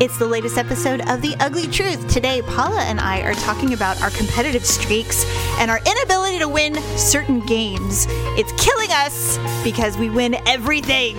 It's 0.00 0.16
the 0.16 0.26
latest 0.26 0.58
episode 0.58 1.00
of 1.08 1.22
The 1.22 1.34
Ugly 1.40 1.66
Truth. 1.66 2.08
Today, 2.08 2.40
Paula 2.42 2.82
and 2.82 3.00
I 3.00 3.20
are 3.22 3.34
talking 3.34 3.72
about 3.72 4.00
our 4.00 4.10
competitive 4.10 4.64
streaks 4.64 5.24
and 5.58 5.72
our 5.72 5.80
inability 5.84 6.38
to 6.38 6.46
win 6.46 6.76
certain 6.96 7.40
games. 7.40 8.06
It's 8.38 8.52
killing 8.64 8.90
us 8.92 9.38
because 9.64 9.98
we 9.98 10.08
win 10.08 10.36
everything. 10.46 11.18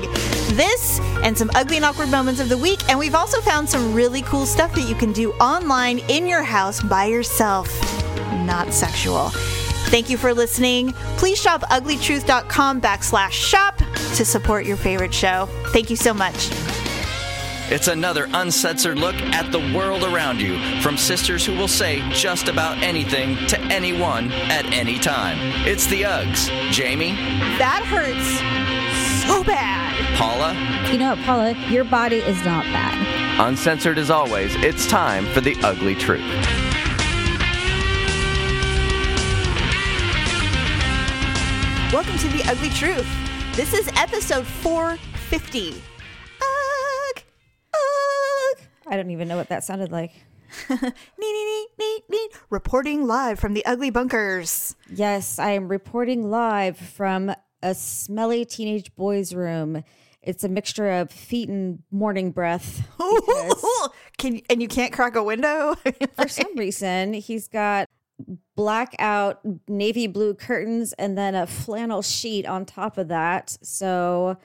This 0.56 1.02
and 1.24 1.38
some 1.38 1.52
ugly 1.56 1.76
and 1.76 1.84
awkward 1.84 2.10
moments 2.10 2.40
of 2.40 2.48
the 2.48 2.58
week, 2.58 2.80
and 2.88 2.98
we've 2.98 3.16
also 3.16 3.42
found 3.42 3.70
some 3.70 3.94
really 3.94 4.22
cool 4.22 4.46
stuff 4.46 4.74
that 4.76 4.88
you 4.88 4.96
can 4.96 5.12
do 5.12 5.34
online 5.34 6.00
in 6.08 6.26
your 6.26 6.44
house 6.44 6.82
by 6.82 7.04
yourself. 7.04 7.68
Not 8.46 8.74
sexual. 8.74 9.32
Thank 9.90 10.10
you 10.10 10.16
for 10.16 10.34
listening. 10.34 10.94
Please 11.18 11.42
shop 11.42 11.64
uglytruth.com 11.64 12.80
backslash 12.80 13.32
shop 13.32 13.78
to 14.16 14.24
support 14.24 14.66
your 14.66 14.78
favorite 14.78 15.14
show. 15.14 15.50
Thank 15.74 15.90
you 15.90 15.98
so 15.98 16.14
much. 16.14 16.50
It's 17.72 17.88
another 17.88 18.28
uncensored 18.34 18.98
look 18.98 19.16
at 19.16 19.52
the 19.52 19.60
world 19.76 20.04
around 20.04 20.42
you 20.42 20.58
from 20.82 20.98
sisters 20.98 21.46
who 21.46 21.56
will 21.56 21.68
say 21.68 22.02
just 22.10 22.48
about 22.48 22.82
anything 22.82 23.36
to 23.48 23.60
anyone 23.66 24.32
at 24.32 24.66
any 24.74 24.98
time. 24.98 25.38
It's 25.68 25.86
the 25.86 26.02
Uggs. 26.02 26.50
Jamie, 26.72 27.12
That 27.60 27.84
hurts 27.86 29.28
so 29.28 29.44
bad. 29.44 29.96
Paula, 30.18 30.54
You 30.92 30.98
know 30.98 31.10
what, 31.16 31.20
Paula? 31.26 31.52
Your 31.70 31.84
body 31.84 32.18
is 32.18 32.44
not 32.44 32.64
bad. 32.66 33.40
uncensored 33.40 33.98
as 34.00 34.10
always, 34.10 34.54
it's 34.56 34.88
time 34.88 35.26
for 35.28 35.42
the 35.42 35.56
ugly 35.64 35.94
truth. 35.96 36.26
Welcome 41.92 42.20
to 42.20 42.28
The 42.28 42.44
Ugly 42.48 42.70
Truth. 42.70 43.08
This 43.56 43.74
is 43.74 43.88
episode 43.96 44.46
450. 44.46 45.82
I 48.90 48.96
don't 48.96 49.12
even 49.12 49.28
know 49.28 49.38
what 49.38 49.50
that 49.50 49.64
sounded 49.64 49.92
like. 49.92 50.12
Neat, 50.70 50.82
neat, 51.20 51.68
neat, 51.78 52.04
neat. 52.10 52.32
Reporting 52.50 53.06
live 53.06 53.40
from 53.40 53.54
the 53.54 53.64
Ugly 53.66 53.92
Bunkers. 53.92 54.76
Yes, 54.92 55.38
I 55.38 55.52
am 55.52 55.68
reporting 55.68 56.32
live 56.32 56.78
from 56.78 57.32
a 57.62 57.76
smelly 57.76 58.46
teenage 58.46 58.96
boy's 58.96 59.36
room. 59.36 59.84
It's 60.24 60.44
a 60.44 60.50
mixture 60.50 60.90
of 60.90 61.12
feet 61.12 61.50
and 61.50 61.84
morning 61.92 62.32
breath. 62.32 62.88
Can 64.18 64.42
and 64.50 64.62
you 64.62 64.68
can't 64.68 64.92
crack 64.92 65.16
a 65.16 65.24
window? 65.24 65.76
for 66.16 66.28
some 66.28 66.56
reason, 66.58 67.14
he's 67.14 67.48
got 67.48 67.88
blackout 68.56 69.40
navy 69.68 70.08
blue 70.08 70.34
curtains 70.34 70.94
and 70.94 71.18
then 71.18 71.36
a 71.36 71.48
flannel 71.48 72.02
sheet 72.02 72.46
on 72.46 72.66
top 72.66 72.98
of 72.98 73.08
that. 73.10 73.58
So 73.62 74.38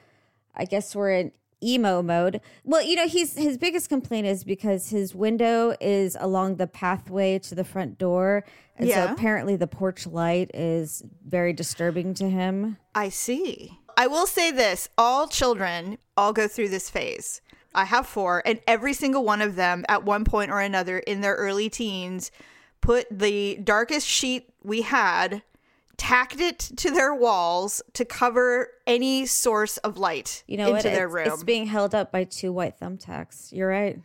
I 0.55 0.65
guess 0.65 0.95
we're 0.95 1.11
in 1.11 1.31
emo 1.63 2.01
mode. 2.01 2.41
Well, 2.63 2.81
you 2.83 2.95
know, 2.95 3.07
he's 3.07 3.35
his 3.35 3.57
biggest 3.57 3.89
complaint 3.89 4.27
is 4.27 4.43
because 4.43 4.89
his 4.89 5.15
window 5.15 5.75
is 5.81 6.17
along 6.19 6.55
the 6.57 6.67
pathway 6.67 7.39
to 7.39 7.55
the 7.55 7.63
front 7.63 7.97
door. 7.97 8.43
And 8.77 8.87
Yeah. 8.89 9.07
so 9.07 9.13
apparently 9.13 9.55
the 9.55 9.67
porch 9.67 10.05
light 10.05 10.51
is 10.53 11.03
very 11.25 11.53
disturbing 11.53 12.13
to 12.15 12.29
him. 12.29 12.77
I 12.93 13.09
see. 13.09 13.79
I 13.97 14.07
will 14.07 14.27
say 14.27 14.51
this 14.51 14.89
all 14.97 15.27
children 15.27 15.97
all 16.17 16.33
go 16.33 16.47
through 16.47 16.69
this 16.69 16.89
phase. 16.89 17.41
I 17.73 17.85
have 17.85 18.07
four, 18.07 18.41
and 18.45 18.59
every 18.67 18.93
single 18.93 19.23
one 19.25 19.41
of 19.41 19.55
them 19.55 19.83
at 19.89 20.03
one 20.03 20.23
point 20.23 20.49
or 20.51 20.59
another 20.61 20.99
in 20.99 21.21
their 21.21 21.35
early 21.35 21.69
teens 21.69 22.31
put 22.79 23.05
the 23.11 23.55
darkest 23.63 24.07
sheet 24.07 24.49
we 24.63 24.81
had, 24.83 25.41
tacked 25.97 26.39
it 26.39 26.59
to 26.59 26.91
their 26.91 27.13
walls 27.13 27.81
to 27.93 28.05
cover 28.05 28.69
any 28.85 29.25
source 29.25 29.77
of 29.77 29.97
light 29.97 30.43
You 30.47 30.57
know 30.57 30.65
into 30.67 30.75
what? 30.75 30.83
their 30.83 31.05
it's, 31.07 31.13
room. 31.13 31.27
it's 31.27 31.43
being 31.43 31.67
held 31.67 31.95
up 31.95 32.11
by 32.11 32.23
two 32.25 32.51
white 32.51 32.79
thumbtacks. 32.79 33.51
You're 33.51 33.69
right. 33.69 33.99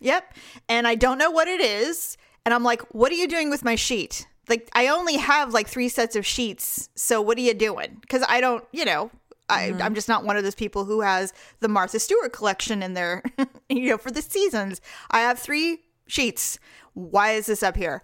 Yep. 0.00 0.34
And 0.68 0.86
I 0.86 0.94
don't 0.94 1.18
know 1.18 1.30
what 1.30 1.48
it 1.48 1.60
is. 1.60 2.16
And 2.44 2.52
I'm 2.52 2.62
like, 2.62 2.82
what 2.94 3.10
are 3.10 3.14
you 3.16 3.26
doing 3.28 3.48
with 3.50 3.64
my 3.64 3.74
sheet? 3.74 4.26
Like, 4.48 4.68
I 4.74 4.88
only 4.88 5.16
have 5.16 5.54
like 5.54 5.66
three 5.68 5.88
sets 5.88 6.16
of 6.16 6.26
sheets. 6.26 6.90
So 6.94 7.22
what 7.22 7.38
are 7.38 7.42
you 7.42 7.54
doing? 7.54 7.96
Because 8.00 8.22
I 8.28 8.40
don't, 8.40 8.64
you 8.72 8.84
know, 8.84 9.10
I, 9.48 9.68
Mm-hmm. 9.70 9.82
I'm 9.82 9.94
just 9.94 10.08
not 10.08 10.24
one 10.24 10.36
of 10.36 10.42
those 10.42 10.54
people 10.54 10.84
who 10.84 11.00
has 11.02 11.32
the 11.60 11.68
Martha 11.68 11.98
Stewart 12.00 12.32
collection 12.32 12.82
in 12.82 12.94
there, 12.94 13.22
you 13.68 13.90
know, 13.90 13.98
for 13.98 14.10
the 14.10 14.22
seasons. 14.22 14.80
I 15.10 15.20
have 15.20 15.38
three 15.38 15.80
sheets. 16.06 16.58
Why 16.94 17.32
is 17.32 17.46
this 17.46 17.62
up 17.62 17.76
here? 17.76 18.02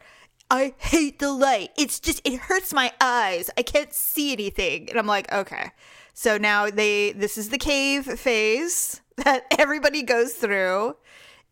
I 0.50 0.74
hate 0.78 1.20
the 1.20 1.32
light. 1.32 1.70
It's 1.78 2.00
just, 2.00 2.20
it 2.24 2.38
hurts 2.40 2.72
my 2.72 2.92
eyes. 3.00 3.50
I 3.56 3.62
can't 3.62 3.94
see 3.94 4.32
anything. 4.32 4.90
And 4.90 4.98
I'm 4.98 5.06
like, 5.06 5.32
okay. 5.32 5.70
So 6.12 6.36
now 6.36 6.68
they, 6.68 7.12
this 7.12 7.38
is 7.38 7.50
the 7.50 7.58
cave 7.58 8.04
phase 8.18 9.00
that 9.24 9.46
everybody 9.58 10.02
goes 10.02 10.32
through. 10.34 10.96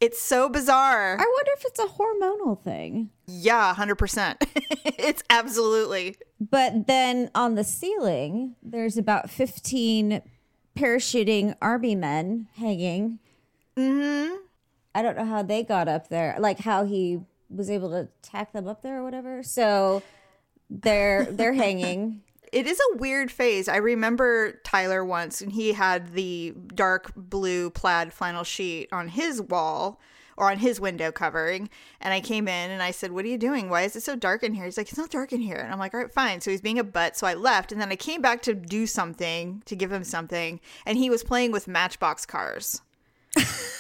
It's 0.01 0.21
so 0.21 0.49
bizarre. 0.49 1.15
I 1.15 1.25
wonder 1.25 1.51
if 1.57 1.65
it's 1.65 1.81
a 1.81 1.87
hormonal 1.87 2.63
thing. 2.63 3.11
Yeah, 3.27 3.75
100%. 3.75 4.37
it's 4.99 5.23
absolutely. 5.29 6.17
But 6.41 6.87
then 6.87 7.31
on 7.35 7.57
the 7.57 7.65
ceiling, 7.65 8.55
there's 8.63 8.97
about 8.97 9.29
15 9.29 10.23
parachuting 10.77 11.55
army 11.61 11.97
men 11.97 12.49
hanging. 12.57 13.19
Mm-hmm. 13.77 14.37
I 14.95 15.03
don't 15.03 15.17
know 15.17 15.25
how 15.25 15.43
they 15.43 15.63
got 15.63 15.89
up 15.89 16.09
there, 16.09 16.37
like 16.39 16.61
how 16.61 16.85
he 16.85 17.21
was 17.51 17.71
able 17.71 17.91
to 17.91 18.09
tack 18.23 18.53
them 18.53 18.67
up 18.67 18.83
there 18.83 19.01
or 19.01 19.05
whatever. 19.05 19.43
So 19.43 20.03
they're 20.71 21.25
they're 21.25 21.53
hanging. 21.55 22.23
It 22.51 22.67
is 22.67 22.81
a 22.81 22.97
weird 22.97 23.31
phase. 23.31 23.69
I 23.69 23.77
remember 23.77 24.61
Tyler 24.65 25.05
once 25.05 25.41
and 25.41 25.53
he 25.53 25.75
had 25.75 26.15
the 26.15 26.55
dark 26.75 27.13
blue 27.15 27.69
plaid 27.71 28.13
flannel 28.13 28.45
sheet 28.45 28.89
on 28.91 29.09
his 29.09 29.43
wall 29.43 30.01
or 30.39 30.51
on 30.51 30.59
his 30.59 30.81
window 30.81 31.13
covering. 31.13 31.69
And 32.01 32.15
I 32.15 32.21
came 32.21 32.49
in 32.49 32.71
and 32.71 32.83
I 32.83 32.93
said, 32.93 33.13
What 33.13 33.25
are 33.25 33.29
you 33.29 33.37
doing? 33.37 33.69
Why 33.69 33.83
is 33.83 33.97
it 33.97 34.03
so 34.03 34.17
dark 34.17 34.43
in 34.43 34.55
here? 34.55 34.65
He's 34.65 34.79
like, 34.79 34.89
It's 34.89 34.97
not 34.97 35.11
dark 35.11 35.33
in 35.33 35.41
here. 35.41 35.57
And 35.57 35.73
I'm 35.73 35.79
like, 35.79 35.93
All 35.93 36.01
right, 36.01 36.13
fine. 36.13 36.41
So 36.41 36.51
he's 36.51 36.61
being 36.61 36.79
a 36.79 36.85
butt. 36.85 37.17
So 37.17 37.27
I 37.27 37.35
left. 37.35 37.73
And 37.73 37.81
then 37.81 37.91
I 37.91 37.97
came 37.97 38.23
back 38.23 38.41
to 38.43 38.55
do 38.55 38.87
something, 38.87 39.63
to 39.67 39.77
give 39.77 39.93
him 39.93 40.05
something. 40.05 40.61
And 40.87 40.97
he 40.97 41.11
was 41.11 41.23
playing 41.23 41.53
with 41.53 41.69
matchbox 41.69 42.25
cars. 42.25 42.81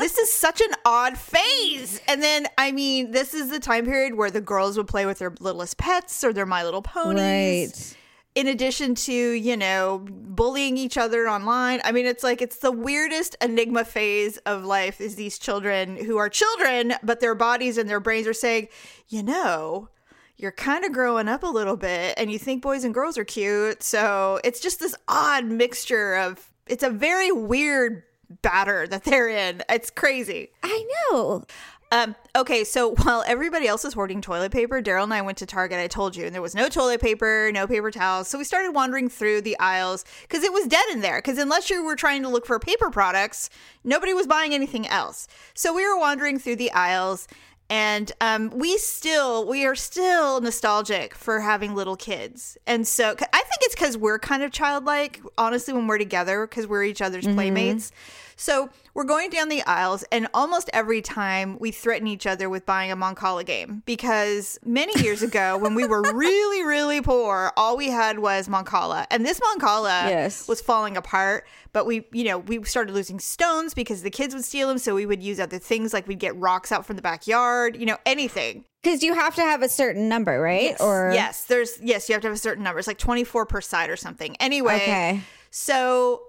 this 0.00 0.18
is 0.18 0.32
such 0.32 0.60
an 0.60 0.74
odd 0.84 1.16
phase. 1.16 2.00
And 2.08 2.22
then, 2.22 2.46
I 2.58 2.72
mean, 2.72 3.12
this 3.12 3.34
is 3.34 3.50
the 3.50 3.60
time 3.60 3.84
period 3.84 4.14
where 4.14 4.30
the 4.30 4.40
girls 4.40 4.76
would 4.76 4.88
play 4.88 5.06
with 5.06 5.18
their 5.18 5.32
littlest 5.38 5.76
pets 5.76 6.24
or 6.24 6.32
their 6.32 6.46
My 6.46 6.64
Little 6.64 6.82
Ponies. 6.82 7.16
Right. 7.20 7.96
In 8.34 8.46
addition 8.46 8.94
to, 8.94 9.12
you 9.12 9.56
know, 9.56 10.06
bullying 10.08 10.76
each 10.76 10.96
other 10.96 11.28
online. 11.28 11.80
I 11.84 11.92
mean, 11.92 12.06
it's 12.06 12.22
like 12.22 12.40
it's 12.40 12.58
the 12.58 12.70
weirdest 12.70 13.36
enigma 13.40 13.84
phase 13.84 14.38
of 14.38 14.64
life 14.64 15.00
is 15.00 15.16
these 15.16 15.38
children 15.38 15.96
who 15.96 16.16
are 16.16 16.28
children, 16.28 16.94
but 17.02 17.20
their 17.20 17.34
bodies 17.34 17.76
and 17.76 17.90
their 17.90 18.00
brains 18.00 18.28
are 18.28 18.32
saying, 18.32 18.68
you 19.08 19.22
know, 19.22 19.88
you're 20.36 20.52
kind 20.52 20.84
of 20.84 20.92
growing 20.92 21.28
up 21.28 21.42
a 21.42 21.48
little 21.48 21.76
bit 21.76 22.14
and 22.16 22.30
you 22.30 22.38
think 22.38 22.62
boys 22.62 22.84
and 22.84 22.94
girls 22.94 23.18
are 23.18 23.24
cute. 23.24 23.82
So 23.82 24.40
it's 24.44 24.60
just 24.60 24.78
this 24.78 24.94
odd 25.08 25.44
mixture 25.44 26.14
of, 26.14 26.50
it's 26.66 26.84
a 26.84 26.88
very 26.88 27.32
weird 27.32 28.04
batter 28.42 28.86
that 28.86 29.04
they're 29.04 29.28
in. 29.28 29.62
It's 29.68 29.90
crazy. 29.90 30.50
I 30.62 30.86
know. 31.12 31.44
Um, 31.92 32.14
okay, 32.36 32.62
so 32.62 32.94
while 33.02 33.24
everybody 33.26 33.66
else 33.66 33.84
is 33.84 33.94
hoarding 33.94 34.20
toilet 34.20 34.52
paper, 34.52 34.80
Daryl 34.80 35.02
and 35.02 35.12
I 35.12 35.22
went 35.22 35.38
to 35.38 35.46
Target, 35.46 35.80
I 35.80 35.88
told 35.88 36.14
you, 36.14 36.24
and 36.24 36.32
there 36.32 36.40
was 36.40 36.54
no 36.54 36.68
toilet 36.68 37.00
paper, 37.00 37.50
no 37.52 37.66
paper 37.66 37.90
towels. 37.90 38.28
So 38.28 38.38
we 38.38 38.44
started 38.44 38.70
wandering 38.72 39.08
through 39.08 39.40
the 39.40 39.58
aisles 39.58 40.04
because 40.22 40.44
it 40.44 40.52
was 40.52 40.68
dead 40.68 40.84
in 40.92 41.00
there. 41.00 41.18
Because 41.18 41.38
unless 41.38 41.68
you 41.68 41.82
were 41.82 41.96
trying 41.96 42.22
to 42.22 42.28
look 42.28 42.46
for 42.46 42.60
paper 42.60 42.90
products, 42.90 43.50
nobody 43.82 44.14
was 44.14 44.28
buying 44.28 44.54
anything 44.54 44.86
else. 44.86 45.26
So 45.54 45.74
we 45.74 45.84
were 45.84 45.98
wandering 45.98 46.38
through 46.38 46.56
the 46.56 46.70
aisles. 46.70 47.26
And 47.70 48.10
um, 48.20 48.50
we 48.50 48.76
still, 48.78 49.46
we 49.46 49.64
are 49.64 49.76
still 49.76 50.40
nostalgic 50.40 51.14
for 51.14 51.38
having 51.40 51.74
little 51.76 51.96
kids. 51.96 52.58
And 52.66 52.86
so 52.86 53.10
I 53.10 53.12
think 53.38 53.58
it's 53.62 53.74
because 53.76 53.96
we're 53.96 54.18
kind 54.18 54.42
of 54.42 54.50
childlike, 54.50 55.20
honestly, 55.38 55.72
when 55.72 55.86
we're 55.86 55.98
together, 55.98 56.46
because 56.48 56.66
we're 56.66 56.82
each 56.84 57.00
other's 57.00 57.26
playmates. 57.28 57.92
So 58.34 58.70
we're 58.94 59.04
going 59.04 59.28
down 59.28 59.50
the 59.50 59.62
aisles, 59.64 60.02
and 60.10 60.26
almost 60.32 60.70
every 60.72 61.02
time 61.02 61.58
we 61.60 61.70
threaten 61.70 62.06
each 62.08 62.26
other 62.26 62.48
with 62.48 62.64
buying 62.64 62.90
a 62.90 62.96
Moncala 62.96 63.44
game 63.44 63.82
because 63.84 64.58
many 64.64 64.98
years 65.02 65.22
ago, 65.22 65.58
when 65.58 65.74
we 65.74 65.86
were 65.86 66.00
really, 66.14 66.64
really 66.64 67.02
poor, 67.02 67.52
all 67.58 67.76
we 67.76 67.88
had 67.90 68.18
was 68.18 68.48
Moncala, 68.48 69.06
and 69.10 69.26
this 69.26 69.38
Moncala 69.40 70.08
Yes. 70.08 70.48
was 70.48 70.62
falling 70.62 70.96
apart. 70.96 71.46
But 71.72 71.86
we, 71.86 72.04
you 72.12 72.24
know, 72.24 72.38
we 72.38 72.64
started 72.64 72.92
losing 72.94 73.20
stones 73.20 73.74
because 73.74 74.02
the 74.02 74.10
kids 74.10 74.34
would 74.34 74.44
steal 74.44 74.66
them, 74.68 74.78
so 74.78 74.94
we 74.94 75.04
would 75.06 75.22
use 75.22 75.38
other 75.38 75.58
things 75.58 75.92
like 75.92 76.08
we'd 76.08 76.18
get 76.18 76.34
rocks 76.36 76.72
out 76.72 76.84
from 76.86 76.96
the 76.96 77.02
backyard, 77.02 77.59
you 77.68 77.86
know, 77.86 77.98
anything. 78.06 78.64
Because 78.82 79.02
you 79.02 79.14
have 79.14 79.34
to 79.34 79.42
have 79.42 79.62
a 79.62 79.68
certain 79.68 80.08
number, 80.08 80.40
right? 80.40 80.74
Or 80.80 81.10
yes, 81.14 81.44
there's 81.44 81.78
yes, 81.82 82.08
you 82.08 82.14
have 82.14 82.22
to 82.22 82.28
have 82.28 82.34
a 82.36 82.40
certain 82.40 82.64
number. 82.64 82.78
It's 82.78 82.88
like 82.88 82.98
24 82.98 83.44
per 83.46 83.60
side 83.60 83.90
or 83.90 83.96
something. 83.96 84.36
Anyway, 84.40 84.74
Okay. 84.76 85.20
so 85.50 86.22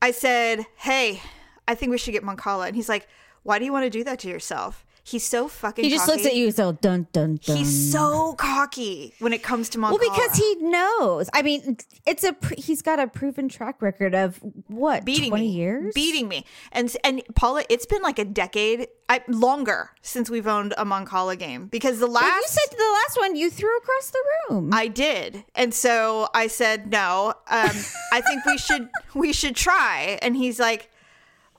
I 0.00 0.12
said, 0.12 0.66
"Hey, 0.76 1.20
I 1.66 1.74
think 1.74 1.90
we 1.90 1.98
should 1.98 2.12
get 2.12 2.22
Moncala." 2.22 2.68
And 2.68 2.76
he's 2.76 2.88
like, 2.88 3.08
"Why 3.42 3.58
do 3.58 3.64
you 3.64 3.72
want 3.72 3.84
to 3.84 3.90
do 3.90 4.04
that 4.04 4.20
to 4.20 4.28
yourself?" 4.28 4.84
He's 5.10 5.26
so 5.26 5.48
fucking. 5.48 5.84
He 5.84 5.90
just 5.90 6.06
cocky. 6.06 6.16
looks 6.18 6.26
at 6.26 6.36
you 6.36 6.50
so 6.50 6.72
dun 6.72 7.06
dun 7.12 7.38
dun. 7.44 7.56
He's 7.56 7.92
so 7.92 8.34
cocky 8.34 9.14
when 9.18 9.32
it 9.32 9.42
comes 9.42 9.68
to 9.70 9.78
Moncala. 9.78 9.98
well 9.98 9.98
because 9.98 10.36
he 10.36 10.54
knows. 10.60 11.28
I 11.32 11.42
mean, 11.42 11.76
it's 12.06 12.24
a 12.24 12.32
pr- 12.32 12.54
he's 12.56 12.82
got 12.82 12.98
a 12.98 13.06
proven 13.06 13.48
track 13.48 13.82
record 13.82 14.14
of 14.14 14.38
what 14.68 15.04
beating 15.04 15.30
twenty 15.30 15.48
me, 15.48 15.52
years. 15.54 15.94
beating 15.94 16.28
me, 16.28 16.44
and 16.72 16.94
and 17.04 17.22
Paula, 17.34 17.64
it's 17.68 17.86
been 17.86 18.02
like 18.02 18.18
a 18.18 18.24
decade, 18.24 18.86
I, 19.08 19.22
longer 19.28 19.90
since 20.02 20.30
we've 20.30 20.46
owned 20.46 20.74
a 20.78 20.84
Moncala 20.84 21.38
game 21.38 21.66
because 21.66 21.98
the 21.98 22.06
last 22.06 22.22
Well, 22.22 22.36
you 22.36 22.46
said 22.46 22.76
the 22.78 22.98
last 23.04 23.18
one 23.18 23.36
you 23.36 23.50
threw 23.50 23.76
across 23.78 24.10
the 24.10 24.22
room. 24.50 24.70
I 24.72 24.86
did, 24.88 25.44
and 25.54 25.74
so 25.74 26.28
I 26.34 26.46
said 26.46 26.90
no. 26.90 27.34
Um, 27.48 27.70
I 28.12 28.20
think 28.20 28.44
we 28.46 28.58
should 28.58 28.88
we 29.14 29.32
should 29.32 29.56
try, 29.56 30.18
and 30.22 30.36
he's 30.36 30.60
like, 30.60 30.90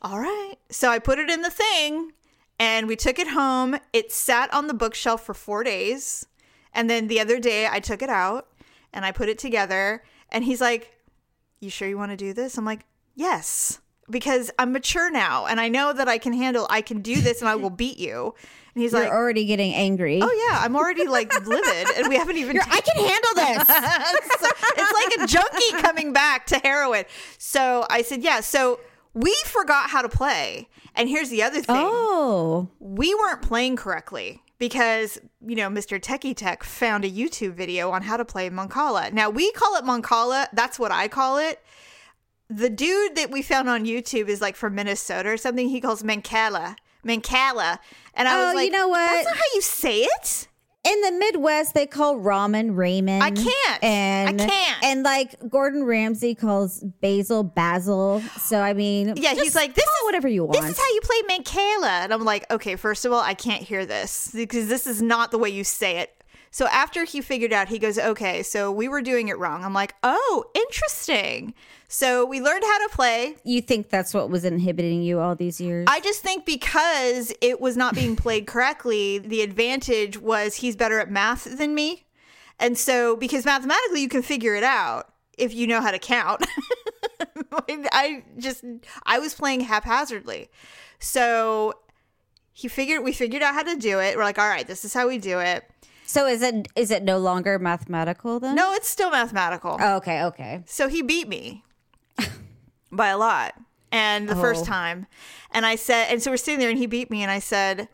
"All 0.02 0.20
right." 0.20 0.56
So 0.70 0.90
I 0.90 1.00
put 1.00 1.20
it 1.20 1.30
in 1.30 1.42
the 1.42 1.50
thing, 1.50 2.14
and 2.62 2.88
we 2.88 2.96
took 2.96 3.18
it 3.18 3.28
home. 3.28 3.76
It 3.92 4.12
sat 4.12 4.54
on 4.54 4.68
the 4.68 4.76
bookshelf 4.76 5.26
for 5.26 5.34
four 5.34 5.64
days, 5.64 6.28
and 6.74 6.88
then 6.88 7.08
the 7.08 7.20
other 7.20 7.40
day 7.40 7.68
I 7.68 7.80
took 7.80 8.04
it 8.04 8.10
out 8.10 8.50
and 8.94 9.04
I 9.04 9.12
put 9.12 9.30
it 9.30 9.40
together. 9.40 10.04
And 10.30 10.44
he's 10.44 10.62
like, 10.62 10.96
"You 11.60 11.72
sure 11.72 11.90
you 11.90 11.98
want 11.98 12.12
to 12.12 12.18
do 12.18 12.34
this?" 12.34 12.58
I'm 12.60 12.66
like, 12.66 12.86
"Yes." 13.16 13.80
Because 14.10 14.52
I'm 14.60 14.74
mature 14.74 15.10
now 15.10 15.46
and 15.46 15.62
I 15.62 15.70
know 15.70 15.94
that 15.94 16.10
I 16.10 16.18
can 16.18 16.34
handle 16.34 16.68
I 16.70 16.82
can 16.82 17.02
do 17.02 17.22
this 17.22 17.40
and 17.40 17.48
I 17.48 17.56
will 17.56 17.70
beat 17.70 17.98
you. 17.98 18.36
And 18.76 18.84
he's 18.84 18.92
You're 18.92 19.04
like, 19.04 19.12
already 19.12 19.46
getting 19.46 19.74
angry. 19.74 20.20
Oh 20.22 20.48
yeah, 20.50 20.60
I'm 20.60 20.76
already 20.76 21.08
like 21.08 21.34
livid 21.48 21.88
and 21.96 22.10
we 22.10 22.18
haven't 22.18 22.36
even 22.36 22.60
I 22.60 22.82
can 22.82 22.98
handle 22.98 23.36
this. 23.36 23.68
so 24.42 24.50
it's 24.76 25.18
like 25.18 25.24
a 25.24 25.28
junkie 25.28 25.82
coming 25.82 26.12
back 26.12 26.46
to 26.48 26.60
heroin. 26.60 27.06
So 27.38 27.86
I 27.90 28.02
said, 28.02 28.22
yeah. 28.22 28.42
So 28.42 28.82
we 29.14 29.36
forgot 29.46 29.90
how 29.90 30.02
to 30.02 30.10
play. 30.10 30.68
And 30.96 31.10
here's 31.10 31.30
the 31.30 31.44
other 31.44 31.62
thing 31.62 31.76
oh, 31.78 32.70
we 32.80 33.14
weren't 33.16 33.42
playing 33.42 33.76
correctly 33.76 34.42
because, 34.58 35.18
you 35.46 35.56
know, 35.56 35.70
Mr. 35.70 36.00
Techie 36.00 36.36
Tech 36.36 36.64
found 36.64 37.04
a 37.06 37.10
YouTube 37.10 37.54
video 37.54 37.92
on 37.92 38.04
how 38.04 38.18
to 38.18 38.26
play 38.26 38.50
Moncala. 38.50 39.12
Now, 39.12 39.30
we 39.30 39.52
call 39.54 39.76
it 39.76 39.84
Moncala. 39.84 40.48
That's 40.54 40.78
what 40.78 40.92
I 40.92 41.08
call 41.08 41.38
it. 41.38 41.62
The 42.50 42.70
dude 42.70 43.16
that 43.16 43.32
we 43.32 43.42
found 43.42 43.70
on 43.70 43.86
YouTube 43.86 44.28
is 44.28 44.42
like 44.42 44.56
from 44.56 44.76
Minnesota 44.76 45.30
or 45.30 45.38
something. 45.38 45.70
He 45.70 45.80
calls 45.80 46.04
Mancala. 46.04 46.76
Mancala. 47.06 47.80
And 48.14 48.28
I 48.28 48.52
Oh, 48.52 48.54
was 48.54 48.64
you 48.66 48.72
know 48.72 48.90
what? 48.90 49.00
That's 49.00 49.26
not 49.26 49.36
how 49.38 49.44
you 49.56 49.62
say 49.62 50.00
it. 50.02 50.48
In 50.84 51.02
the 51.02 51.12
Midwest 51.12 51.74
they 51.74 51.86
call 51.86 52.18
ramen 52.18 52.76
Raymond. 52.76 53.24
I 53.24 53.32
can't. 53.32 53.84
And 53.84 54.42
I 54.42 54.48
can't. 54.48 54.84
And 54.84 55.04
like 55.04 55.36
Gordon 55.50 55.84
Ramsay 55.84 56.36
calls 56.36 56.84
basil 57.02 57.44
basil. 57.44 58.22
So 58.40 58.60
I 58.60 58.74
mean, 58.74 59.14
Yeah, 59.16 59.34
he's 59.34 59.56
like, 59.56 59.76
this 59.76 59.86
call 59.86 59.86
is 59.86 60.06
whatever 60.06 60.28
you 60.28 60.46
want. 60.46 60.60
This 60.62 60.72
is 60.72 60.78
how 60.78 60.94
you 60.94 61.02
play 61.02 61.38
Mancala. 61.38 62.04
And 62.04 62.14
I'm 62.14 62.24
like, 62.26 62.52
okay, 62.52 62.76
first 62.76 63.06
of 63.06 63.12
all, 63.12 63.22
I 63.22 63.34
can't 63.34 63.64
hear 63.64 63.86
this 63.86 64.32
because 64.34 64.68
this 64.68 64.88
is 64.88 65.02
not 65.02 65.32
the 65.32 65.38
way 65.38 65.50
you 65.50 65.64
say 65.64 66.00
it. 66.00 66.21
So 66.54 66.68
after 66.68 67.06
he 67.06 67.22
figured 67.22 67.54
out, 67.54 67.70
he 67.70 67.80
goes, 67.80 67.98
okay, 67.98 68.44
so 68.44 68.72
we 68.74 68.90
were 68.90 69.02
doing 69.02 69.30
it 69.30 69.40
wrong. 69.40 69.64
I'm 69.64 69.74
like, 69.74 69.96
oh, 70.04 70.44
interesting. 70.54 71.54
So 71.88 72.26
we 72.26 72.42
learned 72.42 72.64
how 72.64 72.88
to 72.88 72.94
play. 72.94 73.38
you 73.46 73.62
think 73.62 73.90
that's 73.90 74.14
what 74.14 74.30
was 74.30 74.44
inhibiting 74.44 75.02
you 75.02 75.22
all 75.22 75.34
these 75.34 75.62
years? 75.62 75.88
I 75.90 76.02
just 76.02 76.22
think 76.22 76.46
because 76.46 77.34
it 77.40 77.62
was 77.62 77.78
not 77.78 77.96
being 77.96 78.18
played 78.18 78.48
correctly, 78.48 79.18
the 79.18 79.42
advantage 79.42 80.18
was 80.18 80.56
he's 80.56 80.76
better 80.76 81.00
at 81.00 81.10
math 81.10 81.58
than 81.58 81.74
me. 81.74 82.06
And 82.60 82.78
so, 82.78 83.16
because 83.16 83.46
mathematically 83.46 84.02
you 84.02 84.10
can 84.10 84.22
figure 84.22 84.54
it 84.54 84.64
out 84.64 85.12
if 85.38 85.54
you 85.54 85.68
know 85.68 85.82
how 85.82 85.92
to 85.92 86.00
count. 86.00 86.46
I 87.70 88.24
just, 88.38 88.64
I 89.04 89.20
was 89.20 89.34
playing 89.34 89.62
haphazardly. 89.62 90.50
So 91.00 91.76
he 92.52 92.68
figured, 92.68 93.04
we 93.04 93.14
figured 93.14 93.42
out 93.42 93.54
how 93.54 93.64
to 93.64 93.76
do 93.78 94.00
it. 94.00 94.18
We're 94.18 94.24
like, 94.24 94.38
all 94.38 94.48
right, 94.48 94.68
this 94.68 94.84
is 94.84 94.94
how 94.94 95.08
we 95.08 95.18
do 95.18 95.40
it. 95.40 95.64
So 96.12 96.28
is 96.28 96.42
it 96.42 96.68
is 96.76 96.92
it 96.92 97.04
no 97.04 97.18
longer 97.18 97.58
mathematical 97.58 98.40
then? 98.40 98.56
No, 98.56 98.74
it's 98.74 98.90
still 98.90 99.10
mathematical. 99.12 99.78
Oh, 99.80 99.96
okay, 99.98 100.24
okay. 100.26 100.62
So 100.66 100.88
he 100.88 101.02
beat 101.02 101.28
me 101.28 101.64
by 102.92 103.08
a 103.08 103.18
lot. 103.18 103.54
And 103.94 104.30
the 104.30 104.36
first 104.36 104.64
Oh. 104.64 104.66
time. 104.68 105.06
And 105.52 105.66
I 105.66 105.76
said, 105.76 106.08
and 106.12 106.22
so 106.24 106.32
we're 106.32 106.38
sitting 106.38 106.60
there 106.60 106.70
and 106.70 106.78
he 106.78 106.86
beat 106.86 107.12
me. 107.12 107.24
And 107.24 107.32
I 107.32 107.40
said, 107.40 107.90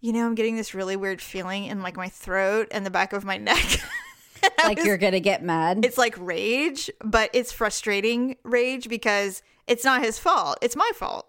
you 0.00 0.12
know, 0.12 0.26
I'm 0.26 0.34
getting 0.34 0.56
this 0.56 0.74
really 0.74 0.96
weird 0.96 1.20
feeling 1.22 1.66
in 1.66 1.82
like 1.82 1.96
my 1.96 2.08
throat 2.08 2.66
and 2.72 2.84
the 2.84 2.90
back 2.90 3.12
of 3.12 3.24
my 3.24 3.36
neck. 3.50 3.80
Like 4.64 4.78
was- 4.78 4.86
you're 4.86 4.96
gonna 4.98 5.20
get 5.20 5.42
mad. 5.44 5.84
it's 5.84 5.98
like 5.98 6.16
rage, 6.18 6.90
but 7.04 7.30
it's 7.32 7.52
frustrating 7.52 8.36
rage 8.42 8.88
because 8.88 9.42
it's 9.68 9.84
not 9.84 10.02
his 10.02 10.18
fault. 10.18 10.58
It's 10.62 10.74
my 10.74 10.90
fault. 10.96 11.26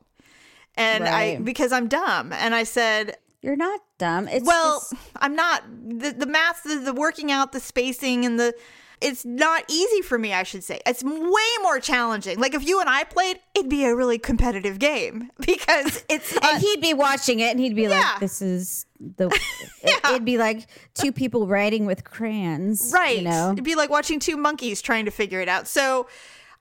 And 0.76 1.04
I, 1.08 1.38
because 1.38 1.72
I'm 1.74 1.88
dumb. 1.90 2.32
And 2.34 2.56
I 2.56 2.64
said, 2.64 3.18
You're 3.42 3.56
not 3.56 3.80
dumb. 3.98 4.28
It's 4.28 4.46
well, 4.46 4.80
just- 4.80 4.94
I'm 5.16 5.36
not 5.36 5.64
the 5.68 6.12
the 6.12 6.26
math, 6.28 6.64
the, 6.64 6.76
the 6.76 6.94
working 6.94 7.32
out, 7.32 7.52
the 7.52 7.60
spacing, 7.60 8.26
and 8.26 8.40
the. 8.40 8.54
It's 9.00 9.26
not 9.26 9.64
easy 9.68 10.04
for 10.04 10.20
me, 10.20 10.32
I 10.32 10.44
should 10.44 10.64
say. 10.64 10.80
It's 10.86 11.04
way 11.04 11.50
more 11.64 11.80
challenging. 11.80 12.40
Like 12.40 12.54
if 12.54 12.68
you 12.68 12.80
and 12.80 12.88
I 12.88 13.04
played, 13.04 13.40
it'd 13.56 13.68
be 13.68 13.84
a 13.86 13.96
really 13.96 14.20
competitive 14.20 14.78
game 14.78 15.32
because 15.40 16.06
it's 16.08 16.36
not, 16.36 16.44
and 16.54 16.62
he'd 16.62 16.82
be 16.82 16.94
watching 16.94 17.40
it 17.40 17.50
and 17.50 17.60
he'd 17.60 17.76
be 17.76 17.82
Yeah. 17.84 17.90
like, 18.12 18.20
"This 18.20 18.44
is 18.44 18.86
the." 19.00 19.28
yeah. 19.84 19.96
it, 20.06 20.12
would 20.12 20.24
be 20.24 20.38
like 20.38 20.68
two 20.94 21.12
people 21.12 21.48
writing 21.48 21.88
with 21.88 22.04
crayons, 22.04 22.92
right. 22.94 23.18
You 23.18 23.24
know, 23.24 23.54
It'd 23.54 23.64
be 23.64 23.74
like 23.74 23.90
watching 23.90 24.20
two 24.20 24.38
monkeys 24.38 24.84
trying 24.84 25.06
to 25.06 25.12
figure 25.12 25.42
it 25.42 25.50
out. 25.50 25.68
So. 25.68 26.08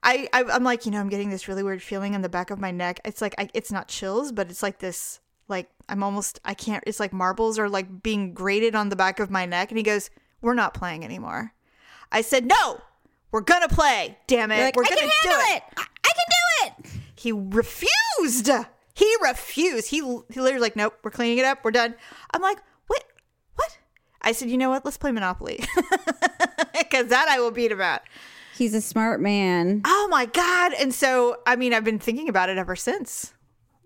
I, 0.03 0.27
I 0.33 0.43
I'm 0.45 0.63
like 0.63 0.87
you 0.87 0.91
know 0.91 0.99
I'm 0.99 1.09
getting 1.09 1.29
this 1.29 1.47
really 1.47 1.61
weird 1.61 1.83
feeling 1.83 2.15
in 2.15 2.23
the 2.23 2.27
back 2.27 2.49
of 2.49 2.59
my 2.59 2.71
neck. 2.71 2.99
It's 3.05 3.21
like 3.21 3.35
I, 3.37 3.49
it's 3.53 3.71
not 3.71 3.87
chills, 3.87 4.31
but 4.31 4.49
it's 4.49 4.63
like 4.63 4.79
this 4.79 5.19
like 5.51 5.69
I'm 5.87 6.01
almost 6.01 6.39
I 6.43 6.55
can't. 6.55 6.83
It's 6.87 6.99
like 6.99 7.13
marbles 7.13 7.59
are 7.59 7.69
like 7.69 8.01
being 8.01 8.33
grated 8.33 8.73
on 8.73 8.89
the 8.89 8.95
back 8.95 9.19
of 9.19 9.29
my 9.29 9.45
neck. 9.45 9.69
And 9.69 9.77
he 9.77 9.83
goes, 9.83 10.09
"We're 10.41 10.55
not 10.55 10.73
playing 10.73 11.05
anymore." 11.05 11.53
I 12.11 12.21
said, 12.21 12.45
"No, 12.45 12.81
we're 13.31 13.41
gonna 13.41 13.67
play. 13.67 14.17
Damn 14.25 14.51
it, 14.51 14.63
like, 14.63 14.75
we're 14.75 14.83
gonna 14.83 15.01
can 15.01 15.09
do 15.21 15.29
it." 15.29 15.57
it. 15.57 15.63
I, 15.77 15.85
I 16.03 16.11
can 16.13 16.85
do 16.85 16.89
it. 16.89 17.01
He 17.15 17.31
refused. 17.31 18.49
He 18.93 19.15
refused. 19.21 19.89
He, 19.89 19.97
he 19.97 20.41
literally 20.41 20.59
like, 20.59 20.75
nope, 20.75 20.95
we're 21.03 21.11
cleaning 21.11 21.37
it 21.37 21.45
up. 21.45 21.59
We're 21.63 21.71
done. 21.71 21.95
I'm 22.31 22.41
like, 22.41 22.57
what? 22.87 23.03
What? 23.55 23.77
I 24.21 24.31
said, 24.31 24.49
you 24.49 24.57
know 24.57 24.69
what? 24.69 24.85
Let's 24.85 24.97
play 24.97 25.11
Monopoly. 25.11 25.63
Because 26.73 27.07
that 27.07 27.27
I 27.29 27.39
will 27.39 27.51
beat 27.51 27.71
him 27.71 27.79
at. 27.79 28.03
He's 28.57 28.73
a 28.73 28.81
smart 28.81 29.21
man. 29.21 29.81
Oh 29.85 30.07
my 30.11 30.25
God. 30.25 30.73
And 30.73 30.93
so, 30.93 31.37
I 31.47 31.55
mean, 31.55 31.73
I've 31.73 31.85
been 31.85 31.99
thinking 31.99 32.27
about 32.27 32.49
it 32.49 32.57
ever 32.57 32.75
since. 32.75 33.33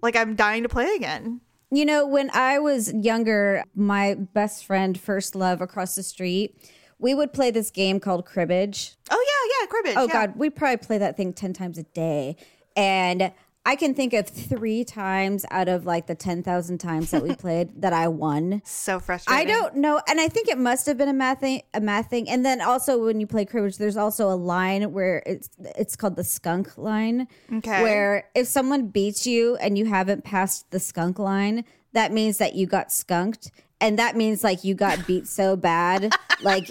Like, 0.01 0.15
I'm 0.15 0.35
dying 0.35 0.63
to 0.63 0.69
play 0.69 0.95
again. 0.95 1.41
You 1.71 1.85
know, 1.85 2.05
when 2.05 2.29
I 2.31 2.59
was 2.59 2.93
younger, 2.93 3.63
my 3.75 4.13
best 4.13 4.65
friend, 4.65 4.99
first 4.99 5.35
love 5.35 5.61
across 5.61 5.95
the 5.95 6.03
street, 6.03 6.71
we 6.99 7.13
would 7.13 7.33
play 7.33 7.51
this 7.51 7.71
game 7.71 7.99
called 7.99 8.25
cribbage. 8.25 8.95
Oh, 9.09 9.25
yeah, 9.27 9.59
yeah, 9.59 9.67
cribbage. 9.67 9.97
Oh 9.97 10.07
yeah. 10.07 10.27
God, 10.27 10.37
we 10.37 10.49
probably 10.49 10.77
play 10.77 10.97
that 10.99 11.17
thing 11.17 11.33
ten 11.33 11.53
times 11.53 11.77
a 11.77 11.83
day, 11.83 12.37
and 12.75 13.31
I 13.67 13.75
can 13.75 13.95
think 13.95 14.13
of 14.13 14.27
three 14.27 14.83
times 14.83 15.43
out 15.49 15.67
of 15.67 15.85
like 15.85 16.05
the 16.05 16.13
ten 16.13 16.43
thousand 16.43 16.77
times 16.77 17.11
that 17.11 17.23
we 17.23 17.35
played 17.35 17.81
that 17.81 17.93
I 17.93 18.07
won. 18.07 18.61
So 18.63 18.99
frustrating. 18.99 19.47
I 19.47 19.51
don't 19.51 19.77
know, 19.77 19.99
and 20.07 20.21
I 20.21 20.27
think 20.27 20.47
it 20.47 20.57
must 20.57 20.85
have 20.85 20.97
been 20.97 21.09
a 21.09 21.13
math 21.13 21.39
thing. 21.39 21.63
A 21.73 21.81
math 21.81 22.09
thing, 22.09 22.29
and 22.29 22.45
then 22.45 22.61
also 22.61 23.03
when 23.03 23.19
you 23.19 23.27
play 23.27 23.43
cribbage, 23.45 23.77
there's 23.77 23.97
also 23.97 24.29
a 24.29 24.35
line 24.35 24.91
where 24.93 25.23
it's 25.25 25.49
it's 25.77 25.95
called 25.95 26.15
the 26.15 26.23
skunk 26.23 26.77
line. 26.77 27.27
Okay. 27.51 27.81
Where 27.81 28.29
if 28.35 28.47
someone 28.47 28.87
beats 28.87 29.25
you 29.25 29.55
and 29.55 29.77
you 29.77 29.85
haven't 29.85 30.23
passed 30.23 30.69
the 30.69 30.79
skunk 30.79 31.17
line, 31.17 31.65
that 31.93 32.11
means 32.11 32.37
that 32.37 32.53
you 32.53 32.67
got 32.67 32.91
skunked, 32.91 33.51
and 33.81 33.97
that 33.97 34.15
means 34.15 34.43
like 34.43 34.63
you 34.63 34.75
got 34.75 35.07
beat 35.07 35.27
so 35.27 35.55
bad, 35.55 36.13
like 36.43 36.67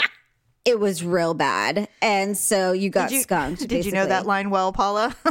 it 0.65 0.81
was 0.81 1.05
real 1.05 1.35
bad, 1.35 1.89
and 2.01 2.37
so 2.37 2.73
you 2.73 2.89
got 2.91 3.11
Did 3.11 3.17
you, 3.17 3.23
skunked. 3.23 3.69
did 3.69 3.85
you 3.85 3.93
know 3.93 4.07
that 4.07 4.25
line 4.27 4.51
well, 4.51 4.73
Paula? 4.73 5.15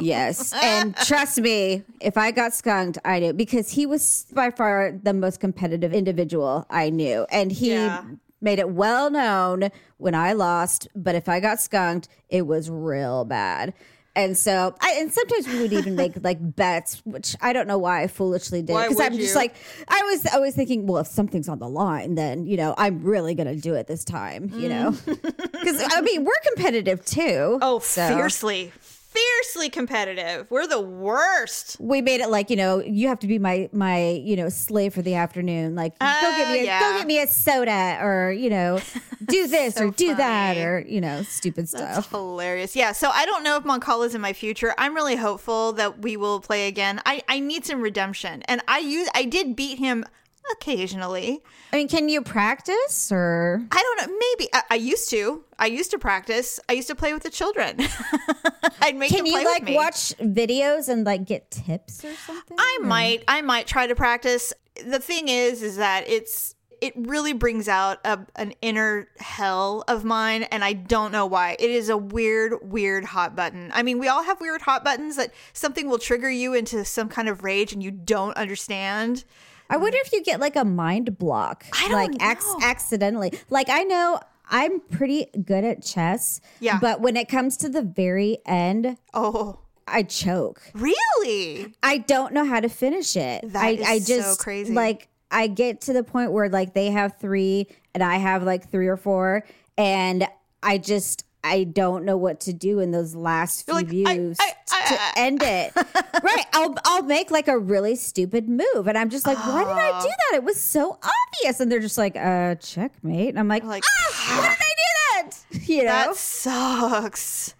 Yes. 0.00 0.52
And 0.60 0.94
trust 0.96 1.40
me, 1.40 1.82
if 2.00 2.16
I 2.18 2.30
got 2.32 2.52
skunked, 2.52 2.98
I 3.04 3.20
knew 3.20 3.32
because 3.32 3.70
he 3.70 3.86
was 3.86 4.26
by 4.32 4.50
far 4.50 4.92
the 5.02 5.12
most 5.14 5.40
competitive 5.40 5.92
individual 5.94 6.66
I 6.68 6.90
knew. 6.90 7.26
And 7.30 7.50
he 7.52 7.70
Yeah. 7.74 8.02
made 8.40 8.58
it 8.58 8.70
well 8.70 9.08
known 9.10 9.70
when 9.98 10.14
I 10.14 10.32
lost, 10.32 10.88
but 10.94 11.14
if 11.14 11.28
I 11.28 11.38
got 11.40 11.60
skunked, 11.60 12.08
it 12.28 12.46
was 12.46 12.68
real 12.70 13.24
bad. 13.24 13.72
And 14.16 14.38
so, 14.38 14.74
I, 14.80 14.96
and 15.00 15.12
sometimes 15.12 15.48
we 15.48 15.60
would 15.60 15.72
even 15.72 15.96
make 16.02 16.22
like 16.22 16.38
bets, 16.40 17.02
which 17.04 17.34
I 17.40 17.52
don't 17.52 17.66
know 17.66 17.78
why 17.78 18.02
I 18.02 18.06
foolishly 18.06 18.62
did. 18.62 18.76
Because 18.76 19.00
I'm 19.00 19.14
just 19.14 19.30
you? 19.30 19.34
like, 19.34 19.56
I 19.88 20.00
was 20.02 20.26
always 20.32 20.54
thinking, 20.54 20.86
well, 20.86 20.98
if 20.98 21.08
something's 21.08 21.48
on 21.48 21.58
the 21.58 21.68
line, 21.68 22.14
then, 22.14 22.46
you 22.46 22.56
know, 22.56 22.74
I'm 22.78 23.02
really 23.02 23.34
going 23.34 23.48
to 23.48 23.56
do 23.56 23.74
it 23.74 23.86
this 23.86 24.04
time, 24.04 24.50
you 24.54 24.68
know? 24.68 24.92
Mm. 24.92 25.40
Because, 25.64 25.82
I 25.96 26.02
mean, 26.02 26.24
we're 26.24 26.32
competitive 26.52 27.02
too. 27.06 27.58
oh, 27.62 27.78
so- 27.78 28.06
fiercely. 28.06 28.70
Fiercely 29.14 29.68
competitive. 29.70 30.46
We're 30.50 30.66
the 30.66 30.80
worst. 30.80 31.76
We 31.78 32.02
made 32.02 32.20
it 32.20 32.28
like 32.28 32.50
you 32.50 32.56
know 32.56 32.80
you 32.80 33.08
have 33.08 33.18
to 33.20 33.26
be 33.26 33.38
my 33.38 33.68
my 33.72 34.10
you 34.10 34.36
know 34.36 34.48
slave 34.48 34.92
for 34.94 35.02
the 35.02 35.14
afternoon. 35.14 35.74
Like 35.74 35.98
go 35.98 36.06
get 36.06 36.48
me 36.52 36.58
a, 36.58 36.62
Uh, 36.62 36.64
yeah. 36.64 36.80
go 36.80 36.98
get 36.98 37.06
me 37.06 37.20
a 37.22 37.26
soda 37.26 37.98
or 38.02 38.32
you 38.32 38.50
know 38.50 38.80
do 39.24 39.46
this 39.46 39.74
So 39.76 39.86
or 39.88 39.90
do 39.90 40.14
that 40.16 40.56
or 40.56 40.80
you 40.86 41.00
know 41.00 41.22
stupid 41.22 41.68
That's 41.68 41.92
stuff. 42.06 42.10
hilarious. 42.10 42.74
Yeah, 42.76 42.92
so 42.92 43.10
I 43.10 43.24
don't 43.26 43.42
know 43.44 43.56
if 43.56 43.64
Moncala's 43.64 44.14
in 44.14 44.20
my 44.20 44.32
future. 44.32 44.74
I'm 44.78 44.94
really 44.94 45.16
hopeful 45.16 45.72
that 45.74 46.00
we 46.02 46.16
will 46.16 46.40
play 46.40 46.66
again. 46.68 47.00
I, 47.06 47.22
I 47.28 47.38
need 47.40 47.64
some 47.64 47.80
redemption. 47.80 48.42
And 48.46 48.62
I 48.68 48.78
use 48.80 49.08
I 49.14 49.24
did 49.24 49.54
beat 49.56 49.78
him 49.78 50.04
occasionally. 50.52 51.42
I 51.72 51.76
mean, 51.76 51.88
can 51.88 52.08
you 52.08 52.22
practice 52.22 53.10
or 53.10 53.66
I 53.70 53.82
don't 53.98 54.10
know, 54.10 54.18
maybe 54.18 54.48
I, 54.52 54.62
I 54.70 54.74
used 54.76 55.10
to. 55.10 55.44
I 55.58 55.66
used 55.66 55.90
to 55.92 55.98
practice. 55.98 56.60
I 56.68 56.72
used 56.72 56.88
to 56.88 56.94
play 56.94 57.12
with 57.12 57.22
the 57.22 57.30
children. 57.30 57.76
I'd 58.80 58.96
make 58.96 59.10
can 59.10 59.18
them 59.18 59.26
you 59.26 59.44
like 59.44 59.60
with 59.60 59.70
me. 59.70 59.74
watch 59.74 60.16
videos 60.18 60.88
and 60.88 61.04
like 61.04 61.24
get 61.24 61.50
tips 61.50 62.04
or 62.04 62.14
something? 62.14 62.56
I 62.58 62.78
might 62.82 63.24
I 63.28 63.42
might 63.42 63.66
try 63.66 63.86
to 63.86 63.94
practice. 63.94 64.52
The 64.84 64.98
thing 64.98 65.28
is 65.28 65.62
is 65.62 65.76
that 65.76 66.08
it's 66.08 66.54
it 66.80 66.92
really 66.96 67.32
brings 67.32 67.66
out 67.66 67.98
a, 68.04 68.18
an 68.36 68.52
inner 68.60 69.08
hell 69.18 69.84
of 69.88 70.04
mine 70.04 70.42
and 70.44 70.62
I 70.62 70.74
don't 70.74 71.12
know 71.12 71.24
why. 71.24 71.56
It 71.58 71.70
is 71.70 71.88
a 71.88 71.96
weird 71.96 72.54
weird 72.62 73.04
hot 73.06 73.34
button. 73.34 73.70
I 73.72 73.82
mean, 73.82 73.98
we 73.98 74.08
all 74.08 74.22
have 74.22 74.40
weird 74.40 74.60
hot 74.62 74.84
buttons 74.84 75.16
that 75.16 75.32
something 75.54 75.88
will 75.88 75.98
trigger 75.98 76.30
you 76.30 76.52
into 76.52 76.84
some 76.84 77.08
kind 77.08 77.28
of 77.28 77.42
rage 77.42 77.72
and 77.72 77.82
you 77.82 77.90
don't 77.90 78.36
understand. 78.36 79.24
I 79.70 79.76
wonder 79.76 79.98
if 80.04 80.12
you 80.12 80.22
get 80.22 80.40
like 80.40 80.56
a 80.56 80.64
mind 80.64 81.18
block, 81.18 81.64
I 81.72 81.88
don't 81.88 81.92
like 82.20 82.22
ac- 82.22 82.46
accidentally. 82.62 83.32
Like 83.50 83.68
I 83.70 83.82
know 83.84 84.20
I'm 84.50 84.80
pretty 84.80 85.26
good 85.44 85.64
at 85.64 85.82
chess, 85.82 86.40
Yeah. 86.60 86.78
But 86.80 87.00
when 87.00 87.16
it 87.16 87.28
comes 87.28 87.56
to 87.58 87.68
the 87.68 87.82
very 87.82 88.38
end, 88.46 88.98
Oh, 89.14 89.58
I 89.88 90.02
choke. 90.02 90.62
really? 90.74 91.74
I 91.82 91.98
don't 91.98 92.32
know 92.34 92.44
how 92.44 92.60
to 92.60 92.68
finish 92.68 93.16
it. 93.16 93.52
That 93.52 93.64
I, 93.64 93.70
is 93.70 93.86
I 93.86 93.98
so 94.00 94.16
just 94.16 94.40
crazy. 94.40 94.72
like 94.74 95.08
I 95.30 95.46
get 95.46 95.80
to 95.82 95.92
the 95.92 96.04
point 96.04 96.32
where 96.32 96.48
like 96.48 96.74
they 96.74 96.90
have 96.90 97.16
three 97.18 97.66
and 97.94 98.02
I 98.02 98.16
have 98.16 98.42
like 98.42 98.70
three 98.70 98.86
or 98.88 98.96
four, 98.96 99.44
and 99.78 100.26
I 100.62 100.78
just 100.78 101.24
I 101.44 101.64
don't 101.64 102.04
know 102.04 102.16
what 102.16 102.40
to 102.40 102.52
do 102.52 102.80
in 102.80 102.90
those 102.90 103.14
last 103.14 103.66
few 103.66 103.74
like, 103.74 103.86
I- 103.86 103.90
views 103.90 104.36
I- 104.40 104.52
I- 104.72 104.86
to 105.14 105.18
end 105.20 105.42
it. 105.42 105.72
right. 106.22 106.46
I'll 106.54 106.74
I'll 106.84 107.02
make 107.02 107.30
like 107.30 107.46
a 107.48 107.58
really 107.58 107.94
stupid 107.96 108.48
move, 108.48 108.88
and 108.88 108.96
I'm 108.98 109.10
just 109.10 109.26
like, 109.26 109.38
why 109.38 109.62
did 109.64 109.70
I 109.72 110.00
do 110.02 110.08
that? 110.08 110.36
It 110.36 110.44
was 110.44 110.60
so 110.60 110.98
obvious, 111.02 111.60
and 111.60 111.70
they're 111.70 111.80
just 111.80 111.98
like, 111.98 112.16
uh, 112.16 112.54
checkmate. 112.56 113.28
And 113.28 113.38
I'm 113.38 113.46
like, 113.48 113.62
Like, 113.62 113.84
ah, 113.86 114.40
why 114.40 114.48
did 114.48 114.50
I 114.50 114.54
do 114.54 115.28
that? 115.30 115.64
You 115.68 115.78
know. 115.84 115.90
That 115.92 116.16
sucks. 116.16 117.54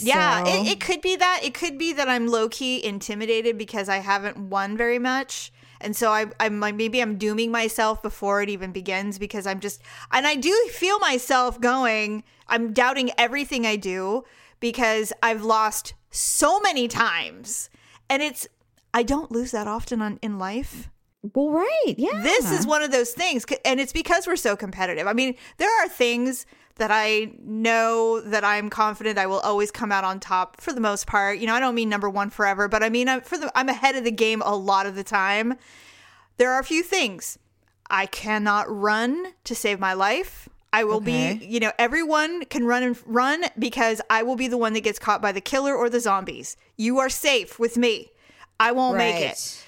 Yeah, 0.00 0.44
it, 0.46 0.66
it 0.68 0.80
could 0.80 1.00
be 1.00 1.16
that. 1.16 1.40
It 1.42 1.54
could 1.54 1.78
be 1.78 1.92
that 1.94 2.08
I'm 2.08 2.28
low 2.28 2.48
key 2.48 2.84
intimidated 2.84 3.56
because 3.58 3.88
I 3.88 3.96
haven't 3.98 4.36
won 4.36 4.76
very 4.76 4.98
much. 4.98 5.50
And 5.80 5.96
so 5.96 6.10
I, 6.10 6.26
I'm 6.40 6.60
like, 6.60 6.74
maybe 6.74 7.00
I'm 7.00 7.16
dooming 7.16 7.50
myself 7.50 8.02
before 8.02 8.42
it 8.42 8.48
even 8.48 8.72
begins 8.72 9.18
because 9.18 9.46
I'm 9.46 9.60
just, 9.60 9.80
and 10.12 10.26
I 10.26 10.34
do 10.34 10.52
feel 10.72 10.98
myself 10.98 11.60
going, 11.60 12.24
I'm 12.48 12.72
doubting 12.72 13.10
everything 13.16 13.66
I 13.66 13.76
do 13.76 14.24
because 14.60 15.12
I've 15.22 15.44
lost 15.44 15.94
so 16.10 16.60
many 16.60 16.88
times. 16.88 17.70
And 18.10 18.22
it's, 18.22 18.48
I 18.92 19.02
don't 19.02 19.30
lose 19.30 19.50
that 19.52 19.66
often 19.66 20.02
on, 20.02 20.18
in 20.22 20.38
life 20.38 20.90
well, 21.34 21.50
right. 21.50 21.94
Yeah. 21.96 22.20
this 22.22 22.50
is 22.50 22.66
one 22.66 22.82
of 22.82 22.90
those 22.90 23.10
things 23.10 23.44
and 23.64 23.80
it's 23.80 23.92
because 23.92 24.26
we're 24.26 24.36
so 24.36 24.56
competitive 24.56 25.06
i 25.06 25.12
mean 25.12 25.34
there 25.58 25.70
are 25.82 25.88
things 25.88 26.46
that 26.76 26.90
i 26.90 27.32
know 27.42 28.20
that 28.20 28.44
i'm 28.44 28.70
confident 28.70 29.18
i 29.18 29.26
will 29.26 29.40
always 29.40 29.70
come 29.70 29.90
out 29.90 30.04
on 30.04 30.20
top 30.20 30.60
for 30.60 30.72
the 30.72 30.80
most 30.80 31.06
part 31.06 31.38
you 31.38 31.46
know 31.46 31.54
i 31.54 31.60
don't 31.60 31.74
mean 31.74 31.88
number 31.88 32.08
one 32.08 32.30
forever 32.30 32.68
but 32.68 32.82
i 32.82 32.88
mean 32.88 33.08
i'm 33.08 33.20
for 33.20 33.36
the 33.38 33.50
i'm 33.58 33.68
ahead 33.68 33.96
of 33.96 34.04
the 34.04 34.10
game 34.12 34.42
a 34.44 34.54
lot 34.54 34.86
of 34.86 34.94
the 34.94 35.04
time 35.04 35.54
there 36.36 36.52
are 36.52 36.60
a 36.60 36.64
few 36.64 36.82
things 36.82 37.38
i 37.90 38.06
cannot 38.06 38.66
run 38.68 39.32
to 39.44 39.54
save 39.54 39.78
my 39.80 39.92
life 39.92 40.48
I 40.70 40.84
will 40.84 40.96
Okay. 40.96 41.38
be, 41.40 41.46
you 41.46 41.60
know, 41.60 41.72
everyone 41.78 42.44
can 42.44 42.66
run 42.66 42.82
and 42.82 42.94
run 43.06 43.46
because 43.58 44.02
I 44.10 44.22
will 44.22 44.36
be 44.36 44.48
the 44.48 44.58
one 44.58 44.74
that 44.74 44.82
gets 44.82 44.98
caught 44.98 45.22
by 45.22 45.32
the 45.32 45.40
killer 45.40 45.74
or 45.74 45.88
the 45.88 45.98
zombies. 45.98 46.58
You 46.76 46.98
are 46.98 47.08
safe 47.08 47.58
with 47.58 47.78
me. 47.78 48.10
I 48.60 48.72
won't 48.72 48.98
make 48.98 49.16
it 49.18 49.64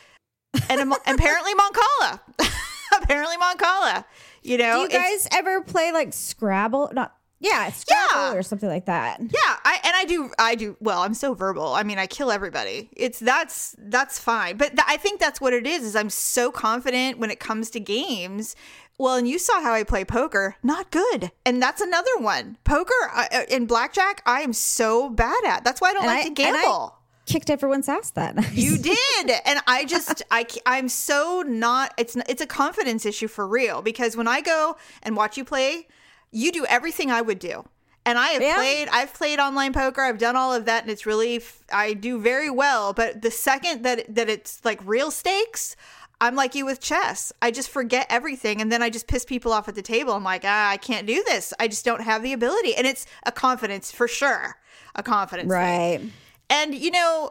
and 0.69 0.93
apparently 1.07 1.53
Moncala. 1.55 2.21
apparently 3.03 3.37
Moncala. 3.37 4.05
You 4.43 4.59
know, 4.59 4.87
Do 4.89 4.95
you 4.95 5.01
guys 5.01 5.29
ever 5.33 5.61
play 5.63 5.93
like 5.93 6.13
Scrabble? 6.13 6.91
Not 6.93 7.15
yeah, 7.43 7.71
Scrabble 7.71 8.33
Yeah. 8.33 8.35
or 8.35 8.43
something 8.43 8.69
like 8.69 8.87
that. 8.87 9.19
yeah, 9.21 9.57
I 9.65 9.79
and 9.85 9.93
I 9.97 10.05
do 10.07 10.31
I 10.39 10.55
do 10.55 10.77
well, 10.81 11.01
I'm 11.03 11.15
so 11.15 11.35
verbal. 11.35 11.73
I 11.75 11.83
mean, 11.83 11.99
I 11.99 12.07
kill 12.07 12.31
everybody. 12.31 12.91
It's 12.97 13.19
that's 13.19 13.75
that's 13.79 14.19
fine. 14.19 14.57
But 14.57 14.69
th- 14.71 14.85
I 14.87 14.97
think 14.97 15.21
that's 15.21 15.41
what 15.41 15.53
it 15.53 15.67
is 15.67 15.85
is 15.85 15.97
I'm 15.97 16.11
so 16.11 16.51
confident 16.51 17.19
when 17.19 17.31
it 17.31 17.41
comes 17.41 17.71
to 17.71 17.81
games. 17.81 18.57
Well, 18.99 19.15
and 19.17 19.27
you 19.27 19.39
saw 19.39 19.63
how 19.63 19.73
I 19.73 19.83
play 19.85 20.05
poker. 20.05 20.57
Not 20.63 20.91
good. 20.91 21.31
And 21.47 21.63
that's 21.63 21.81
another 21.81 22.11
one. 22.19 22.59
Poker 22.65 22.93
uh, 23.15 23.25
and 23.51 23.67
blackjack, 23.67 24.21
I 24.27 24.43
am 24.43 24.53
so 24.53 25.09
bad 25.09 25.43
at. 25.47 25.65
That's 25.65 25.81
why 25.81 25.89
I 25.91 25.93
don't 25.95 26.03
And 26.03 26.07
like 26.13 26.25
I- 26.27 26.29
to 26.29 26.35
gamble. 26.35 26.97
Kicked 27.31 27.49
everyone's 27.51 27.89
ass 27.89 28.11
that 28.11 28.35
night. 28.35 28.51
You 28.55 28.77
did, 28.77 29.31
and 29.45 29.61
I 29.67 29.85
just 29.85 30.23
I 30.31 30.47
I'm 30.67 30.89
so 30.89 31.45
not. 31.47 31.95
It's 31.97 32.17
it's 32.29 32.43
a 32.43 32.47
confidence 32.47 33.07
issue 33.07 33.29
for 33.29 33.47
real 33.47 33.83
because 33.83 34.17
when 34.17 34.27
I 34.27 34.41
go 34.41 34.77
and 35.03 35.17
watch 35.17 35.37
you 35.37 35.45
play, 35.45 35.87
you 36.33 36.51
do 36.51 36.67
everything 36.67 37.11
I 37.11 37.21
would 37.21 37.39
do, 37.39 37.65
and 38.05 38.19
I 38.19 38.29
have 38.31 38.43
Yeah. 38.43 38.57
played. 38.57 38.89
I've 38.91 39.15
played 39.15 39.39
online 39.39 39.73
poker. 39.73 40.03
I've 40.03 40.19
done 40.19 40.35
all 40.35 40.53
of 40.53 40.65
that, 40.65 40.83
and 40.83 40.91
it's 40.91 41.07
really 41.07 41.41
I 41.73 41.93
do 41.95 42.21
very 42.21 42.51
well. 42.51 42.93
But 42.93 43.23
the 43.23 43.31
second 43.31 43.85
that 43.85 44.13
that 44.15 44.29
it's 44.29 44.61
like 44.65 44.81
real 44.85 45.11
stakes. 45.13 45.77
I'm 46.23 46.35
like 46.35 46.55
you 46.55 46.67
with 46.67 46.81
chess. 46.81 47.33
I 47.41 47.51
just 47.51 47.71
forget 47.71 48.07
everything 48.11 48.61
and 48.61 48.71
then 48.71 48.83
I 48.83 48.91
just 48.91 49.07
piss 49.07 49.25
people 49.25 49.55
off 49.55 49.69
at 49.69 49.75
the 49.75 49.81
table. 49.81 50.13
I'm 50.13 50.23
like, 50.23 50.43
ah, 50.45 50.69
I 50.69 50.77
can't 50.77 51.07
do 51.07 51.25
this. 51.27 51.55
I 51.59 51.67
just 51.67 51.83
don't 51.83 52.03
have 52.03 52.23
the 52.23 52.35
ability. 52.35 52.75
And 52.75 52.87
it's 52.87 53.07
a 53.25 53.33
confidence 53.33 53.91
for 53.91 54.07
sure. 54.07 54.57
A 54.95 55.03
confidence. 55.03 55.49
thing. 55.51 56.13
And 56.51 56.75
you 56.75 56.91
know, 56.91 57.31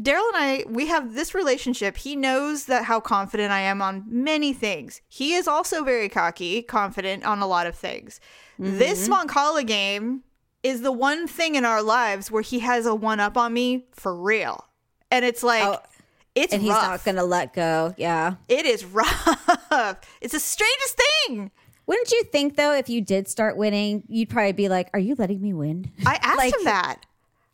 Daryl 0.00 0.26
and 0.34 0.36
I, 0.36 0.64
we 0.68 0.86
have 0.88 1.14
this 1.14 1.34
relationship. 1.34 1.96
He 1.98 2.16
knows 2.16 2.66
that 2.66 2.84
how 2.84 2.98
confident 3.00 3.52
I 3.52 3.60
am 3.60 3.80
on 3.82 4.04
many 4.08 4.52
things. 4.52 5.00
He 5.08 5.34
is 5.34 5.46
also 5.46 5.84
very 5.84 6.08
cocky, 6.08 6.62
confident 6.62 7.24
on 7.24 7.40
a 7.40 7.46
lot 7.46 7.66
of 7.66 7.74
things. 7.76 8.20
This 8.58 9.08
Mm-hmm. 9.08 9.28
Moncala 9.28 9.66
game 9.66 10.22
is 10.64 10.80
the 10.82 10.90
one 10.92 11.28
thing 11.28 11.54
in 11.54 11.64
our 11.64 11.82
lives 11.82 12.30
where 12.30 12.42
he 12.42 12.58
has 12.60 12.86
a 12.86 12.94
one 12.94 13.20
up 13.20 13.36
on 13.36 13.52
me 13.52 13.86
for 13.92 14.14
real. 14.14 14.64
And 15.10 15.24
it's 15.24 15.42
like 15.44 15.62
Oh, 15.64 15.78
it's 16.34 16.52
And 16.52 16.62
he's 16.62 16.70
not 16.70 17.04
gonna 17.04 17.24
let 17.24 17.52
go. 17.54 17.94
Yeah. 17.96 18.34
it 18.48 18.66
is 18.66 18.84
rough. 18.84 19.44
It's 20.20 20.32
the 20.32 20.40
strangest 20.40 21.00
thing. 21.26 21.50
Wouldn't 21.86 22.10
you 22.10 22.22
think 22.24 22.56
though, 22.56 22.72
if 22.74 22.88
you 22.88 23.00
did 23.00 23.28
start 23.28 23.56
winning, 23.56 24.02
you'd 24.08 24.28
probably 24.28 24.52
be 24.52 24.68
like, 24.68 24.90
"Are 24.92 24.98
you 25.00 25.14
letting 25.16 25.40
me 25.40 25.54
win?" 25.54 25.90
I 26.04 26.18
asked 26.22 26.36
Like- 26.38 26.54
him 26.54 26.64
that. 26.64 27.06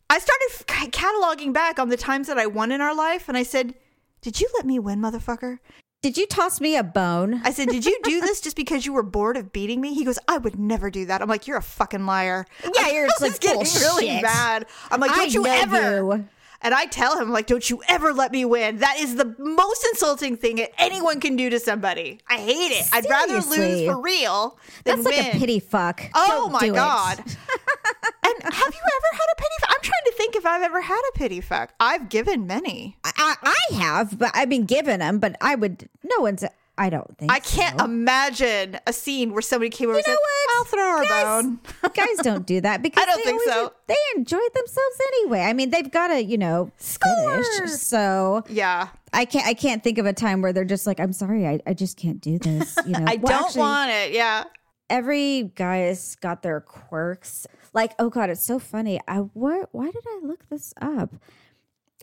I 0.09 0.19
started 0.19 0.91
cataloging 0.91 1.53
back 1.53 1.79
on 1.79 1.89
the 1.89 1.97
times 1.97 2.27
that 2.27 2.37
I 2.37 2.45
won 2.45 2.71
in 2.71 2.81
our 2.81 2.95
life, 2.95 3.27
and 3.27 3.37
I 3.37 3.43
said, 3.43 3.73
"Did 4.21 4.39
you 4.39 4.47
let 4.55 4.65
me 4.65 4.79
win, 4.79 4.99
motherfucker?" 4.99 5.59
Did 6.01 6.17
you 6.17 6.27
toss 6.27 6.61
me 6.61 6.75
a 6.77 6.83
bone? 6.83 7.41
I 7.43 7.51
said, 7.51 7.67
"Did 7.69 7.83
you 7.85 7.97
do 8.03 8.21
this 8.21 8.39
just 8.39 8.55
because 8.55 8.85
you 8.85 8.93
were 8.93 9.01
bored 9.01 9.37
of 9.37 9.51
beating 9.51 9.81
me?" 9.81 9.95
He 9.95 10.05
goes, 10.05 10.19
"I 10.27 10.37
would 10.37 10.59
never 10.59 10.91
do 10.91 11.05
that." 11.07 11.21
I'm 11.21 11.27
like, 11.27 11.47
"You're 11.47 11.57
a 11.57 11.63
fucking 11.63 12.05
liar." 12.05 12.45
Yeah, 12.75 12.89
you're 12.91 13.07
just 13.19 13.21
like, 13.21 13.39
getting 13.39 13.61
really 13.81 14.05
"Bullshit." 14.07 14.21
mad. 14.21 14.67
I'm 14.91 14.99
like, 14.99 15.11
"Don't 15.11 15.19
I 15.21 15.25
you 15.25 15.45
ever?" 15.47 15.95
you. 15.97 16.25
And 16.61 16.73
I 16.73 16.85
tell 16.85 17.19
him, 17.19 17.31
like, 17.31 17.47
"Don't 17.47 17.67
you 17.69 17.81
ever 17.87 18.13
let 18.13 18.31
me 18.31 18.45
win." 18.45 18.77
That 18.77 18.97
is 18.99 19.15
the 19.15 19.35
most 19.39 19.83
insulting 19.91 20.37
thing 20.37 20.57
that 20.57 20.71
anyone 20.79 21.19
can 21.19 21.35
do 21.35 21.49
to 21.49 21.59
somebody. 21.59 22.19
I 22.29 22.37
hate 22.37 22.71
it. 22.71 22.87
I'd 22.93 23.09
rather 23.09 23.41
lose 23.41 23.85
for 23.87 23.99
real 23.99 24.57
than 24.83 24.97
That's 25.03 25.05
like 25.05 25.15
win. 25.25 25.35
a 25.35 25.39
pity 25.39 25.59
fuck. 25.59 26.01
Oh 26.13 26.49
Don't 26.49 26.51
my 26.51 26.69
god! 26.69 27.23
have 28.53 28.73
you 28.73 28.81
ever 28.81 29.11
had 29.13 29.27
a 29.31 29.35
pity? 29.35 29.53
Fuck? 29.61 29.69
I'm 29.71 29.81
trying 29.81 30.03
to 30.05 30.11
think 30.13 30.35
if 30.35 30.45
I've 30.45 30.61
ever 30.63 30.81
had 30.81 31.01
a 31.13 31.17
pity 31.17 31.41
fuck. 31.41 31.73
I've 31.79 32.09
given 32.09 32.47
many. 32.47 32.97
I, 33.03 33.35
I 33.43 33.75
have, 33.75 34.17
but 34.17 34.31
I've 34.33 34.49
been 34.49 34.65
given 34.65 34.99
them. 34.99 35.19
But 35.19 35.35
I 35.41 35.55
would. 35.55 35.87
No 36.03 36.21
one's. 36.23 36.43
I 36.77 36.89
don't 36.89 37.17
think. 37.17 37.31
I 37.31 37.39
can't 37.39 37.79
so. 37.79 37.85
imagine 37.85 38.77
a 38.85 38.91
scene 38.91 39.31
where 39.31 39.41
somebody 39.41 39.69
came 39.69 39.87
over 39.89 39.97
You 39.97 40.03
and 40.05 40.07
know 40.07 40.13
said, 40.13 40.19
what? 40.19 40.57
"I'll 40.57 40.65
throw 40.65 40.97
her 40.97 41.03
Guys- 41.05 41.43
bone." 41.43 41.59
Guys 41.93 42.17
don't 42.23 42.45
do 42.45 42.59
that 42.61 42.81
because 42.83 43.01
I 43.01 43.05
don't 43.05 43.17
they 43.23 43.31
think 43.31 43.41
so. 43.43 43.71
They 43.87 43.95
enjoy 44.17 44.41
themselves 44.53 45.01
anyway. 45.13 45.39
I 45.41 45.53
mean, 45.53 45.69
they've 45.69 45.89
got 45.89 46.09
to, 46.09 46.21
you 46.21 46.37
know, 46.37 46.71
Score! 46.77 47.41
finish. 47.43 47.71
So 47.79 48.43
yeah, 48.49 48.89
I 49.13 49.23
can't. 49.23 49.47
I 49.47 49.53
can't 49.53 49.83
think 49.85 49.97
of 49.99 50.05
a 50.05 50.11
time 50.11 50.41
where 50.41 50.51
they're 50.51 50.65
just 50.65 50.85
like, 50.85 50.99
"I'm 50.99 51.13
sorry, 51.13 51.47
I, 51.47 51.61
I 51.65 51.73
just 51.73 51.95
can't 51.95 52.19
do 52.19 52.37
this." 52.39 52.77
You 52.85 52.91
know, 52.99 53.05
I 53.07 53.15
Well, 53.15 53.37
don't 53.37 53.45
actually, 53.45 53.59
want 53.61 53.91
it. 53.91 54.11
Yeah, 54.11 54.43
Every 54.89 55.51
guy's 55.55 56.15
got 56.15 56.43
their 56.43 56.61
quirks. 56.61 57.47
Like, 57.73 57.93
oh 57.99 58.09
god, 58.09 58.29
it's 58.29 58.45
so 58.45 58.59
funny. 58.59 58.99
I 59.07 59.17
what? 59.17 59.69
Why 59.71 59.91
did 59.91 60.03
I 60.07 60.19
look 60.23 60.47
this 60.49 60.73
up? 60.81 61.13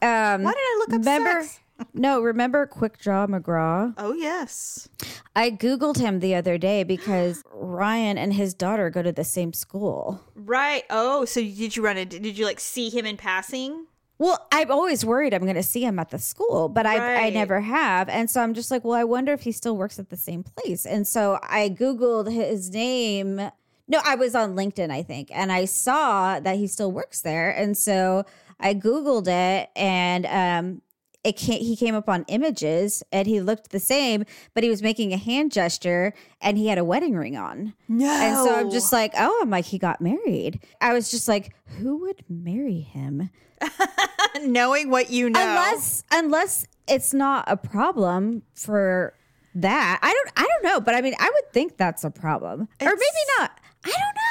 Um, 0.03 0.43
why 0.43 0.53
did 0.53 0.59
I 0.59 0.77
look 0.81 0.89
up 0.89 0.99
remember? 0.99 1.43
sex? 1.43 1.61
No, 1.95 2.21
remember 2.21 2.65
Quick 2.67 2.99
Draw 2.99 3.27
McGraw? 3.27 3.93
Oh, 3.99 4.13
yes. 4.13 4.89
I 5.35 5.51
Googled 5.51 5.99
him 5.99 6.21
the 6.21 6.35
other 6.35 6.57
day 6.57 6.85
because 6.85 7.43
Ryan 7.53 8.19
and 8.19 8.33
his 8.35 8.55
daughter 8.55 8.89
go 8.89 9.03
to 9.03 9.11
the 9.11 9.25
same 9.25 9.53
school. 9.53 10.23
Right. 10.37 10.85
Oh, 10.91 11.25
so 11.25 11.41
did 11.41 11.75
you 11.75 11.83
run 11.83 11.97
it? 11.97 12.11
Did 12.11 12.39
you 12.39 12.45
like 12.45 12.61
see 12.61 12.89
him 12.89 13.05
in 13.05 13.17
passing? 13.17 13.87
Well, 14.23 14.47
I'm 14.53 14.71
always 14.71 15.05
worried 15.05 15.35
I'm 15.35 15.43
going 15.43 15.57
to 15.57 15.65
see 15.65 15.83
him 15.83 15.99
at 15.99 16.11
the 16.11 16.19
school, 16.21 16.69
but 16.69 16.87
I, 16.87 17.27
I 17.27 17.31
never 17.31 17.61
have. 17.61 18.09
And 18.09 18.31
so 18.31 18.41
I'm 18.41 18.55
just 18.55 18.71
like, 18.71 18.85
well, 18.85 18.95
I 18.95 19.03
wonder 19.03 19.33
if 19.33 19.41
he 19.41 19.51
still 19.51 19.77
works 19.77 19.99
at 19.99 20.11
the 20.11 20.17
same 20.17 20.45
place. 20.45 20.87
And 20.87 21.09
so 21.09 21.41
I 21.43 21.69
Googled 21.69 22.33
his 22.33 22.71
name. 22.71 23.41
No, 23.89 24.01
I 24.05 24.15
was 24.15 24.37
on 24.37 24.55
LinkedIn, 24.55 24.93
I 24.93 25.03
think, 25.03 25.31
and 25.35 25.51
I 25.51 25.65
saw 25.65 26.39
that 26.39 26.55
he 26.55 26.69
still 26.69 26.93
works 26.93 27.23
there. 27.23 27.51
And 27.51 27.77
so 27.77 28.25
I 28.61 28.75
Googled 28.75 29.27
it 29.27 29.71
and, 29.75 30.27
um, 30.27 30.83
it 31.25 31.37
came, 31.37 31.61
he 31.61 31.75
came 31.75 31.97
up 31.97 32.09
on 32.09 32.25
images 32.29 33.03
and 33.11 33.27
he 33.27 33.41
looked 33.41 33.71
the 33.71 33.81
same, 33.81 34.25
but 34.55 34.63
he 34.63 34.71
was 34.71 34.83
making 34.83 35.13
a 35.13 35.17
hand 35.17 35.51
gesture 35.51 36.15
and 36.41 36.57
he 36.57 36.69
had 36.69 36.79
a 36.79 36.85
wedding 36.85 37.17
ring 37.17 37.37
on. 37.37 37.75
No. 37.89 38.09
And 38.09 38.37
so 38.37 38.55
I'm 38.55 38.71
just 38.71 38.93
like, 38.93 39.15
oh, 39.17 39.41
I'm 39.43 39.51
like, 39.51 39.65
he 39.65 39.79
got 39.79 40.01
married. 40.01 40.61
I 40.81 40.93
was 40.93 41.11
just 41.11 41.27
like, 41.27 41.55
who 41.79 41.99
would 41.99 42.25
marry 42.29 42.81
him? 42.81 43.31
knowing 44.43 44.91
what 44.91 45.11
you 45.11 45.31
know. 45.31 45.41
unless 45.41 46.05
unless 46.13 46.67
it's 46.89 47.13
not 47.15 47.45
a 47.47 47.57
problem 47.57 48.43
for 48.55 49.15
that 49.55 49.99
i 50.03 50.13
don't 50.13 50.31
i 50.37 50.47
don't 50.49 50.65
know 50.65 50.81
but 50.81 50.95
i 50.95 51.01
mean 51.01 51.15
i 51.19 51.31
would 51.33 51.53
think 51.53 51.77
that's 51.77 52.05
a 52.05 52.11
problem 52.11 52.63
or 52.81 52.87
maybe 52.87 53.23
not 53.39 53.53
i 53.85 53.89
don't 53.91 53.97
know 53.97 54.23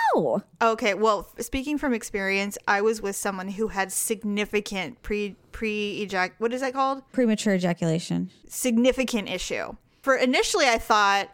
Okay, 0.61 0.93
well, 0.93 1.29
speaking 1.39 1.77
from 1.77 1.93
experience, 1.93 2.57
I 2.67 2.81
was 2.81 3.01
with 3.01 3.15
someone 3.15 3.47
who 3.47 3.69
had 3.69 3.91
significant 3.93 5.01
pre 5.01 5.35
pre 5.53 6.05
ejac 6.05 6.31
what 6.37 6.53
is 6.53 6.61
that 6.61 6.73
called? 6.73 7.01
premature 7.13 7.55
ejaculation 7.55 8.29
Significant 8.47 9.29
issue. 9.29 9.75
For 10.01 10.15
initially, 10.15 10.65
I 10.67 10.77
thought, 10.77 11.29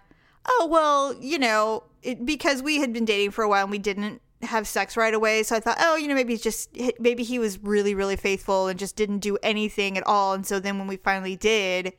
oh 0.47 0.67
well, 0.69 1.15
you 1.19 1.39
know, 1.39 1.83
it, 2.03 2.25
because 2.25 2.61
we 2.61 2.77
had 2.79 2.93
been 2.93 3.05
dating 3.05 3.31
for 3.31 3.43
a 3.43 3.49
while 3.49 3.63
and 3.63 3.71
we 3.71 3.79
didn't 3.79 4.21
have 4.44 4.67
sex 4.67 4.96
right 4.96 5.13
away, 5.13 5.44
so 5.44 5.56
I 5.56 5.60
thought, 5.60 5.77
oh, 5.79 5.96
you 5.96 6.08
know, 6.08 6.15
maybe 6.15 6.38
just 6.38 6.70
maybe 7.00 7.24
he 7.24 7.39
was 7.39 7.60
really 7.60 7.96
really 7.96 8.15
faithful 8.15 8.67
and 8.67 8.77
just 8.77 8.96
didn't 8.96 9.20
do 9.20 9.38
anything 9.41 9.98
at 9.98 10.06
all, 10.06 10.34
and 10.34 10.46
so 10.46 10.60
then 10.60 10.77
when 10.77 10.88
we 10.88 10.98
finally 10.98 11.36
did, 11.36 11.94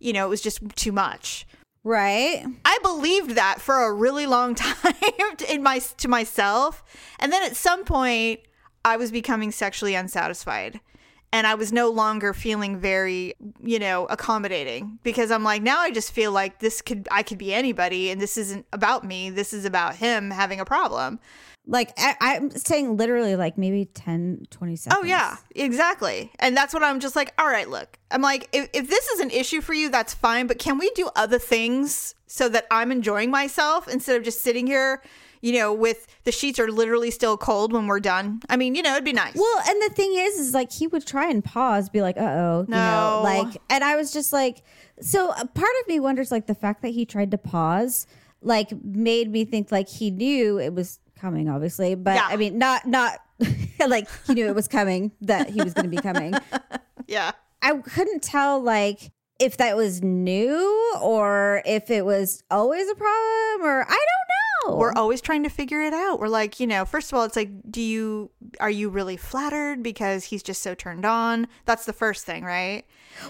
you 0.00 0.12
know, 0.12 0.26
it 0.26 0.30
was 0.30 0.40
just 0.40 0.60
too 0.76 0.92
much. 0.92 1.46
right 1.84 2.44
I 2.64 2.78
believed 2.82 3.30
that 3.32 3.60
for 3.60 3.84
a 3.84 3.92
really 3.92 4.26
long 4.26 4.54
time 4.56 4.94
in 5.48 5.62
my 5.62 5.78
to 5.78 6.08
myself, 6.08 6.82
and 7.18 7.32
then 7.32 7.42
at 7.42 7.56
some 7.56 7.84
point 7.84 8.40
I 8.84 8.96
was 8.96 9.12
becoming 9.12 9.52
sexually 9.52 9.94
unsatisfied, 9.94 10.80
and 11.32 11.46
I 11.46 11.54
was 11.54 11.72
no 11.72 11.88
longer 11.90 12.34
feeling 12.34 12.76
very, 12.78 13.34
you 13.62 13.78
know, 13.78 14.06
accommodating 14.06 14.98
because 15.04 15.30
I'm 15.30 15.44
like 15.44 15.62
now 15.62 15.78
I 15.78 15.92
just 15.92 16.10
feel 16.10 16.32
like 16.32 16.58
this 16.58 16.82
could 16.82 17.06
I 17.12 17.22
could 17.22 17.38
be 17.38 17.54
anybody, 17.54 18.10
and 18.10 18.20
this 18.20 18.36
isn't 18.36 18.66
about 18.72 19.04
me. 19.04 19.30
This 19.30 19.52
is 19.52 19.64
about 19.64 19.94
him 19.96 20.32
having 20.32 20.58
a 20.58 20.64
problem. 20.64 21.20
Like 21.66 21.92
I, 21.96 22.16
i'm 22.20 22.50
saying 22.50 22.96
literally 22.96 23.36
like 23.36 23.56
maybe 23.56 23.84
10 23.84 24.46
20 24.50 24.76
seconds 24.76 24.98
Oh 25.00 25.06
yeah, 25.06 25.36
exactly. 25.54 26.30
And 26.40 26.56
that's 26.56 26.74
what 26.74 26.82
I'm 26.82 26.98
just 27.00 27.14
like, 27.16 27.32
all 27.38 27.46
right, 27.46 27.68
look. 27.68 27.98
I'm 28.10 28.20
like, 28.22 28.48
if, 28.52 28.68
if 28.72 28.88
this 28.90 29.06
is 29.08 29.20
an 29.20 29.30
issue 29.30 29.60
for 29.60 29.72
you, 29.72 29.88
that's 29.88 30.12
fine, 30.12 30.46
but 30.46 30.58
can 30.58 30.76
we 30.78 30.90
do 30.90 31.08
other 31.16 31.38
things 31.38 32.14
so 32.26 32.48
that 32.48 32.66
I'm 32.70 32.90
enjoying 32.92 33.30
myself 33.30 33.88
instead 33.88 34.16
of 34.16 34.22
just 34.24 34.42
sitting 34.42 34.66
here, 34.66 35.02
you 35.40 35.52
know, 35.54 35.72
with 35.72 36.06
the 36.24 36.32
sheets 36.32 36.58
are 36.58 36.70
literally 36.70 37.10
still 37.10 37.36
cold 37.36 37.72
when 37.72 37.86
we're 37.86 38.00
done? 38.00 38.40
I 38.48 38.56
mean, 38.56 38.74
you 38.74 38.82
know, 38.82 38.92
it'd 38.92 39.04
be 39.04 39.12
nice. 39.12 39.34
well 39.36 39.60
and 39.68 39.80
the 39.82 39.94
thing 39.94 40.12
is 40.16 40.38
is 40.38 40.52
like 40.54 40.72
he 40.72 40.86
would 40.88 41.06
try 41.06 41.30
and 41.30 41.44
pause 41.44 41.88
be 41.88 42.02
like 42.02 42.16
uh-oh 42.18 42.62
you 42.68 42.74
No. 42.74 42.76
know 42.76 43.20
like 43.22 43.56
and 43.70 43.82
i 43.84 43.94
was 43.96 44.12
just 44.12 44.32
like 44.32 44.62
so 45.00 45.30
a 45.30 45.46
part 45.46 45.70
of 45.80 45.88
me 45.88 46.00
wonders 46.00 46.30
like 46.32 46.46
the 46.46 46.54
fact 46.54 46.82
that 46.82 46.88
he 46.90 47.04
tried 47.06 47.30
to 47.30 47.38
pause 47.38 48.06
like 48.40 48.70
made 48.84 49.30
me 49.30 49.44
think 49.44 49.70
like 49.72 49.88
he 49.88 50.10
knew 50.10 50.58
it 50.58 50.74
was 50.74 50.98
coming 51.22 51.48
obviously 51.48 51.94
but 51.94 52.16
Yeah. 52.16 52.26
i 52.28 52.36
mean 52.36 52.58
not 52.58 52.84
not 52.84 53.20
like 53.88 54.08
he 54.26 54.34
knew 54.34 54.46
it 54.48 54.54
was 54.56 54.66
coming 54.68 55.12
that 55.20 55.48
he 55.48 55.62
was 55.62 55.72
going 55.72 55.84
to 55.84 55.88
be 55.90 56.02
coming 56.02 56.34
yeah. 57.06 57.30
i 57.62 57.72
couldn't 57.78 58.22
tell 58.22 58.60
like 58.60 59.12
if 59.38 59.56
that 59.58 59.76
was 59.76 60.02
new 60.02 60.94
or 61.00 61.62
if 61.64 61.90
it 61.90 62.04
was 62.04 62.42
always 62.50 62.88
a 62.90 62.94
problem 62.96 63.68
or 63.70 63.82
i 63.82 63.84
don't 63.88 64.28
know 64.66 64.76
We're 64.76 64.92
always 64.94 65.20
trying 65.20 65.42
to 65.44 65.48
figure 65.48 65.82
it 65.82 65.92
out. 65.92 66.18
We're 66.20 66.28
like, 66.28 66.60
you 66.60 66.66
know, 66.66 66.84
first 66.84 67.12
of 67.12 67.18
all, 67.18 67.24
it's 67.24 67.36
like, 67.36 67.50
do 67.70 67.80
you, 67.80 68.30
are 68.60 68.70
you 68.70 68.88
really 68.88 69.16
flattered 69.16 69.82
because 69.82 70.24
he's 70.24 70.42
just 70.42 70.62
so 70.62 70.74
turned 70.74 71.04
on? 71.04 71.46
That's 71.64 71.84
the 71.84 71.92
first 71.92 72.24
thing, 72.26 72.44
right? 72.44 72.84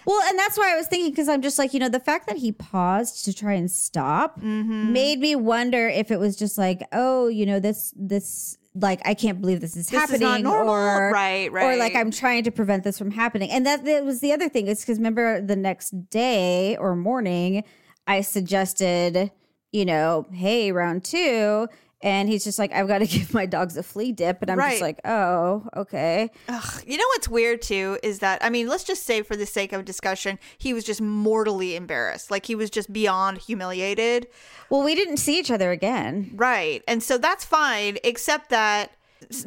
Well, 0.05 0.21
and 0.29 0.39
that's 0.39 0.57
why 0.57 0.73
I 0.73 0.77
was 0.77 0.87
thinking 0.87 1.11
because 1.11 1.29
I'm 1.29 1.43
just 1.43 1.59
like, 1.59 1.75
you 1.75 1.81
know, 1.81 1.89
the 1.89 2.01
fact 2.01 2.27
that 2.29 2.37
he 2.37 2.53
paused 2.53 3.25
to 3.25 3.35
try 3.35 3.55
and 3.55 3.71
stop 3.71 4.39
Mm-hmm. 4.41 4.93
made 4.93 5.19
me 5.19 5.35
wonder 5.37 5.89
if 5.89 6.11
it 6.11 6.19
was 6.21 6.37
just 6.37 6.57
like, 6.59 6.83
oh, 6.93 7.29
you 7.29 7.45
know, 7.47 7.59
this, 7.61 7.93
this, 7.97 8.57
like, 8.75 9.01
I 9.05 9.15
can't 9.15 9.41
believe 9.41 9.61
this 9.61 9.77
is 9.77 9.89
This 9.89 9.93
is 10.05 10.11
happening. 10.11 10.21
not 10.29 10.41
normal. 10.43 10.73
Or, 10.75 11.11
Right, 11.13 11.51
Or 11.53 11.77
like. 11.77 11.95
I'm 11.95 12.11
trying 12.11 12.45
to 12.45 12.51
prevent 12.51 12.85
this 12.85 12.97
from 12.97 13.11
happening. 13.11 13.51
And 13.51 13.67
that, 13.67 13.85
that 13.85 14.05
was 14.05 14.21
the 14.21 14.33
other 14.33 14.49
thing 14.49 14.67
is 14.69 14.81
because 14.81 14.99
remember 14.99 15.41
the 15.41 15.57
next 15.57 15.91
day 16.11 16.77
or 16.79 16.97
morning, 16.97 17.65
I 18.07 18.21
suggested, 18.23 19.31
you 19.73 19.85
know, 19.85 20.27
hey, 20.33 20.71
round 20.73 21.05
two. 21.05 21.69
And 22.05 22.29
he's 22.29 22.43
just 22.43 22.59
like, 22.59 22.73
I've 22.73 22.89
got 22.89 22.99
to 22.99 23.07
give 23.19 23.33
my 23.33 23.47
dogs 23.47 23.77
a 23.77 23.83
flea 23.85 24.11
dip. 24.11 24.43
And 24.43 24.51
I'm 24.51 24.59
Right. 24.59 24.71
just 24.71 24.83
like, 24.83 24.99
oh, 25.05 25.65
okay. 25.77 26.31
Ugh, 26.49 26.83
you 26.85 26.97
know 26.97 27.05
what's 27.15 27.29
weird 27.29 27.63
too 27.63 27.97
is 28.03 28.19
that 28.19 28.43
I 28.45 28.51
mean, 28.51 28.67
let's 28.67 28.83
just 28.83 29.05
say 29.05 29.23
for 29.23 29.37
the 29.37 29.47
sake 29.47 29.73
of 29.73 29.85
discussion, 29.85 30.41
he 30.59 30.75
was 30.75 30.83
just 30.83 31.01
mortally 31.01 31.77
embarrassed. 31.77 32.29
Like 32.31 32.47
he 32.47 32.57
was 32.57 32.71
just 32.71 32.93
beyond 32.93 33.39
humiliated. 33.39 34.27
Well, 34.69 34.83
we 34.83 34.97
didn't 34.97 35.19
see 35.19 35.39
each 35.39 35.51
other 35.51 35.71
again. 35.71 36.33
Right. 36.35 36.83
And 36.89 37.03
so 37.05 37.19
that's 37.19 37.45
fine, 37.45 37.99
except 38.03 38.51
that 38.51 38.91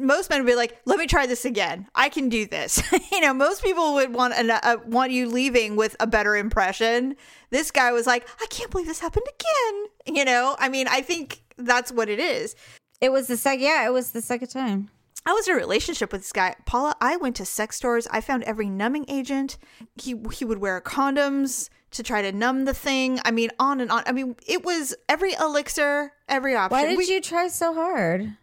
most 0.00 0.30
men 0.30 0.40
would 0.40 0.46
be 0.50 0.54
like, 0.56 0.78
"Let 0.84 0.98
me 0.98 1.06
try 1.06 1.26
this 1.26 1.44
again. 1.44 1.88
I 1.94 2.08
can 2.08 2.28
do 2.28 2.46
this." 2.46 2.82
you 3.12 3.20
know, 3.20 3.32
most 3.34 3.62
people 3.62 3.94
would 3.94 4.12
want 4.14 4.34
an, 4.34 4.50
uh, 4.50 4.76
want 4.86 5.12
you 5.12 5.28
leaving 5.28 5.76
with 5.76 5.96
a 6.00 6.06
better 6.06 6.36
impression. 6.36 7.16
This 7.50 7.70
guy 7.70 7.92
was 7.92 8.06
like, 8.06 8.28
"I 8.40 8.46
can't 8.50 8.70
believe 8.70 8.86
this 8.86 9.00
happened 9.00 9.26
again." 9.28 10.16
You 10.16 10.24
know, 10.24 10.56
I 10.58 10.68
mean, 10.68 10.86
I 10.88 11.00
think 11.02 11.42
that's 11.56 11.90
what 11.92 12.08
it 12.08 12.18
is. 12.20 12.54
It 13.00 13.12
was 13.12 13.26
the 13.26 13.36
second, 13.36 13.62
yeah, 13.64 13.86
it 13.86 13.92
was 13.92 14.12
the 14.12 14.22
second 14.22 14.48
time. 14.48 14.88
I 15.26 15.32
was 15.32 15.48
in 15.48 15.54
a 15.54 15.56
relationship 15.56 16.12
with 16.12 16.20
this 16.22 16.32
guy, 16.32 16.54
Paula. 16.66 16.94
I 17.00 17.16
went 17.16 17.34
to 17.36 17.44
sex 17.44 17.76
stores. 17.76 18.06
I 18.12 18.20
found 18.20 18.44
every 18.44 18.68
numbing 18.68 19.06
agent. 19.08 19.58
He 20.00 20.14
he 20.32 20.44
would 20.44 20.58
wear 20.58 20.80
condoms 20.80 21.68
to 21.90 22.02
try 22.02 22.22
to 22.22 22.30
numb 22.30 22.64
the 22.64 22.74
thing. 22.74 23.18
I 23.24 23.32
mean, 23.32 23.50
on 23.58 23.80
and 23.80 23.90
on. 23.90 24.04
I 24.06 24.12
mean, 24.12 24.36
it 24.46 24.64
was 24.64 24.94
every 25.08 25.32
elixir, 25.34 26.12
every 26.28 26.54
option. 26.54 26.78
Why 26.78 26.86
did 26.86 26.96
We- 26.98 27.06
you 27.12 27.20
try 27.20 27.48
so 27.48 27.74
hard? 27.74 28.36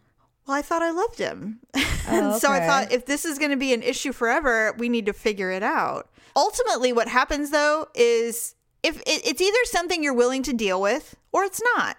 Well, 0.46 0.56
I 0.56 0.62
thought 0.62 0.82
I 0.82 0.90
loved 0.90 1.18
him. 1.18 1.60
Oh, 2.06 2.38
so 2.38 2.52
I 2.52 2.60
thought 2.60 2.92
if 2.92 3.06
this 3.06 3.24
is 3.24 3.38
going 3.38 3.50
to 3.50 3.56
be 3.56 3.72
an 3.72 3.82
issue 3.82 4.12
forever, 4.12 4.74
we 4.76 4.90
need 4.90 5.06
to 5.06 5.14
figure 5.14 5.50
it 5.50 5.62
out. 5.62 6.10
Ultimately, 6.36 6.92
what 6.92 7.08
happens 7.08 7.48
though 7.50 7.88
is 7.94 8.54
if 8.82 9.00
it, 9.00 9.26
it's 9.26 9.40
either 9.40 9.56
something 9.64 10.02
you're 10.02 10.12
willing 10.12 10.42
to 10.42 10.52
deal 10.52 10.82
with 10.82 11.16
or 11.32 11.44
it's 11.44 11.62
not. 11.74 11.96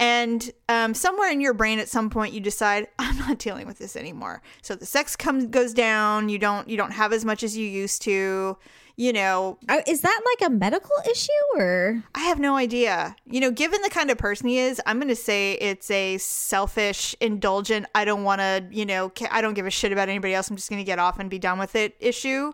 And 0.00 0.50
um, 0.68 0.94
somewhere 0.94 1.30
in 1.30 1.40
your 1.42 1.52
brain, 1.52 1.78
at 1.78 1.90
some 1.90 2.08
point, 2.08 2.32
you 2.32 2.40
decide 2.40 2.88
I'm 2.98 3.18
not 3.18 3.38
dealing 3.38 3.66
with 3.66 3.78
this 3.78 3.96
anymore. 3.96 4.40
So 4.62 4.74
the 4.74 4.86
sex 4.86 5.14
comes 5.14 5.44
goes 5.46 5.74
down. 5.74 6.30
You 6.30 6.38
don't 6.38 6.66
you 6.68 6.78
don't 6.78 6.92
have 6.92 7.12
as 7.12 7.24
much 7.24 7.42
as 7.42 7.54
you 7.54 7.66
used 7.66 8.00
to. 8.02 8.56
You 8.96 9.12
know, 9.12 9.58
Is 9.88 10.02
that 10.02 10.20
like 10.24 10.48
a 10.48 10.52
medical 10.52 10.94
issue 11.10 11.30
or? 11.56 12.04
I 12.14 12.20
have 12.20 12.38
no 12.38 12.56
idea. 12.56 13.16
You 13.26 13.40
know, 13.40 13.50
given 13.50 13.82
the 13.82 13.90
kind 13.90 14.08
of 14.08 14.18
person 14.18 14.48
he 14.48 14.58
is, 14.58 14.80
I'm 14.86 14.98
going 14.98 15.08
to 15.08 15.16
say 15.16 15.54
it's 15.54 15.90
a 15.90 16.18
selfish, 16.18 17.16
indulgent, 17.20 17.86
I 17.94 18.04
don't 18.04 18.22
want 18.22 18.40
to, 18.40 18.64
you 18.70 18.86
know, 18.86 19.10
I 19.32 19.40
don't 19.40 19.54
give 19.54 19.66
a 19.66 19.70
shit 19.70 19.90
about 19.90 20.08
anybody 20.08 20.32
else. 20.32 20.48
I'm 20.48 20.56
just 20.56 20.70
going 20.70 20.80
to 20.80 20.84
get 20.84 21.00
off 21.00 21.18
and 21.18 21.28
be 21.28 21.40
done 21.40 21.58
with 21.58 21.74
it 21.74 21.96
issue. 21.98 22.52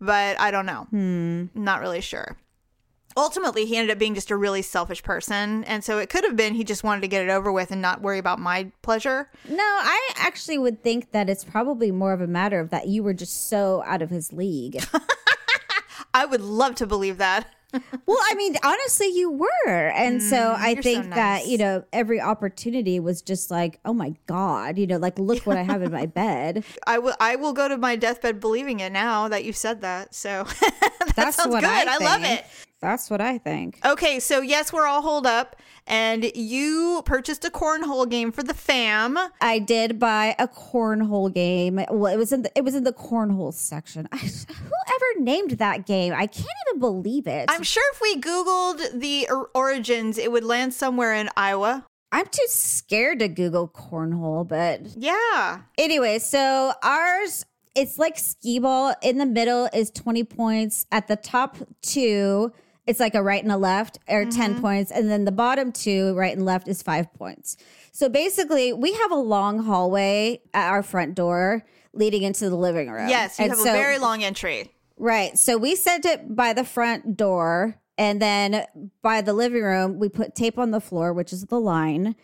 But 0.00 0.38
I 0.40 0.50
don't 0.50 0.66
know. 0.66 0.88
I'm 0.92 1.50
not 1.54 1.80
really 1.80 2.00
sure. 2.00 2.36
Ultimately, 3.16 3.64
he 3.64 3.76
ended 3.76 3.92
up 3.92 3.98
being 3.98 4.14
just 4.14 4.30
a 4.30 4.36
really 4.36 4.60
selfish 4.60 5.02
person. 5.02 5.64
And 5.64 5.82
so 5.82 5.98
it 5.98 6.10
could 6.10 6.24
have 6.24 6.36
been 6.36 6.52
he 6.54 6.64
just 6.64 6.84
wanted 6.84 7.00
to 7.00 7.08
get 7.08 7.22
it 7.22 7.30
over 7.30 7.50
with 7.50 7.70
and 7.70 7.80
not 7.80 8.02
worry 8.02 8.18
about 8.18 8.38
my 8.38 8.70
pleasure. 8.82 9.30
No, 9.48 9.62
I 9.62 10.12
actually 10.16 10.58
would 10.58 10.82
think 10.82 11.12
that 11.12 11.30
it's 11.30 11.44
probably 11.44 11.90
more 11.90 12.12
of 12.12 12.20
a 12.20 12.26
matter 12.26 12.60
of 12.60 12.68
that 12.70 12.88
you 12.88 13.02
were 13.02 13.14
just 13.14 13.48
so 13.48 13.82
out 13.86 14.02
of 14.02 14.10
his 14.10 14.34
league. 14.34 14.84
I 16.16 16.24
would 16.24 16.40
love 16.40 16.76
to 16.76 16.86
believe 16.86 17.18
that. 17.18 17.46
well, 18.06 18.18
I 18.22 18.34
mean, 18.36 18.56
honestly, 18.64 19.08
you 19.08 19.30
were. 19.30 19.88
And 19.88 20.22
so 20.22 20.56
I 20.58 20.72
Mm, 20.72 20.74
you're 20.74 20.82
so 20.82 20.82
think 20.82 21.12
that, 21.14 21.46
you 21.46 21.58
know, 21.58 21.84
every 21.92 22.20
opportunity 22.20 22.98
was 23.00 23.20
just 23.20 23.50
like, 23.50 23.80
oh 23.84 23.92
my 23.92 24.14
God, 24.26 24.78
you 24.78 24.86
know, 24.86 24.96
like, 24.96 25.18
look 25.18 25.44
what 25.44 25.56
I 25.56 25.62
have 25.62 25.82
in 25.82 25.90
my 25.90 26.06
bed. 26.22 26.64
I 26.86 26.98
will 26.98 27.14
I 27.20 27.36
will 27.36 27.52
go 27.52 27.68
to 27.68 27.76
my 27.76 27.96
deathbed 27.96 28.40
believing 28.40 28.80
it 28.80 28.92
now 28.92 29.28
that 29.28 29.44
you 29.44 29.52
said 29.52 29.82
that. 29.82 30.14
So 30.14 30.44
that 30.60 31.12
That's 31.16 31.36
sounds 31.36 31.52
what 31.52 31.60
good. 31.60 31.68
I 31.68 31.94
I 31.94 31.98
love 31.98 32.22
it. 32.24 32.46
That's 32.80 33.08
what 33.10 33.20
I 33.20 33.38
think. 33.38 33.80
Okay, 33.84 34.20
so 34.20 34.40
yes, 34.42 34.72
we're 34.72 34.86
all 34.86 35.00
holed 35.00 35.26
up, 35.26 35.56
and 35.86 36.30
you 36.34 37.02
purchased 37.06 37.44
a 37.44 37.50
cornhole 37.50 38.08
game 38.08 38.32
for 38.32 38.42
the 38.42 38.52
fam. 38.54 39.18
I 39.40 39.58
did 39.58 39.98
buy 39.98 40.36
a 40.38 40.46
cornhole 40.46 41.32
game. 41.32 41.80
Well, 41.90 42.12
it 42.12 42.16
was 42.18 42.32
in 42.32 42.42
the, 42.42 42.50
it 42.54 42.64
was 42.64 42.74
in 42.74 42.84
the 42.84 42.92
cornhole 42.92 43.54
section. 43.54 44.06
I, 44.12 44.18
whoever 44.18 45.20
named 45.20 45.52
that 45.52 45.86
game, 45.86 46.12
I 46.12 46.26
can't 46.26 46.46
even 46.68 46.80
believe 46.80 47.26
it. 47.26 47.46
I'm 47.48 47.62
sure 47.62 47.82
if 47.94 48.00
we 48.02 48.20
Googled 48.20 49.00
the 49.00 49.28
origins, 49.54 50.18
it 50.18 50.30
would 50.30 50.44
land 50.44 50.74
somewhere 50.74 51.14
in 51.14 51.30
Iowa. 51.36 51.86
I'm 52.12 52.26
too 52.26 52.46
scared 52.46 53.18
to 53.20 53.28
Google 53.28 53.68
cornhole, 53.68 54.46
but 54.46 54.82
Yeah. 54.96 55.62
anyway, 55.78 56.18
so 56.18 56.72
ours 56.82 57.46
it's 57.74 57.98
like 57.98 58.18
skee 58.18 58.58
ball. 58.58 58.94
In 59.02 59.18
the 59.18 59.26
middle 59.26 59.68
is 59.72 59.90
20 59.90 60.24
points. 60.24 60.86
At 60.90 61.08
the 61.08 61.16
top 61.16 61.58
two, 61.82 62.52
it's 62.86 63.00
like 63.00 63.14
a 63.14 63.22
right 63.22 63.42
and 63.42 63.52
a 63.52 63.56
left, 63.56 63.98
or 64.08 64.24
10 64.24 64.30
mm-hmm. 64.30 64.60
points. 64.60 64.90
And 64.90 65.10
then 65.10 65.24
the 65.24 65.32
bottom 65.32 65.72
two, 65.72 66.14
right 66.14 66.36
and 66.36 66.44
left, 66.44 66.68
is 66.68 66.82
five 66.82 67.12
points. 67.14 67.56
So 67.92 68.08
basically, 68.08 68.72
we 68.72 68.92
have 68.92 69.10
a 69.10 69.16
long 69.16 69.64
hallway 69.64 70.40
at 70.54 70.70
our 70.70 70.82
front 70.82 71.14
door 71.14 71.64
leading 71.92 72.22
into 72.22 72.48
the 72.48 72.56
living 72.56 72.90
room. 72.90 73.08
Yes, 73.08 73.38
you 73.38 73.44
And 73.44 73.52
have 73.52 73.60
so- 73.60 73.70
a 73.70 73.72
very 73.72 73.98
long 73.98 74.22
entry. 74.22 74.72
Right. 74.98 75.36
So 75.36 75.58
we 75.58 75.76
set 75.76 76.06
it 76.06 76.34
by 76.34 76.54
the 76.54 76.64
front 76.64 77.16
door 77.16 77.78
and 77.98 78.20
then 78.20 78.66
by 79.02 79.22
the 79.22 79.32
living 79.32 79.62
room, 79.62 79.98
we 79.98 80.08
put 80.08 80.34
tape 80.34 80.58
on 80.58 80.70
the 80.70 80.80
floor, 80.80 81.12
which 81.12 81.32
is 81.32 81.44
the 81.46 81.60
line, 81.60 82.14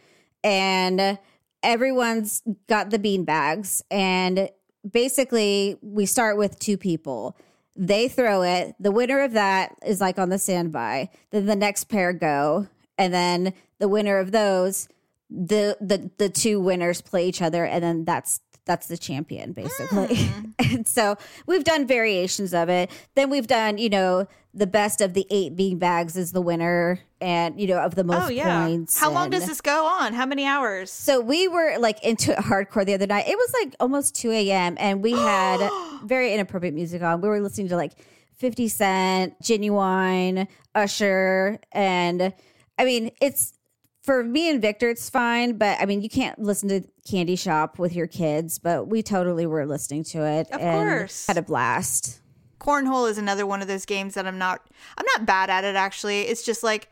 and 0.44 1.18
everyone's 1.62 2.42
got 2.68 2.90
the 2.90 2.98
bean 2.98 3.24
bags. 3.24 3.82
And 3.90 4.50
basically, 4.88 5.78
we 5.80 6.04
start 6.06 6.36
with 6.36 6.58
two 6.58 6.76
people. 6.76 7.36
They 7.74 8.08
throw 8.08 8.42
it. 8.42 8.74
The 8.78 8.92
winner 8.92 9.20
of 9.20 9.32
that 9.32 9.76
is 9.84 10.00
like 10.00 10.18
on 10.18 10.28
the 10.28 10.38
standby. 10.38 11.10
Then 11.30 11.46
the 11.46 11.56
next 11.56 11.84
pair 11.84 12.12
go. 12.12 12.68
And 12.98 13.12
then 13.12 13.54
the 13.78 13.88
winner 13.88 14.18
of 14.18 14.30
those, 14.30 14.88
the 15.30 15.76
the 15.80 16.10
the 16.18 16.28
two 16.28 16.60
winners 16.60 17.00
play 17.00 17.26
each 17.26 17.40
other, 17.40 17.64
and 17.64 17.82
then 17.82 18.04
that's 18.04 18.40
that's 18.64 18.86
the 18.86 18.96
champion 18.96 19.52
basically. 19.52 20.16
Hmm. 20.16 20.50
and 20.58 20.86
so 20.88 21.16
we've 21.46 21.64
done 21.64 21.86
variations 21.86 22.54
of 22.54 22.68
it. 22.68 22.90
Then 23.14 23.30
we've 23.30 23.46
done, 23.46 23.78
you 23.78 23.88
know, 23.88 24.26
the 24.54 24.66
best 24.66 25.00
of 25.00 25.14
the 25.14 25.26
eight 25.30 25.56
bean 25.56 25.78
bags 25.78 26.14
is 26.16 26.32
the 26.32 26.42
winner, 26.42 27.00
and 27.22 27.58
you 27.58 27.66
know 27.66 27.78
of 27.78 27.94
the 27.94 28.04
most 28.04 28.26
Oh 28.26 28.28
yeah. 28.28 28.66
points. 28.66 28.98
How 28.98 29.10
long 29.10 29.30
does 29.30 29.46
this 29.46 29.62
go 29.62 29.86
on? 29.86 30.12
How 30.12 30.26
many 30.26 30.44
hours? 30.44 30.90
so 30.90 31.20
we 31.20 31.48
were 31.48 31.78
like 31.78 32.02
into 32.04 32.32
it 32.32 32.38
hardcore 32.38 32.84
the 32.84 32.92
other 32.94 33.06
night. 33.06 33.26
It 33.28 33.36
was 33.36 33.52
like 33.62 33.74
almost 33.80 34.14
2 34.16 34.30
a.m. 34.30 34.76
and 34.78 35.02
we 35.02 35.12
had 35.12 35.70
very 36.04 36.34
inappropriate 36.34 36.74
music 36.74 37.00
on. 37.02 37.20
We 37.22 37.28
were 37.30 37.40
listening 37.40 37.68
to 37.68 37.76
like 37.76 37.92
50 38.36 38.68
Cent, 38.68 39.34
Ginuwine, 39.42 40.46
Usher, 40.74 41.58
and 41.72 42.34
I 42.78 42.84
mean, 42.84 43.10
it's 43.22 43.54
for 44.02 44.24
me 44.24 44.50
and 44.50 44.60
Victor, 44.60 44.90
it's 44.90 45.08
fine, 45.08 45.56
but 45.56 45.78
I 45.80 45.86
mean, 45.86 46.02
you 46.02 46.08
can't 46.08 46.38
listen 46.38 46.68
to 46.68 46.82
Candy 47.08 47.36
Shop 47.36 47.78
with 47.78 47.94
your 47.94 48.06
kids, 48.06 48.58
but 48.58 48.88
we 48.88 49.02
totally 49.02 49.46
were 49.46 49.64
listening 49.64 50.04
to 50.04 50.24
it. 50.26 50.50
Of 50.50 50.60
and 50.60 50.88
course. 50.88 51.26
Had 51.26 51.38
a 51.38 51.42
blast. 51.42 52.20
Cornhole 52.58 53.10
is 53.10 53.18
another 53.18 53.46
one 53.46 53.60
of 53.60 53.68
those 53.68 53.84
games 53.84 54.14
that 54.14 54.26
I'm 54.26 54.38
not 54.38 54.64
I'm 54.96 55.06
not 55.16 55.26
bad 55.26 55.50
at 55.50 55.64
it 55.64 55.74
actually. 55.74 56.22
It's 56.22 56.44
just 56.44 56.62
like 56.62 56.90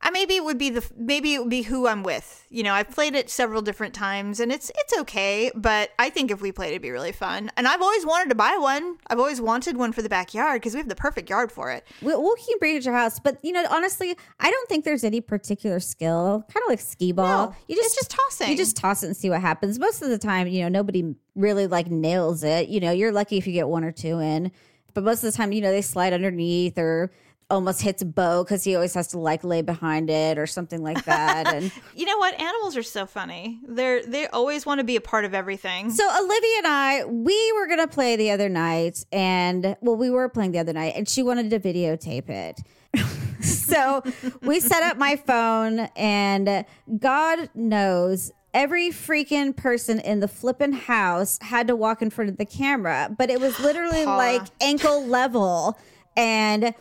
I 0.00 0.10
maybe 0.10 0.36
it 0.36 0.44
would 0.44 0.58
be 0.58 0.70
the 0.70 0.88
maybe 0.96 1.34
it 1.34 1.40
would 1.40 1.50
be 1.50 1.62
who 1.62 1.88
I'm 1.88 2.02
with. 2.02 2.46
You 2.50 2.62
know, 2.62 2.72
I've 2.72 2.90
played 2.90 3.14
it 3.14 3.28
several 3.30 3.62
different 3.62 3.94
times 3.94 4.38
and 4.38 4.52
it's 4.52 4.70
it's 4.76 4.96
okay, 5.00 5.50
but 5.54 5.90
I 5.98 6.08
think 6.10 6.30
if 6.30 6.40
we 6.40 6.52
played 6.52 6.70
it'd 6.70 6.82
be 6.82 6.90
really 6.90 7.12
fun. 7.12 7.50
And 7.56 7.66
I've 7.66 7.82
always 7.82 8.06
wanted 8.06 8.28
to 8.28 8.34
buy 8.36 8.56
one. 8.58 8.98
I've 9.08 9.18
always 9.18 9.40
wanted 9.40 9.76
one 9.76 9.92
for 9.92 10.02
the 10.02 10.08
backyard 10.08 10.60
because 10.60 10.74
we 10.74 10.78
have 10.78 10.88
the 10.88 10.94
perfect 10.94 11.28
yard 11.28 11.50
for 11.50 11.72
it. 11.72 11.84
We, 12.00 12.14
we'll 12.14 12.36
keep 12.36 12.60
bringing 12.60 12.78
it 12.78 12.80
to 12.82 12.90
your 12.90 12.94
house, 12.94 13.18
but 13.18 13.38
you 13.42 13.52
know, 13.52 13.64
honestly, 13.70 14.16
I 14.38 14.50
don't 14.50 14.68
think 14.68 14.84
there's 14.84 15.04
any 15.04 15.20
particular 15.20 15.80
skill. 15.80 16.44
Kind 16.52 16.62
of 16.64 16.70
like 16.70 16.80
skee 16.80 17.12
ball. 17.12 17.48
No, 17.48 17.56
you 17.66 17.74
just 17.74 17.88
it's 17.88 17.96
just 17.96 18.10
tossing. 18.10 18.50
You 18.50 18.56
just 18.56 18.76
toss 18.76 19.02
it 19.02 19.06
and 19.06 19.16
see 19.16 19.30
what 19.30 19.40
happens. 19.40 19.78
Most 19.78 20.02
of 20.02 20.10
the 20.10 20.18
time, 20.18 20.46
you 20.46 20.62
know, 20.62 20.68
nobody 20.68 21.14
really 21.34 21.66
like 21.66 21.88
nails 21.90 22.44
it. 22.44 22.68
You 22.68 22.80
know, 22.80 22.92
you're 22.92 23.12
lucky 23.12 23.36
if 23.36 23.46
you 23.46 23.52
get 23.52 23.68
one 23.68 23.82
or 23.82 23.92
two 23.92 24.20
in, 24.20 24.52
but 24.94 25.02
most 25.02 25.24
of 25.24 25.32
the 25.32 25.36
time, 25.36 25.52
you 25.52 25.60
know, 25.60 25.70
they 25.70 25.82
slide 25.82 26.12
underneath 26.12 26.78
or 26.78 27.10
almost 27.50 27.80
hits 27.80 28.02
a 28.02 28.04
bow 28.04 28.44
because 28.44 28.62
he 28.64 28.74
always 28.74 28.92
has 28.94 29.08
to 29.08 29.18
like 29.18 29.42
lay 29.42 29.62
behind 29.62 30.10
it 30.10 30.38
or 30.38 30.46
something 30.46 30.82
like 30.82 31.04
that. 31.04 31.46
And 31.54 31.72
You 31.94 32.04
know 32.04 32.18
what? 32.18 32.38
Animals 32.38 32.76
are 32.76 32.82
so 32.82 33.06
funny. 33.06 33.60
They're 33.66 34.04
they 34.04 34.26
always 34.28 34.66
want 34.66 34.78
to 34.80 34.84
be 34.84 34.96
a 34.96 35.00
part 35.00 35.24
of 35.24 35.34
everything. 35.34 35.90
So 35.90 36.04
Olivia 36.18 36.54
and 36.58 36.66
I, 36.66 37.04
we 37.06 37.52
were 37.52 37.66
gonna 37.66 37.88
play 37.88 38.16
the 38.16 38.30
other 38.30 38.48
night, 38.48 39.04
and 39.12 39.76
well, 39.80 39.96
we 39.96 40.10
were 40.10 40.28
playing 40.28 40.52
the 40.52 40.58
other 40.58 40.72
night, 40.72 40.92
and 40.96 41.08
she 41.08 41.22
wanted 41.22 41.50
to 41.50 41.60
videotape 41.60 42.28
it. 42.28 42.60
so 43.42 44.02
we 44.42 44.60
set 44.60 44.82
up 44.82 44.98
my 44.98 45.16
phone, 45.16 45.88
and 45.96 46.64
God 46.98 47.48
knows 47.54 48.30
every 48.52 48.90
freaking 48.90 49.54
person 49.56 50.00
in 50.00 50.20
the 50.20 50.28
flippin' 50.28 50.72
house 50.72 51.38
had 51.42 51.66
to 51.68 51.76
walk 51.76 52.02
in 52.02 52.10
front 52.10 52.30
of 52.30 52.36
the 52.36 52.46
camera, 52.46 53.14
but 53.16 53.30
it 53.30 53.40
was 53.40 53.58
literally 53.60 54.04
like 54.04 54.42
ankle 54.60 55.06
level, 55.06 55.78
and. 56.14 56.74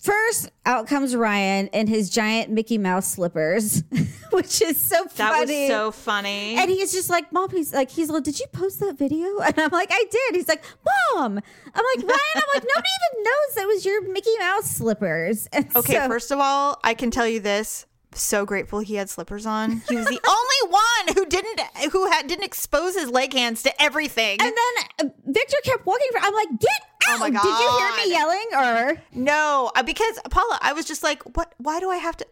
First, 0.00 0.50
out 0.64 0.86
comes 0.86 1.14
Ryan 1.14 1.66
in 1.68 1.86
his 1.86 2.08
giant 2.08 2.50
Mickey 2.50 2.78
Mouse 2.78 3.06
slippers, 3.06 3.82
which 4.30 4.62
is 4.62 4.78
so 4.80 5.04
that 5.04 5.12
funny. 5.12 5.46
That 5.46 5.46
was 5.46 5.68
so 5.68 5.90
funny. 5.92 6.56
And 6.56 6.70
he's 6.70 6.90
just 6.92 7.10
like, 7.10 7.30
Mom, 7.32 7.50
he's 7.50 7.74
like, 7.74 7.90
he's 7.90 8.08
like, 8.08 8.24
did 8.24 8.38
you 8.40 8.46
post 8.52 8.80
that 8.80 8.96
video? 8.96 9.26
And 9.40 9.58
I'm 9.58 9.70
like, 9.70 9.90
I 9.92 10.04
did. 10.10 10.36
He's 10.36 10.48
like, 10.48 10.64
Mom. 11.14 11.32
I'm 11.38 11.84
like, 11.96 12.08
Ryan, 12.08 12.34
I'm 12.36 12.42
like, 12.54 12.64
nobody 12.74 12.88
even 13.12 13.24
knows 13.24 13.54
that 13.56 13.66
was 13.66 13.84
your 13.84 14.08
Mickey 14.12 14.38
Mouse 14.38 14.70
slippers. 14.70 15.48
And 15.52 15.66
Okay, 15.76 15.94
so- 15.94 16.08
first 16.08 16.30
of 16.30 16.38
all, 16.38 16.78
I 16.82 16.94
can 16.94 17.10
tell 17.10 17.26
you 17.28 17.40
this. 17.40 17.84
So 18.12 18.44
grateful 18.44 18.80
he 18.80 18.96
had 18.96 19.08
slippers 19.08 19.46
on. 19.46 19.82
He 19.88 19.96
was 19.96 20.06
the 20.06 20.20
only 20.28 20.72
one 20.72 21.14
who 21.14 21.26
didn't 21.26 21.60
who 21.92 22.10
had 22.10 22.26
didn't 22.26 22.44
expose 22.44 22.94
his 22.94 23.08
leg 23.08 23.32
hands 23.32 23.62
to 23.62 23.82
everything. 23.82 24.38
And 24.40 24.52
then 24.52 24.84
uh, 25.06 25.12
Victor 25.26 25.56
kept 25.64 25.86
walking. 25.86 26.08
For, 26.12 26.18
I'm 26.20 26.34
like, 26.34 26.48
get 26.58 26.70
out. 27.08 27.16
Oh 27.16 27.18
my 27.18 27.30
Did 27.30 27.44
you 27.44 27.78
hear 27.78 28.04
me 28.04 28.10
yelling? 28.10 28.96
Or 28.96 29.02
no, 29.14 29.70
uh, 29.76 29.82
because 29.82 30.18
Paula, 30.30 30.58
I 30.60 30.72
was 30.72 30.86
just 30.86 31.02
like, 31.02 31.22
what? 31.36 31.54
Why 31.58 31.78
do 31.80 31.90
I 31.90 31.96
have 31.96 32.16
to? 32.18 32.26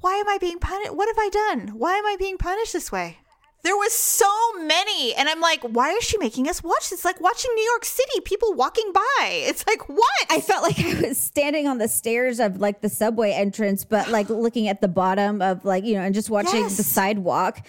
Why 0.00 0.14
am 0.14 0.28
I 0.28 0.38
being 0.38 0.58
punished? 0.58 0.94
What 0.94 1.08
have 1.08 1.18
I 1.18 1.28
done? 1.30 1.78
Why 1.78 1.94
am 1.94 2.04
I 2.06 2.16
being 2.18 2.36
punished 2.36 2.72
this 2.72 2.90
way? 2.92 3.18
There 3.64 3.76
was 3.76 3.92
so 3.92 4.28
many, 4.64 5.14
and 5.14 5.28
I'm 5.28 5.40
like, 5.40 5.62
why 5.62 5.92
is 5.92 6.02
she 6.02 6.18
making 6.18 6.48
us 6.48 6.64
watch 6.64 6.90
this? 6.90 6.92
It's 6.94 7.04
like 7.04 7.20
watching 7.20 7.50
New 7.54 7.62
York 7.62 7.84
City, 7.84 8.20
people 8.24 8.54
walking 8.54 8.90
by. 8.92 9.28
It's 9.30 9.64
like 9.68 9.88
what? 9.88 10.10
I 10.30 10.40
felt 10.40 10.64
like 10.64 10.80
I 10.80 11.00
was 11.08 11.16
standing 11.18 11.68
on 11.68 11.78
the 11.78 11.86
stairs 11.86 12.40
of 12.40 12.58
like 12.58 12.80
the 12.80 12.88
subway 12.88 13.30
entrance, 13.32 13.84
but 13.84 14.08
like 14.10 14.28
looking 14.28 14.66
at 14.66 14.80
the 14.80 14.88
bottom 14.88 15.40
of 15.40 15.64
like, 15.64 15.84
you 15.84 15.94
know, 15.94 16.00
and 16.02 16.12
just 16.12 16.28
watching 16.28 16.62
Yes. 16.62 16.76
the 16.76 16.82
sidewalk. 16.82 17.60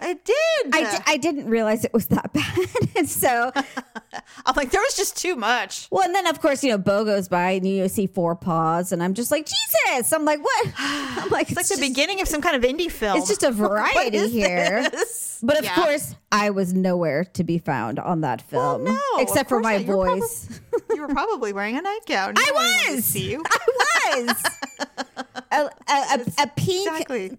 I 0.00 0.14
did. 0.14 1.02
I, 1.06 1.16
didn't 1.16 1.48
realize 1.48 1.84
it 1.84 1.92
was 1.92 2.06
that 2.06 2.32
bad. 2.34 2.58
and 2.96 3.08
so 3.24 3.52
I'm 4.46 4.54
like, 4.56 4.70
there 4.70 4.80
was 4.80 4.96
just 4.96 5.16
too 5.16 5.36
much. 5.36 5.88
Well, 5.90 6.04
and 6.04 6.14
then 6.14 6.26
of 6.26 6.40
course, 6.40 6.62
you 6.62 6.70
know, 6.70 6.78
Bo 6.78 7.04
goes 7.04 7.28
by 7.28 7.52
and 7.52 7.66
you 7.66 7.88
see 7.88 8.06
four 8.06 8.34
paws, 8.36 8.92
and 8.92 9.02
I'm 9.02 9.14
just 9.14 9.30
like, 9.30 9.46
Jesus! 9.46 10.12
I'm 10.12 10.24
like, 10.24 10.42
what? 10.42 10.66
I'm 10.78 11.30
like, 11.30 11.50
It's 11.50 11.56
like 11.56 11.66
the 11.66 11.86
beginning 11.86 12.20
of 12.20 12.28
some 12.28 12.40
kind 12.40 12.56
of 12.56 12.62
indie 12.62 12.90
film. 12.90 13.18
It's 13.18 13.28
just 13.28 13.42
a 13.42 13.50
variety 13.50 14.28
here. 14.28 14.88
this? 14.90 15.40
But 15.42 15.58
of 15.58 15.64
Yeah. 15.64 15.74
course, 15.74 16.14
I 16.32 16.50
was 16.50 16.72
nowhere 16.74 17.24
to 17.24 17.44
be 17.44 17.58
found 17.58 17.98
on 17.98 18.22
that 18.22 18.42
film, 18.42 18.84
no, 18.84 18.98
except 19.18 19.48
for 19.48 19.60
my 19.60 19.78
not. 19.78 19.86
You 19.86 19.96
were 19.96 20.06
voice. 20.18 20.60
you 20.90 21.00
were 21.00 21.08
probably 21.08 21.52
wearing 21.52 21.76
a 21.76 21.82
nightgown. 21.82 22.34
I 22.36 22.50
wanted 22.54 22.86
to 22.90 22.94
was. 22.96 23.04
See 23.04 23.30
you. 23.30 23.42
I 23.46 24.24
was 24.26 25.06
a, 25.50 25.70
a, 25.88 26.20
a, 26.38 26.46
pink, 26.48 26.88
Exactly. 26.88 27.36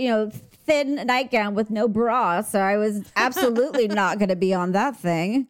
you 0.00 0.08
know, 0.08 0.30
thin 0.66 0.94
nightgown 1.06 1.54
with 1.54 1.70
no 1.70 1.88
bra, 1.88 2.42
so 2.42 2.60
I 2.60 2.76
was 2.76 3.02
absolutely 3.16 3.88
not 3.88 4.18
going 4.18 4.28
to 4.28 4.36
be 4.36 4.52
on 4.54 4.72
that 4.72 4.96
thing. 4.96 5.48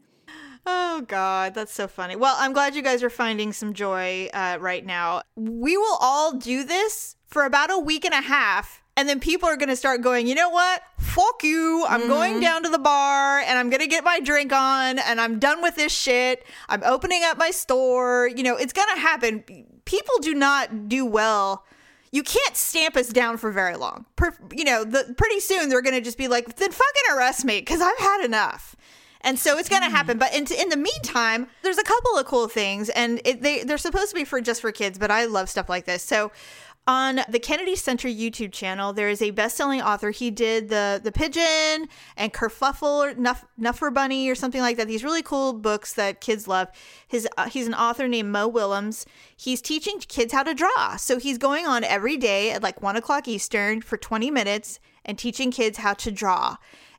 Oh 0.66 1.01
God, 1.03 1.55
that's 1.55 1.73
so 1.73 1.88
funny. 1.88 2.14
Well, 2.14 2.37
I'm 2.38 2.53
glad 2.53 2.75
you 2.75 2.83
guys 2.83 3.03
are 3.03 3.11
finding 3.11 3.53
some 3.55 3.73
joy 3.73 4.29
uh, 4.35 4.59
right 4.61 4.85
now. 4.85 5.23
We 5.35 5.77
will 5.79 5.97
all 6.01 6.35
do 6.35 6.62
this 6.62 7.16
for 7.27 7.44
about 7.44 7.71
a 7.71 7.79
week 7.79 8.05
and 8.05 8.12
a 8.12 8.21
half. 8.21 8.83
And 8.97 9.09
then 9.09 9.21
people 9.21 9.49
are 9.49 9.57
going 9.57 9.68
to 9.68 9.77
start 9.77 10.03
going, 10.03 10.27
you 10.27 10.35
know 10.35 10.51
what? 10.51 10.83
Fuck 10.99 11.44
you. 11.44 11.87
I'm 11.88 12.09
going 12.09 12.40
down 12.40 12.64
to 12.64 12.68
the 12.68 12.81
bar 12.81 13.38
and 13.38 13.57
I'm 13.57 13.71
going 13.71 13.81
to 13.81 13.87
get 13.87 14.03
my 14.03 14.18
drink 14.18 14.53
on 14.53 14.99
and 14.99 15.21
I'm 15.21 15.38
done 15.38 15.62
with 15.62 15.77
this 15.77 15.92
shit. 15.92 16.44
I'm 16.68 16.83
opening 16.83 17.23
up 17.23 17.38
my 17.38 17.53
store. 17.53 18.29
You 18.35 18.42
know, 18.42 18.57
it's 18.57 18.73
going 18.73 18.88
to 18.92 19.01
happen. 19.01 19.44
People 19.85 20.14
do 20.21 20.35
not 20.35 20.88
do 20.88 21.07
well. 21.07 21.64
You 22.11 22.23
can't 22.23 22.57
stamp 22.57 22.97
us 22.97 23.09
down 23.09 23.37
for 23.37 23.51
very 23.51 23.77
long. 23.77 24.07
Per, 24.16 24.35
you 24.53 24.64
know, 24.64 24.85
the, 24.85 25.14
pretty 25.16 25.40
soon 25.40 25.68
they're 25.68 25.83
going 25.83 25.94
to 25.94 26.01
just 26.01 26.18
be 26.18 26.29
like, 26.29 26.57
then 26.57 26.71
fucking 26.71 27.16
arrest 27.16 27.44
me 27.44 27.61
because 27.61 27.81
I've 27.81 27.99
had 27.99 28.25
enough. 28.25 28.77
And 29.21 29.38
so 29.38 29.59
it's 29.59 29.68
going 29.68 29.83
to 29.83 29.90
happen. 29.90 30.16
But 30.16 30.35
in, 30.35 30.47
in 30.59 30.68
the 30.68 30.77
meantime, 30.77 31.49
there's 31.62 31.79
a 31.79 31.85
couple 31.85 32.16
of 32.16 32.27
cool 32.27 32.49
things, 32.49 32.88
and 32.90 33.21
it, 33.25 33.42
they 33.42 33.64
they're 33.64 33.77
supposed 33.77 34.11
to 34.11 34.14
be 34.14 34.25
for 34.25 34.40
just 34.40 34.61
for 34.61 34.71
kids. 34.71 34.97
But 34.97 35.11
I 35.11 35.25
love 35.25 35.49
stuff 35.49 35.68
like 35.68 35.87
this. 35.87 36.05
So 36.05 36.31
On 36.88 37.20
the 37.29 37.38
Kennedy 37.38 37.77
Center 37.77 38.09
YouTube 38.09 38.51
channel, 38.51 38.94
there 38.94 39.11
is 39.11 39.20
a 39.20 39.31
best-selling 39.31 39.83
author. 39.83 40.11
He 40.11 40.31
did 40.31 40.70
the 40.70 40.98
the 41.05 41.12
Pigeon 41.12 41.87
and 42.16 42.33
Kerfuffle 42.33 43.12
or 43.12 43.14
Nuff, 43.14 43.44
Nuffer 43.59 43.90
Bunny 43.92 44.31
or 44.31 44.35
something 44.35 44.62
like 44.62 44.79
that. 44.79 44.87
These 44.87 45.05
really 45.05 45.20
cool 45.20 45.53
books 45.53 45.92
that 45.92 46.22
kids 46.22 46.48
love. 46.48 46.68
His 47.07 47.29
uh, 47.37 47.51
he's 47.51 47.66
an 47.66 47.74
author 47.74 48.09
named 48.09 48.33
Mo 48.33 48.48
Willems. 48.48 49.05
He's 49.37 49.61
teaching 49.61 49.98
kids 49.98 50.33
how 50.33 50.44
to 50.44 50.55
draw. 50.55 50.96
So 50.96 51.18
he's 51.18 51.37
going 51.37 51.66
on 51.66 51.85
every 51.85 52.16
day 52.16 52.53
at 52.53 52.62
like 52.62 52.81
one 52.81 52.96
o'clock 52.96 53.29
Eastern 53.29 53.83
for 53.83 53.98
twenty 53.98 54.31
minutes 54.31 54.81
and 55.05 55.18
teaching 55.18 55.51
kids 55.51 55.77
how 55.77 55.92
to 55.92 56.11
draw 56.11 56.57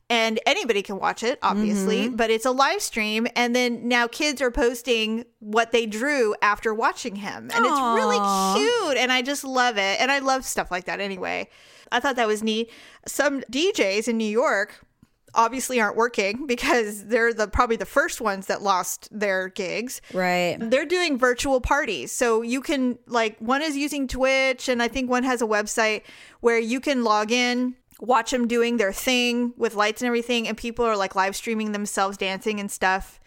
and 0.10 0.40
anybody 0.46 0.82
can 0.82 0.98
watch 1.00 1.22
it 1.24 1.38
obviously 1.44 2.06
Mm-hmm. 2.08 2.16
but 2.16 2.30
it's 2.30 2.46
a 2.46 2.52
live 2.52 2.82
stream 2.82 3.28
and 3.36 3.56
then 3.56 3.88
now 3.88 4.08
kids 4.08 4.42
are 4.42 4.52
posting 4.52 5.26
what 5.40 5.72
they 5.72 5.86
drew 5.86 6.36
after 6.42 6.74
watching 6.74 7.16
him 7.18 7.50
and 7.54 7.66
it's 7.66 7.80
really 7.96 8.18
cute 8.58 8.98
and 8.98 9.12
i 9.12 9.22
just 9.22 9.44
love 9.44 9.78
it 9.78 10.00
and 10.02 10.12
i 10.12 10.20
love 10.20 10.46
stuff 10.46 10.72
like 10.72 10.86
that 10.86 11.00
anyway 11.00 11.48
i 11.92 12.00
thought 12.00 12.16
that 12.16 12.28
was 12.28 12.42
neat 12.44 12.72
some 13.08 13.42
djs 13.52 14.08
in 14.08 14.18
new 14.18 14.26
york 14.26 14.84
obviously 15.36 15.80
aren't 15.80 15.96
working 15.96 16.48
because 16.54 17.06
they're 17.06 17.32
the 17.34 17.48
probably 17.48 17.76
the 17.76 17.86
first 17.86 18.20
ones 18.20 18.48
that 18.48 18.64
lost 18.64 19.08
their 19.12 19.50
gigs 19.50 20.02
Right. 20.12 20.58
they're 20.60 20.88
doing 20.88 21.20
virtual 21.20 21.62
parties. 21.62 22.12
So 22.12 22.42
you 22.42 22.62
can 22.62 22.98
like 23.06 23.38
one 23.38 23.62
is 23.62 23.78
using 23.78 24.08
Twitch 24.08 24.68
and 24.68 24.82
I 24.82 24.88
think 24.88 25.08
one 25.08 25.24
has 25.24 25.44
a 25.44 25.46
website 25.46 26.02
where 26.40 26.58
you 26.58 26.80
can 26.80 27.04
log 27.04 27.32
in, 27.32 27.76
watch 28.00 28.32
them 28.32 28.48
doing 28.48 28.78
their 28.78 28.94
thing 28.94 29.54
with 29.58 29.76
lights 29.76 30.02
and 30.02 30.08
everything 30.08 30.48
and 30.48 30.58
people 30.58 30.86
are 30.86 30.96
like 30.98 31.16
live 31.16 31.36
streaming 31.36 31.72
themselves 31.74 32.18
dancing 32.18 32.60
and 32.60 32.72
stuff 32.72 33.20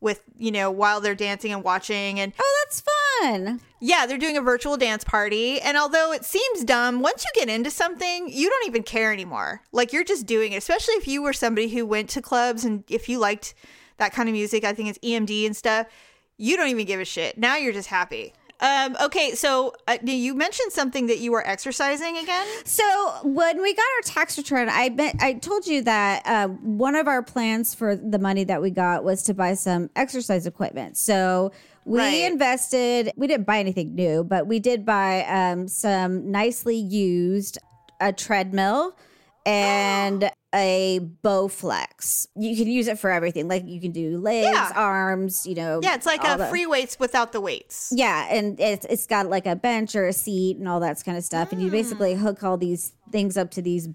with, 0.00 0.22
you 0.36 0.52
know, 0.52 0.70
while 0.70 1.00
they're 1.00 1.14
dancing 1.14 1.52
and 1.52 1.64
watching 1.64 2.20
and 2.20 2.32
Oh, 2.38 2.64
that's 2.64 2.82
fun. 3.20 3.60
yeah, 3.80 4.06
they're 4.06 4.16
doing 4.18 4.36
a 4.36 4.40
virtual 4.42 4.76
dance 4.76 5.02
party. 5.02 5.60
And 5.60 5.76
although 5.76 6.12
it 6.12 6.24
seems 6.24 6.62
dumb, 6.64 7.00
once 7.00 7.24
you 7.24 7.30
get 7.40 7.48
into 7.52 7.70
something, 7.70 8.28
you 8.30 8.48
don't 8.48 8.66
even 8.68 8.84
care 8.84 9.12
anymore. 9.12 9.62
Like 9.72 9.92
you're 9.92 10.04
just 10.04 10.26
doing 10.26 10.52
it, 10.52 10.56
especially 10.58 10.94
if 10.94 11.08
you 11.08 11.22
were 11.22 11.32
somebody 11.32 11.68
who 11.68 11.84
went 11.84 12.10
to 12.10 12.22
clubs 12.22 12.64
and 12.64 12.84
if 12.88 13.08
you 13.08 13.18
liked 13.18 13.54
that 13.96 14.12
kind 14.12 14.28
of 14.28 14.34
music, 14.34 14.62
I 14.62 14.72
think 14.72 14.88
it's 14.90 14.98
EMD 15.00 15.46
and 15.46 15.56
stuff, 15.56 15.88
you 16.36 16.56
don't 16.56 16.68
even 16.68 16.86
give 16.86 17.00
a 17.00 17.04
shit. 17.04 17.36
Now 17.36 17.56
you're 17.56 17.72
just 17.72 17.88
happy. 17.88 18.32
Um, 18.60 18.96
okay, 19.00 19.34
so 19.34 19.72
uh, 19.86 19.98
you 20.02 20.34
mentioned 20.34 20.72
something 20.72 21.06
that 21.06 21.18
you 21.18 21.30
were 21.30 21.46
exercising 21.46 22.16
again. 22.16 22.46
So 22.64 22.84
when 23.22 23.62
we 23.62 23.74
got 23.74 23.84
our 23.96 24.02
tax 24.02 24.36
return, 24.36 24.68
I 24.68 24.88
bet 24.88 25.16
I 25.20 25.34
told 25.34 25.66
you 25.66 25.82
that 25.82 26.26
uh, 26.26 26.48
one 26.48 26.96
of 26.96 27.06
our 27.06 27.22
plans 27.22 27.74
for 27.74 27.94
the 27.94 28.18
money 28.18 28.44
that 28.44 28.60
we 28.60 28.70
got 28.70 29.04
was 29.04 29.22
to 29.24 29.34
buy 29.34 29.54
some 29.54 29.90
exercise 29.94 30.46
equipment. 30.46 30.96
So 30.96 31.52
we 31.84 32.00
Right. 32.00 32.30
invested. 32.30 33.12
We 33.16 33.26
didn't 33.28 33.46
buy 33.46 33.60
anything 33.60 33.94
new, 33.94 34.24
but 34.24 34.46
we 34.46 34.58
did 34.58 34.84
buy 34.84 35.24
um, 35.24 35.68
some 35.68 36.30
nicely 36.30 36.76
used 36.76 37.58
a 38.00 38.12
treadmill 38.12 38.96
and 39.46 40.30
a 40.54 41.00
Bowflex. 41.22 42.26
You 42.36 42.56
can 42.56 42.66
use 42.68 42.88
it 42.88 42.98
for 42.98 43.10
everything. 43.10 43.48
Like 43.48 43.64
you 43.66 43.80
can 43.80 43.92
do 43.92 44.18
legs, 44.18 44.46
Yeah. 44.46 44.72
arms. 44.74 45.46
You 45.46 45.54
know. 45.54 45.80
Yeah, 45.82 45.94
it's 45.94 46.06
like 46.06 46.22
a 46.26 46.36
the- 46.38 46.46
free 46.46 46.66
weights 46.66 46.98
without 46.98 47.32
the 47.32 47.40
weights. 47.40 47.92
yeah, 47.94 48.26
and 48.30 48.58
it's 48.60 48.86
it's 48.88 49.06
got 49.06 49.26
like 49.28 49.46
a 49.46 49.56
bench 49.56 49.94
or 49.94 50.06
a 50.06 50.12
seat 50.12 50.56
and 50.58 50.68
all 50.68 50.80
that 50.80 51.02
kind 51.04 51.18
of 51.18 51.24
stuff, 51.24 51.52
and 51.52 51.62
you 51.62 51.70
basically 51.70 52.14
Mm. 52.14 52.18
hook 52.18 52.42
all 52.44 52.56
these 52.56 52.92
things 53.12 53.36
up 53.36 53.50
to 53.52 53.62
these 53.62 53.88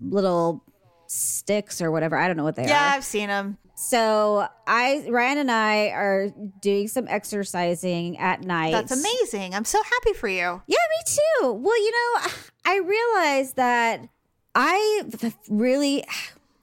little 0.00 0.62
sticks 1.06 1.80
or 1.80 1.90
whatever. 1.90 2.16
I 2.16 2.26
don't 2.26 2.36
know 2.36 2.44
what 2.44 2.56
they 2.56 2.64
Yeah, 2.66 2.68
are. 2.84 2.88
Yeah, 2.90 2.94
I've 2.96 3.04
seen 3.04 3.28
them. 3.28 3.58
So 3.76 4.48
I, 4.66 5.06
Ryan 5.08 5.38
and 5.38 5.50
I 5.50 5.88
are 5.88 6.30
doing 6.62 6.88
some 6.88 7.06
exercising 7.08 8.18
at 8.18 8.40
night. 8.42 8.72
That's 8.72 8.90
amazing. 8.90 9.54
I'm 9.54 9.66
so 9.66 9.80
happy 9.82 10.14
for 10.14 10.28
you. 10.28 10.62
Yeah, 10.66 10.76
me 10.78 11.04
too. 11.42 11.52
Well, 11.52 11.76
you 11.78 11.92
know, 11.92 12.30
I 12.64 12.78
realized 12.78 13.56
that 13.56 14.08
I 14.58 15.02
really 15.50 16.02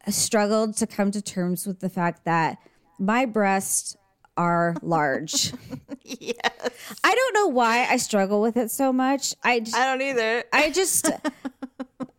struggled 0.10 0.76
to 0.78 0.88
come 0.88 1.12
to 1.12 1.22
terms 1.22 1.68
with 1.68 1.80
the 1.80 1.90
fact 1.90 2.26
that 2.26 2.58
my 3.00 3.26
breasts 3.26 3.96
are 4.36 4.76
large. 4.82 5.54
yes. 6.04 6.96
I 7.04 7.14
don't 7.16 7.34
know 7.36 7.48
why 7.50 7.86
I 7.86 7.98
struggle 7.98 8.42
with 8.42 8.58
it 8.58 8.72
so 8.72 8.92
much. 8.92 9.36
I 9.44 9.60
just, 9.60 9.78
I 9.78 9.86
don't 9.86 10.02
either. 10.02 10.44
I 10.52 10.72
just 10.72 11.08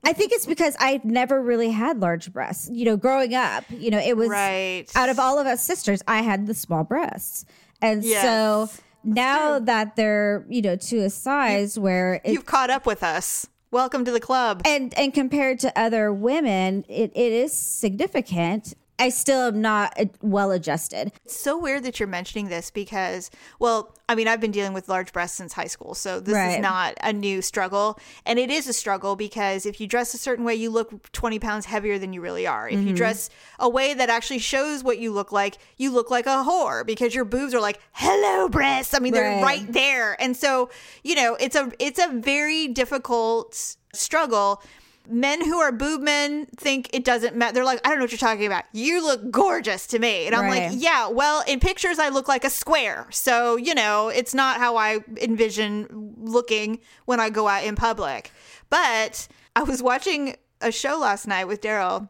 I 0.05 0.13
think 0.13 0.33
it's 0.33 0.47
because 0.47 0.77
I 0.79 1.01
never 1.03 1.43
really 1.43 1.71
had 1.71 1.99
large 2.01 2.33
breasts. 2.33 2.71
You 2.73 2.85
know, 2.85 2.97
growing 2.97 3.35
up, 3.35 3.65
you 3.71 3.91
know, 3.91 3.99
it 3.99 4.17
was 4.17 4.29
Right. 4.29 4.85
out 4.95 5.09
of 5.09 5.19
all 5.19 5.39
of 5.41 5.47
us 5.49 5.65
sisters, 5.65 6.03
I 6.07 6.23
had 6.23 6.47
the 6.47 6.55
small 6.55 6.85
breasts. 6.85 7.45
And 7.83 8.05
Yes. 8.05 8.23
so 8.23 8.71
now 9.03 9.59
that 9.59 9.97
they're, 9.97 10.47
you 10.49 10.63
know, 10.63 10.77
to 10.77 10.99
a 10.99 11.11
size 11.11 11.79
where 11.79 12.21
it, 12.25 12.33
You've 12.33 12.47
caught 12.47 12.71
up 12.71 12.87
with 12.87 13.03
us. 13.03 13.49
Welcome 13.75 14.05
to 14.05 14.13
the 14.13 14.21
club. 14.21 14.63
and 14.65 14.97
and 14.97 15.13
compared 15.13 15.59
to 15.59 15.77
other 15.77 16.13
women, 16.13 16.85
it, 16.89 17.11
it 17.17 17.33
is 17.33 17.53
significant. 17.53 18.75
I 18.97 19.09
still 19.09 19.41
am 19.49 19.61
not 19.61 19.93
uh, 19.99 20.05
well 20.23 20.53
adjusted. 20.53 21.11
It's 21.25 21.39
so 21.39 21.59
weird 21.59 21.83
that 21.83 21.99
you're 21.99 22.07
mentioning 22.07 22.49
this 22.49 22.71
because, 22.71 23.29
well, 23.59 23.93
I 24.09 24.15
mean, 24.15 24.29
I've 24.29 24.41
been 24.41 24.53
dealing 24.53 24.73
with 24.73 24.89
large 24.89 25.13
breasts 25.13 25.37
since 25.37 25.53
high 25.53 25.67
school, 25.67 25.95
so 25.95 26.21
this 26.21 26.35
Right. 26.35 26.55
is 26.57 26.61
not 26.63 26.95
a 27.03 27.13
new 27.13 27.43
struggle. 27.43 27.99
And 28.25 28.39
it 28.39 28.51
is 28.51 28.69
a 28.69 28.73
struggle 28.73 29.17
because 29.17 29.67
if 29.67 29.81
you 29.81 29.89
dress 29.89 30.15
a 30.15 30.19
certain 30.19 30.45
way, 30.45 30.55
you 30.55 30.71
look 30.71 31.11
20 31.11 31.41
pounds 31.41 31.67
heavier 31.67 31.99
than 31.99 32.13
you 32.13 32.21
really 32.21 32.47
are. 32.47 32.69
If 32.69 32.87
you 32.87 32.93
dress 32.93 33.31
a 33.59 33.69
way 33.69 33.95
that 33.95 34.11
actually 34.11 34.39
shows 34.39 34.85
what 34.85 34.99
you 34.99 35.13
look 35.13 35.33
like, 35.33 35.59
you 35.77 35.91
look 35.91 36.11
like 36.11 36.27
a 36.27 36.45
whore 36.47 36.87
because 36.87 37.15
your 37.17 37.25
boobs 37.25 37.53
are 37.53 37.61
like, 37.61 37.81
hello, 37.93 38.49
breasts. 38.49 38.95
I 38.95 39.01
mean, 39.01 39.13
they're 39.13 39.43
Right. 39.43 39.43
right 39.43 39.73
there. 39.73 40.21
And 40.23 40.37
so, 40.37 40.71
you 41.03 41.17
know, 41.17 41.35
it's 41.41 41.57
a 41.57 41.73
it's 41.81 41.99
a 41.99 42.09
very 42.13 42.69
difficult 42.69 43.77
struggle. 43.93 44.63
Men 45.09 45.45
who 45.45 45.59
are 45.61 45.71
boob 45.73 46.01
men 46.01 46.47
think 46.57 46.89
it 46.95 47.05
doesn't 47.05 47.37
matter. 47.37 47.53
They're 47.55 47.65
like, 47.65 47.81
I 47.85 47.91
don't 47.91 47.99
know 47.99 48.05
what 48.05 48.13
you're 48.13 48.19
talking 48.19 48.47
about. 48.47 48.65
You 48.73 49.03
look 49.05 49.31
gorgeous 49.31 49.87
to 49.89 49.99
me. 49.99 50.27
And 50.27 50.35
I'm 50.35 50.43
Right. 50.45 50.71
like, 50.71 50.81
yeah, 50.83 51.09
well, 51.09 51.43
in 51.47 51.61
pictures, 51.61 51.99
I 51.99 52.09
look 52.09 52.27
like 52.27 52.45
a 52.45 52.51
square. 52.51 53.07
So, 53.11 53.57
you 53.57 53.75
know, 53.75 54.09
it's 54.09 54.33
not 54.35 54.59
how 54.59 54.77
I 54.77 55.01
envision 55.21 56.15
looking 56.19 56.81
when 57.05 57.21
I 57.21 57.29
go 57.31 57.49
out 57.49 57.65
in 57.65 57.75
public. 57.77 58.31
But 58.71 59.29
I 59.55 59.63
was 59.63 59.83
watching 59.83 60.37
a 60.61 60.73
show 60.73 60.99
last 60.99 61.27
night 61.27 61.45
with 61.47 61.61
Daryl 61.61 62.09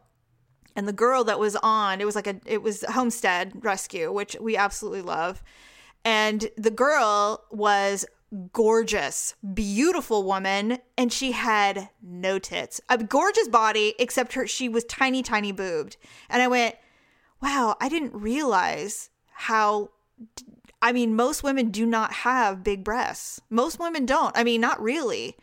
and 0.75 0.87
the 0.87 0.93
girl 0.93 1.23
that 1.25 1.39
was 1.39 1.55
on 1.57 1.99
it 2.01 2.05
was 2.05 2.15
like 2.15 2.27
a 2.27 2.39
it 2.45 2.61
was 2.61 2.83
homestead 2.89 3.51
rescue 3.63 4.11
which 4.11 4.35
we 4.39 4.55
absolutely 4.55 5.01
love 5.01 5.41
and 6.05 6.49
the 6.57 6.71
girl 6.71 7.43
was 7.51 8.05
gorgeous 8.53 9.35
beautiful 9.53 10.23
woman 10.23 10.79
and 10.97 11.11
she 11.11 11.31
had 11.31 11.89
no 12.01 12.39
tits. 12.39 12.81
A 12.89 12.97
gorgeous 12.97 13.47
body 13.47 13.95
except 13.99 14.33
her 14.33 14.47
she 14.47 14.69
was 14.69 14.83
tiny 14.85 15.21
tiny 15.23 15.51
boobed. 15.51 15.97
And 16.29 16.41
i 16.41 16.47
went 16.47 16.75
wow 17.41 17.75
i 17.81 17.89
didn't 17.89 18.13
realize 18.13 19.09
how 19.31 19.89
i 20.81 20.91
mean 20.91 21.15
most 21.15 21.43
women 21.43 21.69
do 21.71 21.85
not 21.85 22.11
have 22.13 22.63
big 22.63 22.83
breasts. 22.83 23.41
Most 23.49 23.79
women 23.79 24.05
don't. 24.05 24.35
I 24.37 24.43
mean 24.43 24.61
not 24.61 24.81
really. 24.81 25.35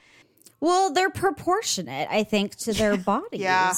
Well, 0.61 0.92
they're 0.92 1.11
proportionate, 1.11 2.07
I 2.09 2.22
think, 2.22 2.55
to 2.59 2.72
their 2.81 2.96
bodies. 2.96 3.40
Yeah. 3.40 3.74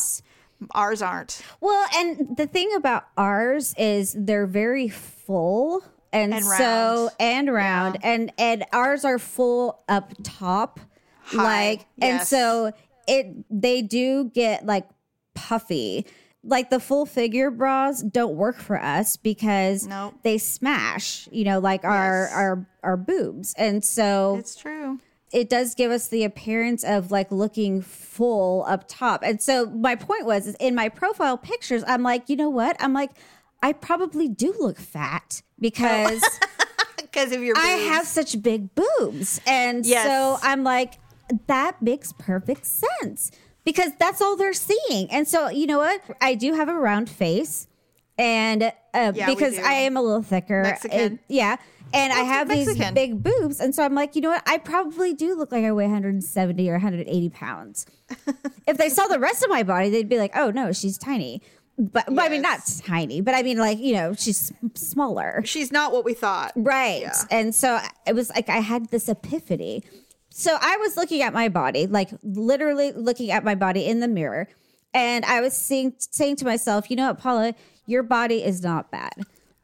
ours 0.75 1.01
aren't. 1.01 1.41
Well, 1.61 1.87
and 1.97 2.37
the 2.37 2.47
thing 2.47 2.75
about 2.77 3.07
ours 3.17 3.75
is 3.79 4.15
they're 4.19 4.47
very 4.47 4.89
full 4.91 5.83
and, 6.15 6.33
And 6.33 6.45
so 6.45 7.11
and 7.21 7.53
round. 7.53 7.99
And 8.03 8.33
and 8.39 8.65
ours 8.73 9.05
are 9.05 9.19
full 9.19 9.83
up 9.89 10.13
top. 10.23 10.81
High, 11.25 11.43
like 11.43 11.87
and 12.01 12.23
so 12.27 12.73
it 13.09 13.35
they 13.51 13.83
do 13.83 14.31
get 14.33 14.65
like 14.65 14.87
puffy. 15.35 16.07
Like 16.47 16.69
the 16.69 16.79
full 16.81 17.07
figure 17.07 17.51
bras 17.51 18.03
don't 18.03 18.37
work 18.37 18.57
for 18.59 18.79
us 18.79 19.17
because 19.17 19.87
Nope. 19.87 20.15
they 20.23 20.37
smash 20.39 21.27
you 21.33 21.45
know 21.45 21.59
like 21.59 21.85
our 21.85 22.25
Yes. 22.25 22.33
our 22.35 22.67
our 22.83 22.97
boobs. 22.99 23.55
And 23.57 23.83
so 23.83 24.37
it's 24.39 24.55
true. 24.55 24.99
it 25.33 25.49
does 25.49 25.75
give 25.75 25.91
us 25.91 26.09
the 26.09 26.23
appearance 26.25 26.85
of 26.85 27.11
like 27.11 27.33
looking 27.33 27.81
full 27.81 28.65
up 28.69 28.85
top. 28.89 29.23
And 29.25 29.41
so 29.41 29.65
my 29.71 29.97
point 29.97 30.27
was 30.27 30.47
is 30.47 30.55
in 30.61 30.75
my 30.75 30.91
profile 30.91 31.39
pictures, 31.39 31.83
I'm 31.87 32.03
like, 32.03 32.29
you 32.29 32.37
know 32.37 32.51
what? 32.51 32.77
I'm 32.79 32.93
like, 32.93 33.13
I 33.63 33.73
probably 33.73 34.29
do 34.29 34.55
look 34.59 34.79
fat 34.79 35.41
because 35.61 36.23
because 36.97 37.33
of 37.33 37.43
your 37.43 37.57
I 37.57 37.69
have 37.69 38.07
such 38.07 38.41
big 38.43 38.75
boobs. 38.75 39.41
And 39.47 39.85
Yes. 39.87 40.07
so 40.07 40.39
I'm 40.47 40.65
like, 40.65 40.95
that 41.47 41.81
makes 41.81 42.13
perfect 42.13 42.67
sense 42.67 43.31
because 43.65 43.93
that's 43.99 44.21
all 44.21 44.37
they're 44.37 44.53
seeing. 44.53 45.11
And 45.11 45.27
so, 45.27 45.49
you 45.49 45.67
know 45.67 45.79
what? 45.79 46.03
I 46.21 46.35
do 46.35 46.53
have 46.55 46.69
a 46.69 46.75
round 46.75 47.09
face. 47.09 47.67
And 48.19 48.63
uh, 48.93 49.13
Yeah, 49.15 49.27
because. 49.27 49.59
I 49.59 49.73
am 49.73 49.97
a 49.97 50.03
little 50.03 50.23
thicker, 50.23 50.63
Mexican. 50.63 51.19
yeah, 51.29 51.57
and 51.93 52.13
I 52.13 52.21
have 52.21 52.47
Mexican. 52.49 52.79
these 52.79 52.93
big 52.93 53.23
boobs, 53.23 53.59
and 53.61 53.75
so 53.75 53.83
I'm 53.85 53.95
like, 53.95 54.15
you 54.15 54.23
know 54.23 54.31
what? 54.31 54.43
I 54.47 54.59
probably 54.59 55.15
do 55.15 55.35
look 55.37 55.51
like 55.51 55.65
I 55.65 55.73
weigh 55.73 55.85
170 55.87 56.69
or 56.69 56.75
180 56.75 57.29
pounds. 57.31 57.87
if 58.69 58.79
they 58.79 58.89
saw 58.89 59.07
the 59.09 59.19
rest 59.19 59.43
of 59.43 59.51
my 59.51 59.63
body, 59.65 59.91
they'd 59.91 60.09
be 60.09 60.19
like, 60.19 60.33
oh 60.37 60.51
no, 60.51 60.71
she's 60.73 60.97
tiny. 60.97 61.43
But, 61.77 62.05
but 62.09 62.21
I 62.21 62.29
mean, 62.29 62.43
not 62.43 62.61
tiny, 62.85 63.21
but 63.21 63.35
I 63.35 63.43
mean, 63.43 63.59
like 63.59 63.79
you 63.79 63.95
know, 63.95 64.15
she's 64.15 64.53
smaller. 64.75 65.43
she's 65.45 65.73
not 65.73 65.93
what 65.93 66.05
we 66.05 66.15
thought. 66.15 66.53
Right. 66.55 67.03
Yeah. 67.03 67.13
And 67.31 67.55
so 67.55 67.81
it 68.07 68.15
was 68.15 68.31
like 68.31 68.49
I 68.49 68.59
had 68.59 68.91
this 68.91 69.09
epiphany. 69.09 69.83
So 70.31 70.57
I 70.61 70.77
was 70.79 70.97
looking 70.97 71.23
at 71.23 71.33
my 71.33 71.49
body, 71.49 71.87
like 71.87 72.11
literally 72.23 72.93
looking 72.93 73.31
at 73.31 73.45
my 73.45 73.55
body 73.55 73.87
in 73.87 74.01
the 74.01 74.09
mirror, 74.09 74.49
and 74.93 75.25
I 75.25 75.41
was 75.41 75.53
seeing, 75.57 75.95
saying 75.99 76.37
to 76.37 76.45
myself, 76.45 76.91
you 76.91 76.97
know 76.97 77.09
what, 77.09 77.19
Paula, 77.19 77.55
your 77.87 78.03
body 78.03 78.43
is 78.45 78.63
not 78.63 78.91
bad. 78.91 79.13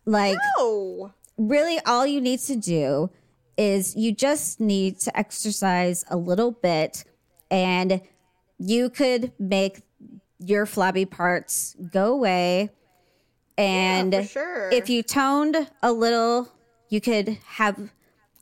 Like, 0.05 0.39
Oh. 0.59 1.13
really, 1.37 1.79
all 1.87 2.07
you 2.07 2.21
need 2.21 2.41
to 2.41 2.57
do 2.57 3.11
is 3.57 3.95
you 3.97 4.13
just 4.13 4.61
need 4.61 4.99
to 5.01 5.17
exercise 5.19 6.05
a 6.09 6.17
little 6.17 6.53
bit, 6.53 7.05
and 7.51 8.01
you 8.59 8.91
could 8.91 9.33
make 9.39 9.83
your 10.41 10.67
flabby 10.67 11.05
parts 11.05 11.77
go 11.93 12.13
away. 12.13 12.71
And 13.57 14.15
for 14.15 14.23
sure. 14.25 14.71
if 14.71 14.89
you 14.89 15.03
toned 15.03 15.69
a 15.83 15.93
little, 15.93 16.49
you 16.89 17.01
could 17.01 17.39
have. 17.47 17.79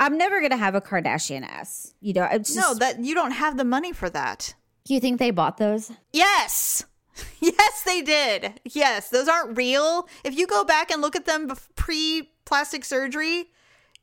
I'm 0.00 0.16
never 0.16 0.40
gonna 0.40 0.56
have 0.56 0.76
a 0.76 0.80
Kardashian 0.80 1.42
ass. 1.42 1.92
You 2.00 2.12
know, 2.14 2.28
it's 2.30 2.54
just, 2.54 2.66
No, 2.66 2.74
that 2.74 3.00
you 3.00 3.14
don't 3.14 3.32
have 3.32 3.56
the 3.56 3.64
money 3.64 3.92
for 3.92 4.08
that. 4.10 4.54
You 4.86 5.00
think 5.00 5.18
they 5.18 5.32
bought 5.32 5.56
those? 5.58 5.90
Yes. 6.12 6.84
Yes, 7.40 7.82
they 7.82 8.00
did. 8.00 8.60
Yes, 8.64 9.08
those 9.08 9.26
aren't 9.26 9.56
real. 9.56 10.08
If 10.22 10.38
you 10.38 10.46
go 10.46 10.62
back 10.62 10.92
and 10.92 11.02
look 11.02 11.16
at 11.16 11.26
them 11.26 11.50
pre 11.74 12.30
plastic 12.44 12.84
surgery, 12.84 13.46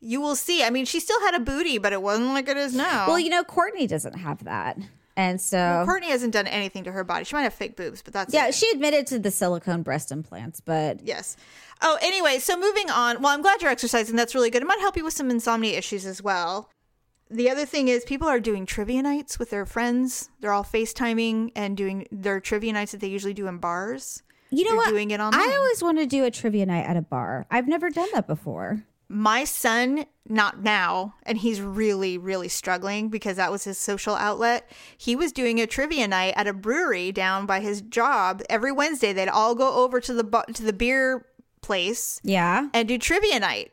you 0.01 0.19
will 0.19 0.35
see. 0.35 0.63
I 0.63 0.69
mean, 0.69 0.83
she 0.83 0.99
still 0.99 1.21
had 1.21 1.33
a 1.33 1.39
booty, 1.39 1.77
but 1.77 1.93
it 1.93 2.01
wasn't 2.01 2.29
like 2.33 2.49
it 2.49 2.57
is 2.57 2.75
now. 2.75 3.07
Well, 3.07 3.17
you 3.17 3.29
know, 3.29 3.43
Courtney 3.45 3.87
doesn't 3.87 4.15
have 4.17 4.43
that, 4.43 4.77
and 5.17 5.39
so 5.39 5.83
Courtney 5.85 6.09
hasn't 6.09 6.33
done 6.33 6.47
anything 6.47 6.83
to 6.85 6.91
her 6.91 7.03
body. 7.03 7.23
She 7.25 7.35
might 7.35 7.43
have 7.43 7.53
fake 7.53 7.75
boobs, 7.75 8.01
but 8.01 8.13
that's 8.13 8.33
yeah, 8.33 8.47
it. 8.47 8.55
she 8.55 8.69
admitted 8.71 9.07
to 9.07 9.19
the 9.19 9.31
silicone 9.31 9.81
breast 9.83 10.11
implants, 10.11 10.59
but 10.59 11.01
Yes. 11.03 11.37
Oh, 11.81 11.97
anyway, 12.01 12.39
so 12.39 12.57
moving 12.57 12.89
on. 12.89 13.21
Well, 13.21 13.33
I'm 13.33 13.41
glad 13.41 13.61
you're 13.61 13.71
exercising. 13.71 14.15
That's 14.15 14.33
really 14.33 14.49
good. 14.49 14.61
It 14.61 14.65
might 14.65 14.79
help 14.79 14.95
you 14.95 15.03
with 15.03 15.13
some 15.13 15.29
insomnia 15.29 15.77
issues 15.77 16.05
as 16.05 16.21
well. 16.21 16.69
The 17.29 17.49
other 17.49 17.65
thing 17.65 17.87
is 17.87 18.05
people 18.05 18.27
are 18.27 18.39
doing 18.39 18.65
trivia 18.65 19.01
nights 19.01 19.39
with 19.39 19.49
their 19.49 19.65
friends. 19.65 20.29
They're 20.39 20.53
all 20.53 20.63
FaceTiming 20.63 21.51
and 21.55 21.75
doing 21.75 22.07
their 22.11 22.39
trivia 22.39 22.71
nights 22.73 22.91
that 22.93 23.01
they 23.01 23.07
usually 23.07 23.33
do 23.33 23.47
in 23.47 23.57
bars. 23.57 24.21
you 24.51 24.63
know 24.63 24.69
They're 24.71 24.77
what? 24.77 24.89
doing 24.89 25.11
it 25.11 25.19
online. 25.19 25.41
I 25.41 25.55
always 25.57 25.81
want 25.83 25.97
to 25.97 26.05
do 26.05 26.23
a 26.23 26.31
trivia 26.31 26.65
night 26.65 26.85
at 26.85 26.95
a 26.97 27.01
bar. 27.01 27.45
I've 27.49 27.67
never 27.67 27.89
done 27.89 28.07
that 28.13 28.27
before. 28.27 28.83
My 29.07 29.43
son, 29.43 30.05
not 30.27 30.63
now, 30.63 31.13
and 31.23 31.37
he's 31.37 31.61
really, 31.61 32.17
really 32.17 32.47
struggling 32.47 33.09
because 33.09 33.37
that 33.37 33.51
was 33.51 33.63
his 33.63 33.77
social 33.77 34.15
outlet. 34.15 34.69
He 34.97 35.15
was 35.15 35.31
doing 35.31 35.59
a 35.61 35.67
trivia 35.67 36.07
night 36.07 36.33
at 36.35 36.47
a 36.47 36.53
brewery 36.53 37.11
down 37.11 37.45
by 37.45 37.59
his 37.59 37.81
job 37.81 38.41
every 38.49 38.71
Wednesday. 38.71 39.13
They'd 39.13 39.27
all 39.29 39.53
go 39.53 39.75
over 39.83 39.99
to 40.01 40.13
the 40.13 40.23
bu- 40.23 40.51
to 40.53 40.63
the 40.63 40.73
beer 40.73 41.25
place 41.61 42.19
Yeah. 42.23 42.69
and 42.73 42.87
do 42.87 42.97
trivia 42.97 43.39
night. 43.39 43.71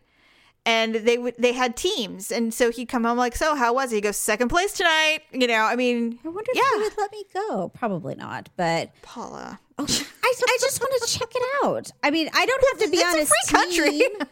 And 0.64 0.95
they 0.95 1.18
would 1.18 1.35
they 1.38 1.55
had 1.55 1.77
teams, 1.77 2.31
and 2.31 2.55
so 2.55 2.71
he'd 2.71 2.87
come 2.87 3.03
home 3.03 3.18
like, 3.18 3.35
"So 3.35 3.57
how 3.57 3.73
was 3.75 3.90
it?" 3.92 3.97
He 3.97 4.01
goes, 4.01 4.16
second 4.16 4.49
place 4.49 4.73
tonight." 4.73 5.21
You 5.33 5.49
know, 5.49 5.62
I 5.62 5.75
mean, 5.75 6.21
I 6.25 6.29
wonder 6.29 6.51
if 6.53 6.57
yeah, 6.57 6.62
they 6.79 6.83
would 6.85 6.99
let 6.99 7.11
me 7.11 7.25
go. 7.35 7.68
Probably 7.75 8.14
not, 8.14 8.49
but 8.57 8.90
Paula, 9.03 9.59
I, 9.79 9.83
I 9.83 10.59
just 10.61 10.81
want 10.81 11.03
to 11.03 11.18
check 11.18 11.31
it 11.35 11.42
out. 11.64 11.90
I 12.05 12.12
mean, 12.12 12.31
I 12.33 12.47
don't 12.47 12.64
have 12.71 12.79
to 12.85 12.90
be 12.92 12.99
it's 12.99 13.12
on 13.12 13.18
a 13.18 13.23
a 13.23 13.27
free 13.27 13.59
country. 13.88 14.27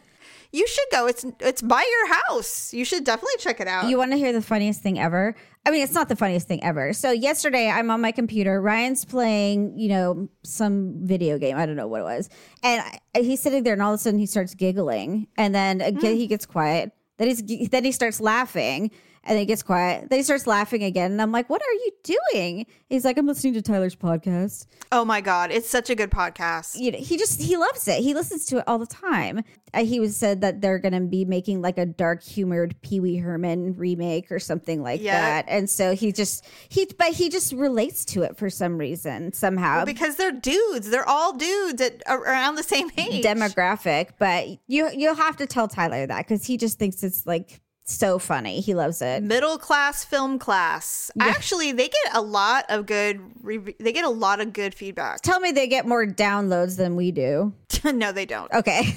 You 0.51 0.67
should 0.67 0.87
go. 0.91 1.07
It's 1.07 1.25
it's 1.39 1.61
by 1.61 1.83
your 1.89 2.13
house. 2.13 2.73
You 2.73 2.83
should 2.83 3.03
definitely 3.03 3.37
check 3.39 3.59
it 3.61 3.67
out. 3.67 3.89
You 3.89 3.97
want 3.97 4.11
to 4.11 4.17
hear 4.17 4.33
the 4.33 4.41
funniest 4.41 4.81
thing 4.81 4.99
ever? 4.99 5.35
I 5.65 5.71
mean, 5.71 5.83
it's 5.83 5.93
not 5.93 6.09
the 6.09 6.15
funniest 6.15 6.47
thing 6.47 6.63
ever. 6.63 6.91
So 6.93 7.11
yesterday, 7.11 7.69
I'm 7.69 7.89
on 7.91 8.01
my 8.01 8.11
computer. 8.11 8.59
Ryan's 8.61 9.05
playing, 9.05 9.77
you 9.77 9.89
know, 9.89 10.27
some 10.43 11.05
video 11.05 11.37
game. 11.37 11.55
I 11.57 11.65
don't 11.65 11.75
know 11.75 11.87
what 11.87 12.01
it 12.01 12.05
was, 12.05 12.29
and 12.63 12.81
I, 12.81 13.21
he's 13.21 13.41
sitting 13.41 13.63
there, 13.63 13.73
and 13.73 13.81
all 13.81 13.93
of 13.93 13.99
a 13.99 14.01
sudden, 14.01 14.19
he 14.19 14.25
starts 14.25 14.53
giggling, 14.53 15.27
and 15.37 15.55
then 15.55 15.79
hmm. 15.79 15.85
again, 15.97 16.15
he 16.17 16.27
gets 16.27 16.45
quiet. 16.45 16.91
Then 17.17 17.27
he's 17.27 17.69
then 17.69 17.83
he 17.83 17.91
starts 17.91 18.19
laughing, 18.19 18.91
and 19.23 19.33
then 19.35 19.39
he 19.39 19.45
gets 19.45 19.61
quiet. 19.63 20.09
Then 20.09 20.19
he 20.19 20.23
starts 20.23 20.47
laughing 20.47 20.83
again, 20.83 21.11
and 21.11 21.21
I'm 21.21 21.31
like, 21.31 21.49
"What 21.49 21.61
are 21.61 21.73
you 21.73 21.91
doing?" 22.33 22.65
He's 22.89 23.05
like, 23.05 23.17
"I'm 23.17 23.27
listening 23.27 23.53
to 23.55 23.61
Tyler's 23.61 23.95
podcast." 23.95 24.65
oh 24.93 25.05
my 25.05 25.21
god, 25.21 25.51
it's 25.51 25.69
such 25.69 25.89
a 25.89 25.95
good 25.95 26.11
podcast. 26.11 26.77
you 26.79 26.91
know, 26.91 26.97
he 26.97 27.17
just 27.17 27.39
he 27.41 27.55
loves 27.57 27.87
it. 27.87 28.01
He 28.01 28.13
listens 28.13 28.45
to 28.47 28.57
it 28.57 28.63
all 28.67 28.77
the 28.77 28.85
time. 28.85 29.43
Uh, 29.73 29.85
he 29.85 30.01
was 30.01 30.17
said 30.17 30.41
that 30.41 30.59
they're 30.59 30.79
going 30.79 30.91
to 30.93 30.99
be 30.99 31.23
making 31.23 31.61
like 31.61 31.77
a 31.77 31.85
dark 31.85 32.21
humored 32.21 32.75
Pee 32.81 32.99
Wee 32.99 33.15
Herman 33.17 33.75
remake 33.77 34.29
or 34.29 34.37
something 34.37 34.83
like 34.83 35.01
Yeah. 35.01 35.21
that. 35.21 35.45
And 35.47 35.69
so 35.69 35.95
he 35.95 36.11
just 36.11 36.45
he 36.67 36.87
but 36.97 37.13
he 37.13 37.29
just 37.29 37.53
relates 37.53 38.03
to 38.05 38.23
it 38.23 38.35
for 38.37 38.49
some 38.49 38.77
reason 38.77 39.31
somehow. 39.31 39.85
because 39.85 40.17
they're 40.17 40.33
dudes. 40.33 40.89
They're 40.89 41.07
all 41.07 41.31
dudes 41.37 41.81
at 41.81 42.03
around 42.07 42.55
the 42.55 42.63
same 42.63 42.89
age. 42.97 43.23
demographic, 43.23 44.09
but 44.19 44.47
you 44.67 44.89
you'll 44.93 45.15
have 45.15 45.37
to 45.37 45.45
tell 45.45 45.67
Tyler 45.69 46.05
that 46.05 46.27
cuz 46.27 46.45
he 46.45 46.57
just 46.57 46.77
thinks 46.77 47.01
it's 47.03 47.25
like 47.25 47.61
so 47.83 48.19
funny. 48.19 48.61
He 48.61 48.73
loves 48.73 49.01
it. 49.01 49.23
Middle 49.23 49.57
class 49.57 50.03
film 50.03 50.39
class. 50.39 51.11
Actually, 51.19 51.71
they 51.71 51.89
get 51.89 52.15
a 52.15 52.21
lot 52.21 52.65
of 52.69 52.85
good. 52.85 53.21
Re- 53.41 53.75
they 53.79 53.91
get 53.91 54.05
a 54.05 54.09
lot 54.09 54.39
of 54.39 54.53
good 54.53 54.73
feedback. 54.73 55.21
Tell 55.21 55.39
me 55.39 55.51
they 55.51 55.67
get 55.67 55.85
more 55.85 56.05
downloads 56.05 56.77
than 56.77 56.95
we 56.95 57.11
do. 57.11 57.53
no, 57.83 58.11
they 58.11 58.25
don't. 58.25 58.51
Okay. 58.53 58.95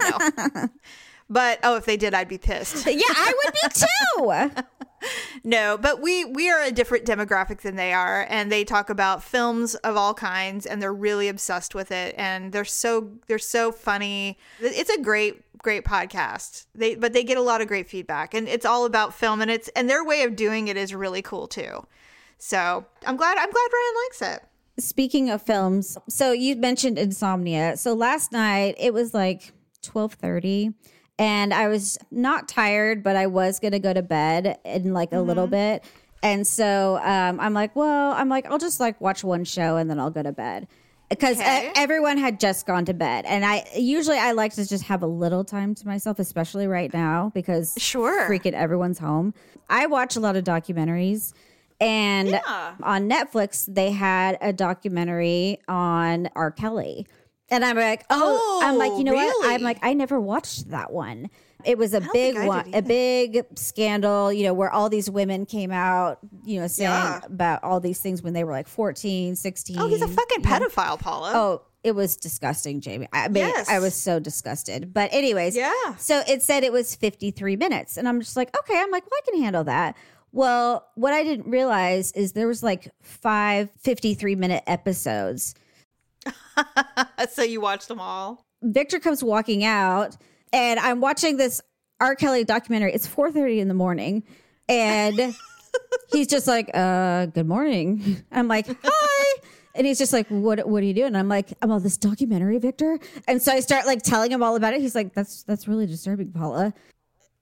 No. 0.00 0.68
but 1.30 1.58
oh, 1.62 1.76
if 1.76 1.84
they 1.86 1.96
did, 1.96 2.14
I'd 2.14 2.28
be 2.28 2.38
pissed. 2.38 2.86
yeah, 2.86 3.00
I 3.08 3.32
would 3.44 3.54
be 3.54 3.68
too. 3.74 4.62
No, 5.44 5.78
but 5.78 6.00
we 6.00 6.24
we 6.24 6.50
are 6.50 6.62
a 6.62 6.72
different 6.72 7.04
demographic 7.04 7.60
than 7.60 7.76
they 7.76 7.92
are, 7.92 8.26
and 8.28 8.50
they 8.50 8.64
talk 8.64 8.90
about 8.90 9.22
films 9.22 9.74
of 9.76 9.96
all 9.96 10.14
kinds, 10.14 10.66
and 10.66 10.82
they're 10.82 10.92
really 10.92 11.28
obsessed 11.28 11.74
with 11.74 11.92
it, 11.92 12.14
and 12.18 12.52
they're 12.52 12.64
so 12.64 13.12
they're 13.26 13.38
so 13.38 13.70
funny. 13.70 14.38
It's 14.60 14.90
a 14.90 15.00
great 15.00 15.45
great 15.58 15.84
podcast. 15.84 16.66
They 16.74 16.94
but 16.94 17.12
they 17.12 17.24
get 17.24 17.36
a 17.36 17.42
lot 17.42 17.60
of 17.60 17.68
great 17.68 17.88
feedback, 17.88 18.34
and 18.34 18.48
it's 18.48 18.66
all 18.66 18.84
about 18.84 19.14
film, 19.14 19.40
and 19.40 19.50
it's 19.50 19.68
and 19.68 19.88
their 19.88 20.04
way 20.04 20.22
of 20.22 20.36
doing 20.36 20.68
it 20.68 20.76
is 20.76 20.94
really 20.94 21.22
cool 21.22 21.46
too. 21.46 21.86
So 22.38 22.84
I'm 23.06 23.16
glad 23.16 23.38
I'm 23.38 23.50
glad 23.50 23.68
Ryan 23.72 23.94
likes 24.04 24.22
it. 24.22 24.82
Speaking 24.82 25.30
of 25.30 25.40
films, 25.40 25.96
so 26.08 26.32
you 26.32 26.56
mentioned 26.56 26.98
insomnia. 26.98 27.76
So 27.76 27.94
last 27.94 28.32
night 28.32 28.74
it 28.78 28.92
was 28.92 29.14
like 29.14 29.52
12:30 29.82 30.74
and 31.18 31.54
I 31.54 31.68
was 31.68 31.98
not 32.10 32.48
tired, 32.48 33.02
but 33.02 33.16
I 33.16 33.26
was 33.26 33.58
going 33.58 33.72
to 33.72 33.78
go 33.78 33.92
to 33.92 34.02
bed 34.02 34.58
in 34.64 34.92
like 34.92 35.12
a 35.12 35.20
little 35.20 35.46
bit. 35.46 35.84
And 36.22 36.46
so 36.46 36.98
um, 37.02 37.40
I'm 37.40 37.54
like, 37.54 37.74
well, 37.74 38.12
I'm 38.12 38.28
like, 38.28 38.46
I'll 38.46 38.58
just 38.58 38.80
like 38.80 39.00
watch 39.00 39.24
one 39.24 39.44
show 39.44 39.76
and 39.76 39.88
then 39.88 39.98
I'll 39.98 40.10
go 40.10 40.22
to 40.22 40.32
bed. 40.32 40.68
Because 41.08 41.38
uh, 41.38 41.42
Okay. 41.42 41.72
everyone 41.76 42.18
had 42.18 42.40
just 42.40 42.66
gone 42.66 42.84
to 42.86 42.94
bed, 42.94 43.24
and 43.26 43.44
I 43.44 43.64
usually 43.76 44.18
I 44.18 44.32
like 44.32 44.54
to 44.54 44.66
just 44.68 44.84
have 44.84 45.02
a 45.02 45.06
little 45.06 45.44
time 45.44 45.74
to 45.76 45.86
myself, 45.86 46.18
especially 46.18 46.66
right 46.66 46.92
now 46.92 47.30
because 47.32 47.74
Sure. 47.78 48.28
freaking 48.28 48.54
everyone's 48.54 48.98
home. 48.98 49.32
I 49.70 49.86
watch 49.86 50.16
a 50.16 50.20
lot 50.20 50.34
of 50.36 50.42
documentaries, 50.44 51.32
and 51.80 52.30
Yeah. 52.30 52.74
on 52.82 53.08
Netflix 53.08 53.72
they 53.72 53.92
had 53.92 54.36
a 54.40 54.52
documentary 54.52 55.60
on 55.68 56.28
R. 56.34 56.50
Kelly. 56.50 57.06
And 57.48 57.64
I'm 57.64 57.76
like, 57.76 58.04
oh, 58.10 58.60
I'm 58.64 58.76
like, 58.76 58.90
Oh, 58.94 58.98
you 58.98 59.04
know 59.04 59.14
what? 59.14 59.46
I'm 59.46 59.62
like, 59.62 59.78
I 59.82 59.94
never 59.94 60.18
watched 60.18 60.70
that 60.70 60.92
one. 60.92 61.30
It 61.66 61.76
was 61.78 61.92
a 61.94 62.00
big 62.12 62.36
one, 62.46 62.72
a 62.74 62.80
big 62.82 63.44
scandal, 63.56 64.32
you 64.32 64.44
know, 64.44 64.54
where 64.54 64.70
all 64.72 64.88
these 64.88 65.10
women 65.10 65.46
came 65.46 65.72
out, 65.72 66.18
you 66.44 66.60
know, 66.60 66.66
saying 66.68 66.90
Yeah. 66.90 67.20
about 67.24 67.64
all 67.64 67.80
these 67.80 67.98
things 68.00 68.22
when 68.22 68.32
they 68.34 68.44
were 68.44 68.52
like 68.52 68.68
14, 68.68 69.34
16. 69.34 69.78
Oh, 69.78 69.88
he's 69.88 70.00
a 70.02 70.08
fucking 70.08 70.42
pedophile, 70.42 70.98
Paula. 70.98 71.32
Oh, 71.34 71.62
it 71.82 71.94
was 71.94 72.16
disgusting, 72.16 72.80
Jamie. 72.80 73.08
I 73.12 73.28
mean, 73.28 73.46
Yes. 73.48 73.68
I 73.68 73.80
was 73.80 73.94
so 73.94 74.18
disgusted. 74.20 74.94
But 74.94 75.12
anyways, 75.12 75.56
Yeah. 75.56 75.72
So 75.98 76.22
it 76.28 76.42
said 76.42 76.62
it 76.64 76.72
was 76.72 76.94
53 76.94 77.56
minutes. 77.56 77.96
And 77.96 78.08
I'm 78.08 78.20
just 78.20 78.36
like, 78.36 78.56
okay, 78.58 78.78
I'm 78.80 78.90
like, 78.90 79.04
well, 79.04 79.20
I 79.26 79.30
can 79.30 79.42
handle 79.42 79.64
that. 79.64 79.96
Well, 80.32 80.86
what 80.94 81.12
I 81.14 81.24
didn't 81.24 81.50
realize 81.50 82.12
is 82.12 82.32
there 82.32 82.46
was 82.48 82.62
like 82.62 82.90
five 83.02 83.70
53 83.78 84.34
minute 84.36 84.62
episodes. 84.66 85.54
so 87.30 87.42
you 87.42 87.60
watched 87.60 87.88
them 87.88 88.00
all. 88.00 88.44
Victor 88.62 88.98
comes 88.98 89.22
walking 89.22 89.64
out 89.64 90.16
and 90.56 90.80
I'm 90.80 91.00
watching 91.00 91.36
this 91.36 91.60
R. 92.00 92.14
Kelly 92.14 92.42
documentary. 92.44 92.92
It's 92.92 93.06
4:30 93.06 93.58
in 93.58 93.68
the 93.68 93.74
morning. 93.74 94.24
And 94.68 95.36
he's 96.12 96.26
just 96.26 96.46
like, 96.46 96.70
uh, 96.74 97.26
good 97.26 97.46
morning. 97.46 98.24
I'm 98.32 98.48
like, 98.48 98.66
hi. 98.82 99.40
And 99.74 99.86
he's 99.86 99.98
just 99.98 100.12
like, 100.12 100.26
what 100.28 100.66
what 100.66 100.82
are 100.82 100.86
you 100.86 100.94
doing? 100.94 101.08
And 101.08 101.18
I'm 101.18 101.28
like, 101.28 101.52
I'm 101.60 101.70
on 101.70 101.82
this 101.82 101.98
documentary, 101.98 102.58
Victor. 102.58 102.98
And 103.28 103.40
so 103.40 103.52
I 103.52 103.60
start 103.60 103.86
like 103.86 104.02
telling 104.02 104.32
him 104.32 104.42
all 104.42 104.56
about 104.56 104.72
it. 104.72 104.80
He's 104.80 104.94
like, 104.94 105.14
That's 105.14 105.42
that's 105.42 105.68
really 105.68 105.86
disturbing, 105.86 106.32
Paula. 106.32 106.72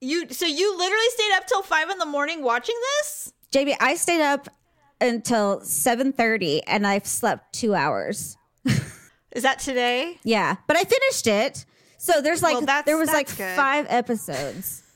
You 0.01 0.29
so 0.29 0.45
you 0.45 0.77
literally 0.77 1.09
stayed 1.11 1.31
up 1.35 1.47
till 1.47 1.63
five 1.63 1.89
in 1.89 1.97
the 1.97 2.05
morning 2.05 2.43
watching 2.43 2.75
this? 2.99 3.33
Jamie. 3.51 3.77
I 3.79 3.95
stayed 3.95 4.21
up 4.21 4.49
until 4.99 5.61
7:30 5.61 6.61
and 6.67 6.85
I've 6.85 7.07
slept 7.07 7.53
two 7.53 7.73
hours. 7.73 8.35
Is 9.31 9.43
that 9.43 9.59
today? 9.59 10.19
Yeah. 10.23 10.57
But 10.67 10.75
I 10.75 10.83
finished 10.83 11.27
it. 11.27 11.65
So 12.05 12.21
there's 12.21 12.43
like 12.43 12.61
Well, 12.61 12.83
there 12.85 12.97
was 12.97 13.09
like 13.09 13.35
good. 13.35 13.55
five 13.55 13.87
episodes. 13.89 14.83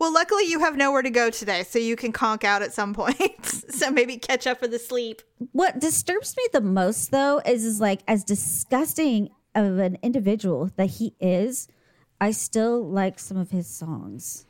Well, 0.00 0.14
luckily 0.14 0.44
you 0.46 0.60
have 0.60 0.78
nowhere 0.78 1.02
to 1.02 1.10
go 1.10 1.28
today, 1.28 1.62
so 1.62 1.78
you 1.78 1.94
can 1.94 2.10
conk 2.10 2.42
out 2.42 2.62
at 2.62 2.72
some 2.72 2.94
point. 2.94 3.44
so 3.68 3.90
maybe 3.90 4.16
catch 4.16 4.46
up 4.46 4.58
for 4.58 4.66
the 4.66 4.78
sleep. 4.78 5.20
What 5.52 5.78
disturbs 5.78 6.34
me 6.38 6.44
the 6.54 6.62
most 6.62 7.10
though 7.10 7.42
is 7.44 7.66
is 7.66 7.82
like 7.82 8.00
as 8.08 8.24
disgusting 8.24 9.28
of 9.54 9.76
an 9.76 9.98
individual 10.02 10.70
that 10.76 10.86
he 10.86 11.12
is, 11.20 11.68
I 12.18 12.30
still 12.30 12.82
like 12.82 13.18
some 13.18 13.36
of 13.36 13.50
his 13.50 13.66
songs. 13.66 14.46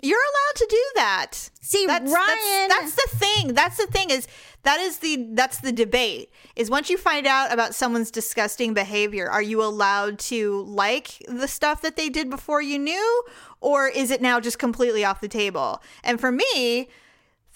You're 0.00 0.18
allowed 0.18 0.56
to 0.56 0.66
do 0.70 0.84
that. 0.94 1.50
See, 1.60 1.86
that's, 1.86 2.12
Ryan- 2.12 2.68
That's, 2.68 2.94
that's 2.94 2.94
the 2.94 3.16
thing. 3.16 3.54
That's 3.54 3.76
the 3.76 3.86
thing 3.86 4.10
is 4.10 4.28
that 4.62 4.80
is 4.80 4.98
the 4.98 5.26
that's 5.32 5.60
the 5.60 5.72
debate. 5.72 6.30
Is 6.54 6.70
once 6.70 6.88
you 6.88 6.96
find 6.96 7.26
out 7.26 7.52
about 7.52 7.74
someone's 7.74 8.10
disgusting 8.10 8.74
behavior, 8.74 9.28
are 9.28 9.42
you 9.42 9.62
allowed 9.62 10.18
to 10.20 10.62
like 10.64 11.22
the 11.26 11.48
stuff 11.48 11.82
that 11.82 11.96
they 11.96 12.08
did 12.08 12.30
before 12.30 12.62
you 12.62 12.78
knew, 12.78 13.22
or 13.60 13.88
is 13.88 14.10
it 14.10 14.22
now 14.22 14.40
just 14.40 14.58
completely 14.58 15.04
off 15.04 15.20
the 15.20 15.28
table? 15.28 15.82
And 16.04 16.20
for 16.20 16.30
me, 16.30 16.88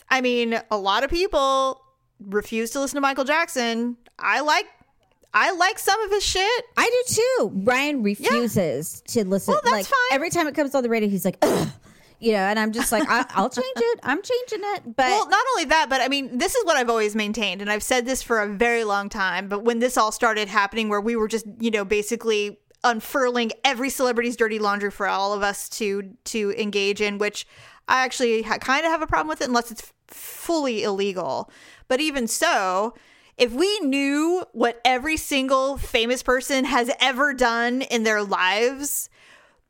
I 0.09 0.20
mean, 0.20 0.61
a 0.70 0.76
lot 0.76 1.05
of 1.05 1.11
people 1.11 1.81
refuse 2.20 2.70
to 2.70 2.81
listen 2.81 2.96
to 2.96 3.00
Michael 3.00 3.24
Jackson. 3.24 3.96
I 4.18 4.40
like 4.40 4.66
I 5.35 5.52
like 5.52 5.78
some 5.78 6.00
of 6.02 6.11
his 6.11 6.24
shit. 6.24 6.64
I 6.76 7.03
do 7.07 7.14
too. 7.14 7.53
Ryan 7.64 8.03
refuses 8.03 9.03
to 9.09 9.24
listen. 9.24 9.53
Well, 9.53 9.61
that's 9.64 9.72
like 9.72 9.86
fine. 9.86 9.97
every 10.12 10.30
time 10.30 10.47
it 10.47 10.55
comes 10.55 10.74
on 10.74 10.82
the 10.82 10.88
radio, 10.88 11.09
he's 11.09 11.24
like, 11.24 11.38
Ugh. 11.43 11.68
You 12.23 12.31
know, 12.31 12.39
and 12.39 12.57
I'm 12.57 12.70
just 12.70 12.93
like, 12.93 13.03
I, 13.09 13.27
I'll 13.31 13.51
change 13.51 13.66
it. 13.77 14.01
I'm 14.05 14.23
changing 14.23 14.61
it. 14.62 14.97
But 14.97 15.07
Well, 15.07 15.29
not 15.29 15.45
only 15.53 15.64
that, 15.64 15.89
but 15.89 16.01
I 16.01 16.07
mean, 16.07 16.39
this 16.39 16.55
is 16.55 16.64
what 16.64 16.77
I've 16.77 16.89
always 16.89 17.16
maintained, 17.16 17.61
and 17.61 17.68
I've 17.68 17.83
said 17.83 18.07
this 18.07 18.23
for 18.23 18.41
a 18.41 18.47
very 18.47 18.85
long 18.85 19.09
time. 19.09 19.49
But 19.49 19.64
when 19.64 19.81
this 19.81 19.97
all 19.99 20.12
started 20.12 20.47
happening, 20.47 20.89
where 20.89 21.01
we 21.01 21.16
were 21.16 21.27
just, 21.27 21.47
you 21.59 21.73
know, 21.73 21.85
basically 21.85 22.61
unfurling 22.85 23.51
every 23.64 23.91
celebrity's 23.91 24.37
dirty 24.37 24.61
laundry 24.61 24.93
for 24.93 25.09
all 25.09 25.33
of 25.33 25.43
us 25.43 25.68
to 25.70 26.14
to 26.27 26.55
engage 26.57 27.01
in, 27.01 27.18
which 27.18 27.45
I 27.89 28.05
actually 28.05 28.43
ha- 28.43 28.59
kind 28.59 28.87
of 28.87 28.93
have 28.93 29.03
a 29.03 29.07
problem 29.09 29.29
with 29.29 29.41
it, 29.41 29.49
unless 29.49 29.73
it's 29.73 29.93
fully 30.07 30.85
illegal. 30.85 31.51
But 31.89 32.01
even 32.01 32.29
so. 32.29 32.95
If 33.39 33.51
we 33.51 33.81
knew 33.81 34.45
what 34.53 34.79
every 34.85 35.16
single 35.16 35.79
famous 35.79 36.23
person 36.23 36.66
has 36.66 36.91
ever 37.01 37.33
done 37.33 37.81
in 37.81 38.03
their 38.05 38.23
lives, 38.23 39.09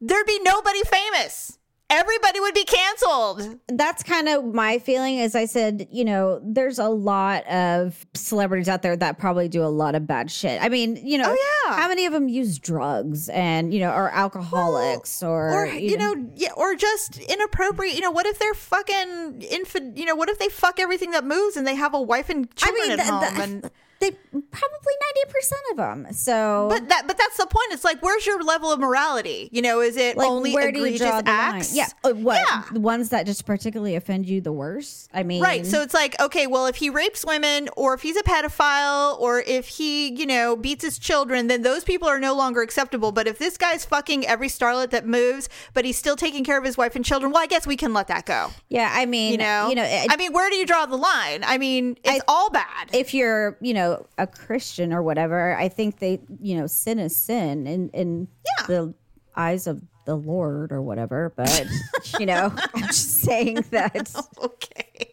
there'd 0.01 0.27
be 0.27 0.41
nobody 0.43 0.83
famous. 0.83 1.59
Everybody 1.95 2.41
would 2.41 2.55
be 2.55 2.65
canceled. 2.65 3.59
that's 3.69 4.03
kind 4.03 4.27
of 4.29 4.45
my 4.55 4.79
feeling. 4.79 5.21
As 5.21 5.35
I 5.35 5.45
said, 5.45 5.87
you 5.91 6.05
know, 6.07 6.41
there's 6.43 6.79
a 6.79 6.89
lot 6.89 7.47
of 7.47 8.07
celebrities 8.15 8.69
out 8.69 8.81
there 8.83 8.97
that 8.97 9.19
probably 9.19 9.47
do 9.49 9.63
a 9.63 9.69
lot 9.69 9.95
of 9.95 10.07
bad 10.07 10.31
shit. 10.31 10.63
I 10.63 10.71
mean, 10.71 10.97
you 10.97 11.19
know, 11.19 11.31
Oh, 11.37 11.67
yeah. 11.67 11.77
how 11.77 11.89
many 11.89 12.07
of 12.07 12.13
them 12.15 12.29
use 12.29 12.59
drugs 12.59 13.29
and 13.29 13.75
you 13.75 13.81
know 13.81 13.91
are 13.91 14.09
alcoholics 14.11 15.23
or, 15.23 15.51
or 15.53 15.67
you 15.67 15.97
know, 15.99 16.31
yeah, 16.35 16.53
or 16.57 16.75
just 16.75 17.19
inappropriate. 17.19 17.95
You 17.95 18.01
know, 18.01 18.11
what 18.11 18.27
if 18.27 18.39
they're 18.39 18.55
fucking 18.55 19.43
infant? 19.43 19.97
You 19.99 20.07
know, 20.07 20.15
what 20.17 20.29
if 20.31 20.39
they 20.39 20.49
fuck 20.49 20.81
everything 20.81 21.11
that 21.13 21.25
moves 21.25 21.57
and 21.57 21.67
they 21.67 21.75
have 21.75 21.93
a 21.95 22.01
wife 22.01 22.31
and 22.31 22.49
I 22.63 22.67
children 22.67 22.89
mean, 22.89 22.91
at 22.93 22.97
th- 22.97 23.09
home? 23.09 23.21
th- 23.37 23.49
and 23.49 23.71
they 24.03 24.11
probably 24.11 24.95
ninety 25.01 25.33
percent 25.33 25.61
of 25.71 25.77
them. 25.79 26.13
So, 26.13 26.67
but 26.71 26.89
that, 26.89 27.05
but 27.07 27.17
that's 27.17 27.37
the 27.37 27.47
point. 27.47 27.69
It's 27.71 27.85
like, 27.85 28.03
where's 28.03 28.27
your 28.27 28.43
level 28.43 28.71
of 28.73 28.81
morality? 28.81 29.49
You 29.53 29.63
know, 29.63 29.81
is 29.81 29.97
it 29.97 30.17
like, 30.17 30.29
only 30.29 30.53
where 30.53 30.73
do 30.73 30.81
you 30.81 30.85
egregious 30.87 31.23
acts? 31.25 31.75
Yeah, 31.75 31.87
uh, 32.05 32.11
what 32.13 32.37
Yeah. 32.47 32.65
the 32.73 32.81
ones 32.81 33.11
that 33.11 33.27
just 33.27 33.47
particularly 33.47 33.95
offend 33.95 34.27
you 34.27 34.41
the 34.41 34.53
worst? 34.53 35.09
I 35.15 35.23
mean, 35.23 35.43
Right. 35.43 35.65
So 35.65 35.81
it's 35.83 35.95
like, 35.95 36.21
okay, 36.21 36.47
well, 36.47 36.67
if 36.67 36.77
he 36.77 36.91
rapes 36.91 37.25
women 37.25 37.69
or 37.77 37.95
if 37.95 38.03
he's 38.03 38.17
a 38.17 38.23
pedophile 38.23 39.19
or 39.21 39.41
if 39.41 39.69
he, 39.69 40.13
you 40.13 40.27
know, 40.27 40.57
beats 40.57 40.85
his 40.85 40.99
children, 40.99 41.47
then 41.47 41.63
those 41.63 41.85
people 41.85 42.09
are 42.09 42.19
no 42.19 42.35
longer 42.35 42.61
acceptable. 42.63 43.13
But 43.13 43.27
if 43.29 43.39
this 43.39 43.57
guy's 43.57 43.85
fucking 43.85 44.27
every 44.27 44.49
starlet 44.49 44.91
that 44.91 45.07
moves, 45.07 45.49
but 45.75 45.85
he's 45.85 45.97
still 45.97 46.17
taking 46.17 46.45
care 46.45 46.59
of 46.59 46.65
his 46.65 46.77
wife 46.77 46.97
and 46.97 47.05
children, 47.05 47.33
well, 47.33 47.43
I 47.43 47.47
guess 47.47 47.67
we 47.67 47.77
can 47.77 47.93
let 47.95 48.09
that 48.09 48.27
go. 48.27 48.51
yeah, 48.69 48.91
I 48.93 49.07
mean, 49.07 49.33
You 49.33 49.39
know, 49.39 49.69
you 49.69 49.75
know, 49.77 49.85
it- 49.85 50.09
I 50.11 50.17
mean, 50.17 50.33
where 50.33 50.51
do 50.51 50.57
you 50.57 50.67
draw 50.67 50.87
the 50.87 50.97
line? 50.97 51.45
I 51.45 51.59
mean, 51.59 51.97
it's 52.05 52.25
all 52.27 52.51
bad. 52.51 52.91
if 52.93 53.15
you're 53.15 53.57
you 53.61 53.75
know 53.75 53.92
a 54.19 54.27
christian 54.27 54.93
or 54.93 55.03
whatever 55.03 55.57
i 55.57 55.69
think 55.69 55.99
they 55.99 56.21
you 56.41 56.57
know 56.57 56.67
sin 56.67 56.99
is 56.99 57.15
sin 57.17 57.67
in 57.67 57.89
in 57.91 58.29
Yeah. 58.61 58.67
the 58.67 58.95
eyes 59.37 59.67
of 59.67 59.83
the 60.07 60.15
lord 60.17 60.73
or 60.73 60.83
whatever 60.83 61.33
but 61.37 61.65
you 62.21 62.27
know 62.27 62.53
i'm 62.75 62.83
just 62.83 63.21
saying 63.23 63.65
that 63.71 64.13
okay. 64.43 65.13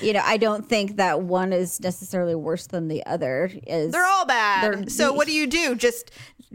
you 0.00 0.12
know 0.12 0.22
i 0.24 0.36
don't 0.36 0.68
think 0.68 0.96
that 0.96 1.22
one 1.22 1.52
is 1.52 1.80
necessarily 1.80 2.34
worse 2.34 2.66
than 2.68 2.88
the 2.88 3.04
other 3.06 3.50
is 3.66 3.92
They're 3.92 4.06
all 4.06 4.24
bad. 4.26 4.62
They're- 4.64 4.88
so 4.88 5.12
what 5.12 5.26
do 5.26 5.32
you 5.32 5.46
do? 5.46 5.74
Just 5.74 6.10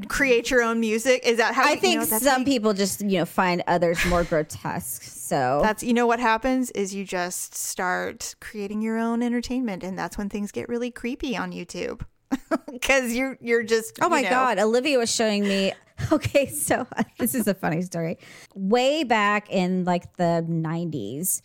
create 0.08 0.50
your 0.50 0.62
own 0.64 0.80
music? 0.80 1.22
Is 1.26 1.38
that 1.38 1.54
how 1.54 1.68
i 1.68 1.72
you 1.74 1.80
think 1.82 2.00
know, 2.00 2.06
some 2.18 2.42
you- 2.42 2.46
people 2.46 2.74
just 2.74 3.02
you 3.02 3.18
know 3.20 3.26
find 3.26 3.64
others 3.68 4.04
more 4.06 4.24
grotesque 4.24 5.04
so 5.32 5.60
That's 5.64 5.82
you 5.82 5.94
know 5.94 6.06
what 6.06 6.20
happens 6.20 6.72
is 6.72 6.94
you 6.94 7.06
just 7.06 7.56
start 7.56 8.36
creating 8.42 8.82
your 8.82 8.98
own 8.98 9.24
entertainment, 9.24 9.82
and 9.82 9.98
that's 9.98 10.18
when 10.18 10.28
things 10.28 10.52
get 10.52 10.68
really 10.68 10.92
creepy 10.92 11.38
on 11.38 11.54
YouTube 11.54 12.02
because 12.72 13.16
you're 13.16 13.38
you're 13.40 13.64
just 13.64 13.98
Oh 14.02 14.10
my 14.10 14.24
know, 14.24 14.30
God. 14.30 14.60
Olivia 14.60 14.98
was 15.00 15.10
showing 15.10 15.44
me. 15.44 15.74
Okay, 16.12 16.48
so 16.48 16.88
this 17.20 17.36
is 17.36 17.48
a 17.48 17.54
funny 17.54 17.84
story. 17.84 18.18
Way 18.56 19.04
back 19.04 19.52
in 19.52 19.86
like 19.86 20.18
the 20.18 20.44
90s, 20.50 21.42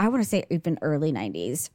I 0.00 0.08
want 0.08 0.20
to 0.20 0.28
say 0.28 0.42
even 0.50 0.80
early 0.82 1.12
90s, 1.12 1.70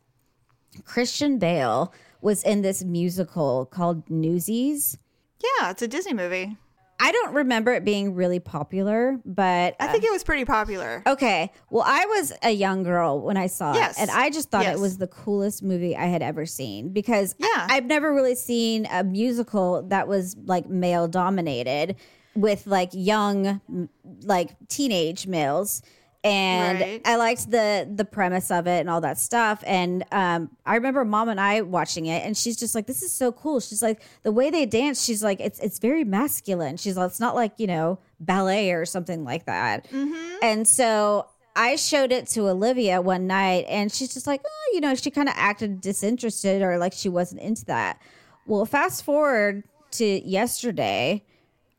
Christian 0.83 1.39
Bale 1.39 1.93
was 2.19 2.43
in 2.43 2.61
this 2.61 2.83
musical 2.83 3.65
called 3.67 4.09
Newsies. 4.09 4.97
Yeah, 5.41 5.71
it's 5.71 5.81
a 5.81 5.87
Disney 5.87 6.13
movie. 6.13 6.57
I 7.01 7.11
don't 7.13 7.33
remember 7.33 7.71
it 7.73 7.85
being 7.85 8.13
really 8.13 8.39
popular, 8.39 9.19
but 9.25 9.75
I 9.79 9.87
think 9.87 10.03
um, 10.03 10.09
it 10.09 10.11
was 10.11 10.23
pretty 10.23 10.43
popular. 10.45 11.01
Okay. 11.07 11.51
Well, 11.69 11.83
I 11.85 12.05
was 12.05 12.33
a 12.43 12.51
young 12.51 12.83
girl 12.83 13.21
when 13.21 13.37
I 13.37 13.47
saw 13.47 13.73
Yes. 13.73 13.97
it, 13.97 14.01
and 14.01 14.11
I 14.11 14.29
just 14.29 14.51
thought 14.51 14.63
Yes. 14.63 14.77
it 14.77 14.81
was 14.81 14.97
the 14.97 15.07
coolest 15.07 15.63
movie 15.63 15.95
I 15.95 16.05
had 16.07 16.21
ever 16.21 16.45
seen 16.45 16.89
because 16.91 17.35
Yeah. 17.37 17.47
I, 17.69 17.75
have 17.75 17.85
never 17.85 18.13
really 18.13 18.35
seen 18.35 18.85
a 18.91 19.03
musical 19.03 19.83
that 19.83 20.07
was 20.09 20.35
like 20.45 20.67
male 20.69 21.07
dominated 21.07 21.95
with 22.35 22.67
like 22.67 22.89
young, 22.93 23.61
like 24.23 24.55
teenage 24.67 25.25
males. 25.25 25.81
And 26.23 26.81
Right. 26.81 27.01
I 27.05 27.15
liked 27.15 27.49
the 27.49 27.89
the 27.89 28.03
premise 28.03 28.51
of 28.51 28.67
it 28.67 28.81
and 28.81 28.89
all 28.89 28.99
that 29.01 29.17
stuff. 29.17 29.63
And 29.65 30.03
um, 30.11 30.49
I 30.65 30.75
remember 30.75 31.05
mom 31.05 31.29
and 31.29 31.39
I 31.39 31.61
watching 31.61 32.07
it, 32.07 32.25
and 32.25 32.35
she's 32.35 32.57
just 32.57 32.75
like, 32.75 32.87
"This 32.87 33.01
is 33.01 33.13
so 33.13 33.31
cool." 33.31 33.61
She's 33.61 33.81
like, 33.81 34.01
"The 34.23 34.31
way 34.31 34.49
they 34.49 34.65
dance." 34.65 35.01
She's 35.03 35.23
like, 35.23 35.39
"It's 35.39 35.59
it's 35.59 35.79
very 35.79 36.03
masculine." 36.03 36.75
She's 36.75 36.97
like, 36.97 37.09
"It's 37.09 37.21
not 37.21 37.35
like 37.35 37.53
you 37.57 37.67
know 37.67 37.99
ballet 38.19 38.71
or 38.71 38.85
something 38.85 39.23
like 39.23 39.45
that." 39.45 39.87
And 40.43 40.67
so 40.67 41.27
I 41.55 41.77
showed 41.77 42.11
it 42.11 42.27
to 42.27 42.49
Olivia 42.49 43.01
one 43.01 43.25
night, 43.25 43.65
and 43.69 43.91
she's 43.91 44.13
just 44.13 44.27
like, 44.27 44.41
oh, 44.45 44.71
you 44.73 44.81
know, 44.81 44.95
she 44.95 45.11
kind 45.11 45.27
of 45.29 45.35
acted 45.37 45.81
disinterested 45.81 46.61
or 46.61 46.77
like 46.77 46.93
she 46.93 47.09
wasn't 47.09 47.41
into 47.41 47.65
that. 47.65 48.01
Well, 48.45 48.65
fast 48.65 49.03
forward 49.03 49.63
to 49.91 50.05
yesterday 50.27 51.23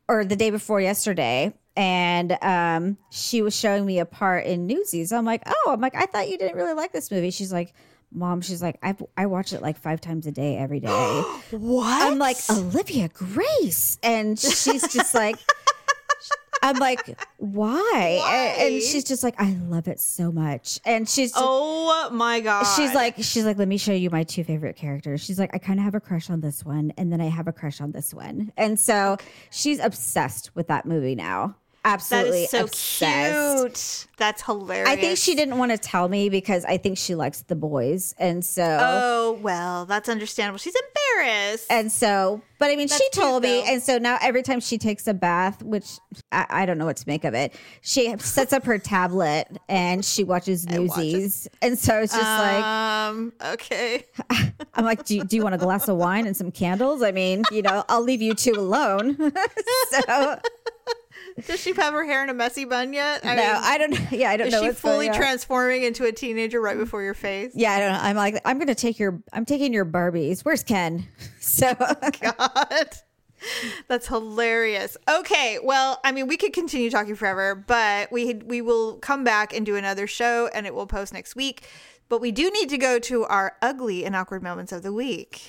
or 0.07 0.25
the 0.25 0.35
day 0.35 0.49
before 0.49 0.81
yesterday, 0.81 1.53
and 1.75 2.37
um, 2.41 2.97
she 3.09 3.41
was 3.41 3.55
showing 3.55 3.85
me 3.85 3.99
a 3.99 4.05
part 4.05 4.45
in 4.45 4.67
Newsies. 4.67 5.11
I'm 5.11 5.25
like, 5.25 5.43
oh, 5.45 5.71
I'm 5.71 5.81
like, 5.81 5.95
I 5.95 6.05
thought 6.05 6.29
you 6.29 6.37
didn't 6.37 6.57
really 6.57 6.73
like 6.73 6.91
this 6.91 7.11
movie. 7.11 7.31
She's 7.31 7.51
like, 7.51 7.73
Mom, 8.13 8.41
she's 8.41 8.61
like, 8.61 8.77
I 8.83 8.95
I 9.15 9.25
watch 9.27 9.53
it 9.53 9.61
like 9.61 9.77
five 9.77 10.01
times 10.01 10.27
a 10.27 10.31
day 10.31 10.57
every 10.57 10.79
day. 10.79 11.23
What? 11.51 12.11
I'm 12.11 12.17
like, 12.17 12.37
Olivia 12.49 13.09
Grace. 13.09 13.97
And 14.03 14.37
she's 14.37 14.87
just 14.93 15.13
like, 15.13 15.37
I'm 16.63 16.77
like, 16.77 17.17
why? 17.37 18.21
And, 18.59 18.73
and 18.73 18.83
she's 18.83 19.03
just 19.03 19.23
like, 19.23 19.35
I 19.39 19.57
love 19.67 19.87
it 19.87 19.99
so 19.99 20.31
much. 20.31 20.79
And 20.85 21.09
she's 21.09 21.31
just, 21.31 21.43
oh 21.43 22.09
my 22.11 22.39
god. 22.39 22.63
she's 22.75 22.93
like, 22.93 23.15
she's 23.17 23.45
like, 23.45 23.57
let 23.57 23.67
me 23.67 23.77
show 23.77 23.93
you 23.93 24.09
my 24.09 24.23
two 24.23 24.43
favorite 24.43 24.75
characters. 24.75 25.21
She's 25.21 25.39
like, 25.39 25.53
I 25.53 25.57
kind 25.57 25.79
of 25.79 25.85
have 25.85 25.95
a 25.95 25.99
crush 25.99 26.29
on 26.29 26.41
this 26.41 26.63
one, 26.63 26.93
and 26.97 27.11
then 27.11 27.19
I 27.21 27.29
have 27.29 27.47
a 27.47 27.53
crush 27.53 27.81
on 27.81 27.91
this 27.91 28.13
one. 28.13 28.51
And 28.57 28.79
so 28.79 29.17
she's 29.49 29.79
obsessed 29.79 30.55
with 30.55 30.67
that 30.67 30.85
movie 30.85 31.15
now. 31.15 31.55
That 31.83 31.93
Absolutely 31.93 32.43
is 32.43 32.49
so 32.51 32.63
obsessed. 32.65 34.05
cute. 34.07 34.07
That's 34.17 34.43
hilarious. 34.43 34.87
I 34.87 34.95
think 34.97 35.17
she 35.17 35.33
didn't 35.33 35.57
want 35.57 35.71
to 35.71 35.77
tell 35.79 36.07
me 36.07 36.29
because 36.29 36.63
I 36.65 36.77
think 36.77 36.97
she 36.99 37.15
likes 37.15 37.41
the 37.41 37.55
boys, 37.55 38.13
and 38.19 38.45
so 38.45 38.77
Oh 38.79 39.39
well, 39.41 39.85
that's 39.85 40.07
understandable. 40.07 40.59
She's 40.59 40.75
embarrassed. 40.75 41.65
And 41.71 41.91
so, 41.91 42.41
but 42.59 42.69
I 42.69 42.75
mean, 42.75 42.87
she 42.87 42.93
That's 42.93 43.09
cute, 43.09 43.23
told 43.25 43.41
me, 43.43 43.61
though. 43.61 43.67
and 43.73 43.81
so 43.81 43.97
now 43.97 44.19
every 44.21 44.43
time 44.43 44.59
she 44.59 44.77
takes 44.77 45.07
a 45.07 45.13
bath, 45.15 45.63
which 45.63 45.97
I, 46.31 46.45
I 46.49 46.65
don't 46.67 46.77
know 46.77 46.85
what 46.85 46.97
to 46.97 47.03
make 47.07 47.23
of 47.23 47.33
it, 47.33 47.55
she 47.81 48.15
sets 48.19 48.53
up 48.53 48.63
her 48.65 48.77
tablet 48.77 49.47
and 49.67 50.05
she 50.05 50.23
watches 50.23 50.65
Newsies. 50.69 51.47
And 51.63 51.79
so 51.79 51.99
it's 52.01 52.13
just 52.13 52.23
like, 52.23 52.63
um. 52.63 53.33
Okay. 53.53 54.05
I'm 54.75 54.85
like, 54.85 55.03
do 55.05 55.15
you, 55.15 55.23
do 55.23 55.35
you 55.35 55.41
want 55.41 55.55
a 55.55 55.57
glass 55.57 55.87
of 55.87 55.97
wine 55.97 56.27
and 56.27 56.37
some 56.37 56.51
candles? 56.51 57.01
I 57.01 57.11
mean, 57.11 57.43
you 57.51 57.63
know, 57.63 57.83
I'll 57.89 58.03
leave 58.03 58.21
you 58.21 58.35
two 58.35 58.53
alone. 58.53 59.17
so, 59.89 60.39
Does 61.47 61.59
she 61.59 61.73
have 61.73 61.93
her 61.93 62.05
hair 62.05 62.23
in 62.23 62.29
a 62.29 62.33
messy 62.33 62.65
bun 62.65 62.93
yet? 62.93 63.25
I 63.25 63.35
no, 63.35 63.41
mean, 63.41 63.51
I 63.55 63.77
don't, 63.77 63.91
know. 63.91 64.07
yeah, 64.17 64.29
I 64.29 64.37
don't 64.37 64.47
is 64.47 64.53
know. 64.53 64.59
Is 64.59 64.63
she 64.63 64.67
what's 64.69 64.79
fully 64.79 65.05
going 65.07 65.09
on. 65.09 65.15
transforming 65.15 65.83
into 65.83 66.05
a 66.05 66.11
teenager 66.11 66.61
right 66.61 66.77
before 66.77 67.01
your 67.01 67.13
face? 67.13 67.51
Yeah, 67.55 67.71
I 67.71 67.79
don't 67.79 67.93
know. 67.93 67.99
I'm 68.01 68.15
like, 68.15 68.41
I'm 68.45 68.57
going 68.57 68.67
to 68.67 68.75
take 68.75 68.99
your, 68.99 69.21
I'm 69.33 69.45
taking 69.45 69.73
your 69.73 69.85
Barbies. 69.85 70.41
Where's 70.41 70.63
Ken? 70.63 71.07
So, 71.43 71.73
God. 71.73 72.89
That's 73.87 74.07
hilarious. 74.07 74.95
Okay, 75.09 75.57
well, 75.63 75.99
I 76.03 76.11
mean, 76.11 76.27
we 76.27 76.37
could 76.37 76.53
continue 76.53 76.89
talking 76.89 77.15
forever, 77.15 77.55
but 77.55 78.11
we 78.11 78.35
we 78.35 78.61
will 78.61 78.97
come 78.97 79.23
back 79.23 79.51
and 79.53 79.65
do 79.65 79.75
another 79.75 80.05
show, 80.05 80.49
and 80.53 80.67
it 80.67 80.75
will 80.75 80.85
post 80.85 81.13
next 81.13 81.35
week. 81.35 81.67
But 82.09 82.21
we 82.21 82.31
do 82.31 82.51
need 82.51 82.69
to 82.69 82.77
go 82.77 82.99
to 82.99 83.23
our 83.25 83.57
ugly 83.61 84.05
and 84.05 84.15
awkward 84.15 84.43
moments 84.43 84.71
of 84.71 84.83
the 84.83 84.93
week. 84.93 85.41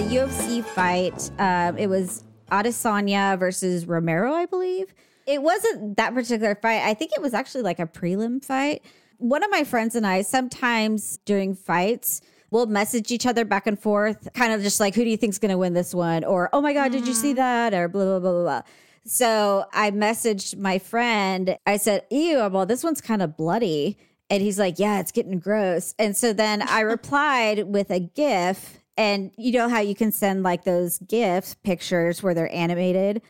A 0.00 0.02
UFC 0.02 0.64
fight. 0.64 1.30
Um, 1.38 1.76
it 1.76 1.86
was 1.88 2.24
Adesanya 2.50 3.38
versus 3.38 3.84
Romero, 3.84 4.32
I 4.32 4.46
believe. 4.46 4.94
It 5.26 5.42
wasn't 5.42 5.98
that 5.98 6.14
particular 6.14 6.54
fight. 6.54 6.82
I 6.84 6.94
think 6.94 7.12
it 7.14 7.20
was 7.20 7.34
actually 7.34 7.64
like 7.64 7.78
a 7.78 7.86
prelim 7.86 8.42
fight. 8.42 8.82
One 9.18 9.42
of 9.42 9.50
my 9.50 9.62
friends 9.62 9.94
and 9.94 10.06
I 10.06 10.22
sometimes 10.22 11.18
during 11.26 11.54
fights 11.54 12.22
we'll 12.50 12.64
message 12.66 13.12
each 13.12 13.26
other 13.26 13.44
back 13.44 13.66
and 13.66 13.78
forth, 13.78 14.26
kind 14.32 14.54
of 14.54 14.62
just 14.62 14.80
like, 14.80 14.94
who 14.94 15.04
do 15.04 15.10
you 15.10 15.18
think's 15.18 15.38
going 15.38 15.52
to 15.52 15.58
win 15.58 15.74
this 15.74 15.94
one? 15.94 16.24
Or, 16.24 16.48
oh 16.52 16.62
my 16.62 16.72
God, 16.72 16.92
did 16.92 17.06
you 17.06 17.14
see 17.14 17.34
that? 17.34 17.74
Or 17.74 17.86
blah, 17.86 18.04
blah, 18.04 18.18
blah, 18.20 18.32
blah, 18.32 18.42
blah. 18.42 18.62
So 19.04 19.66
I 19.72 19.90
messaged 19.90 20.56
my 20.56 20.78
friend. 20.78 21.58
I 21.66 21.76
said, 21.76 22.06
ew, 22.10 22.48
well, 22.50 22.64
this 22.66 22.82
one's 22.82 23.00
kind 23.00 23.22
of 23.22 23.36
bloody. 23.36 23.98
And 24.30 24.42
he's 24.42 24.58
like, 24.58 24.78
yeah, 24.78 24.98
it's 24.98 25.12
getting 25.12 25.38
gross. 25.38 25.94
And 25.98 26.16
so 26.16 26.32
then 26.32 26.62
I 26.62 26.80
replied 26.80 27.68
with 27.68 27.90
a 27.90 28.00
GIF. 28.00 28.79
And 28.96 29.30
you 29.36 29.52
know 29.52 29.68
how 29.68 29.80
you 29.80 29.94
can 29.94 30.12
send 30.12 30.42
like 30.42 30.64
those 30.64 30.98
GIF 30.98 31.60
pictures 31.62 32.22
where 32.22 32.34
they're 32.34 32.54
animated? 32.54 33.22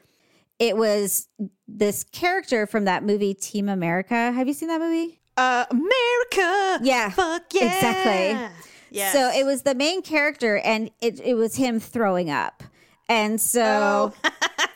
It 0.58 0.76
was 0.76 1.28
this 1.68 2.04
character 2.04 2.66
from 2.66 2.84
that 2.84 3.02
movie, 3.02 3.34
Team 3.34 3.68
America. 3.68 4.14
Have 4.32 4.46
you 4.46 4.52
seen 4.52 4.68
that 4.68 4.80
movie? 4.80 5.20
Uh, 5.36 5.64
America. 5.70 6.80
Yeah. 6.82 7.10
Fuck 7.10 7.44
yeah. 7.52 7.64
Exactly. 7.64 8.56
Yes. 8.90 9.12
So 9.12 9.30
it 9.30 9.46
was 9.46 9.62
the 9.62 9.74
main 9.74 10.02
character, 10.02 10.58
and 10.58 10.90
it, 11.00 11.20
it 11.20 11.34
was 11.34 11.54
him 11.54 11.78
throwing 11.80 12.30
up. 12.30 12.62
And 13.08 13.40
so. 13.40 14.12
Oh. 14.22 14.30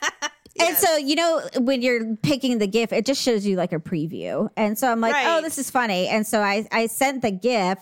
And 0.57 0.77
so, 0.77 0.95
you 0.95 1.15
know, 1.15 1.41
when 1.57 1.81
you're 1.81 2.15
picking 2.23 2.59
the 2.59 2.67
GIF, 2.67 2.93
it 2.93 3.05
just 3.05 3.21
shows 3.21 3.45
you 3.45 3.57
like 3.57 3.73
a 3.73 3.79
preview. 3.79 4.49
And 4.55 4.79
so 4.79 4.89
I'm 4.89 5.01
like, 5.01 5.13
oh, 5.17 5.41
this 5.41 5.57
is 5.57 5.69
funny. 5.69 6.07
And 6.07 6.25
so 6.25 6.39
I, 6.39 6.65
I 6.71 6.87
sent 6.87 7.21
the 7.21 7.31
GIF. 7.31 7.77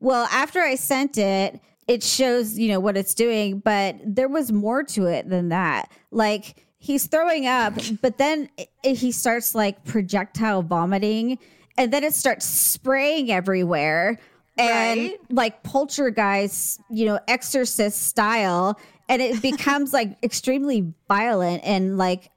Well, 0.00 0.26
after 0.32 0.60
I 0.60 0.76
sent 0.76 1.18
it, 1.18 1.60
it 1.88 2.02
shows, 2.02 2.58
you 2.58 2.68
know, 2.68 2.80
what 2.80 2.96
it's 2.96 3.14
doing, 3.14 3.58
but 3.60 3.96
there 4.04 4.28
was 4.28 4.50
more 4.52 4.82
to 4.84 5.06
it 5.06 5.28
than 5.28 5.50
that. 5.50 5.90
Like 6.10 6.64
he's 6.78 7.06
throwing 7.06 7.46
up, 7.46 7.74
but 8.02 8.18
then 8.18 8.48
it, 8.56 8.68
it- 8.82 8.96
he 8.98 9.12
starts 9.12 9.54
like 9.54 9.84
projectile 9.84 10.62
vomiting 10.62 11.38
and 11.76 11.92
then 11.92 12.04
it 12.04 12.14
starts 12.14 12.44
spraying 12.46 13.30
everywhere. 13.30 14.18
And 14.56 15.00
Right. 15.00 15.18
like 15.30 15.62
poltergeist, 15.64 16.80
you 16.88 17.06
know, 17.06 17.18
exorcist 17.26 18.02
style, 18.06 18.78
and 19.08 19.20
it 19.20 19.42
becomes 19.42 19.92
like 19.92 20.16
extremely 20.22 20.92
violent 21.08 21.62
and 21.64 21.98
like 21.98 22.30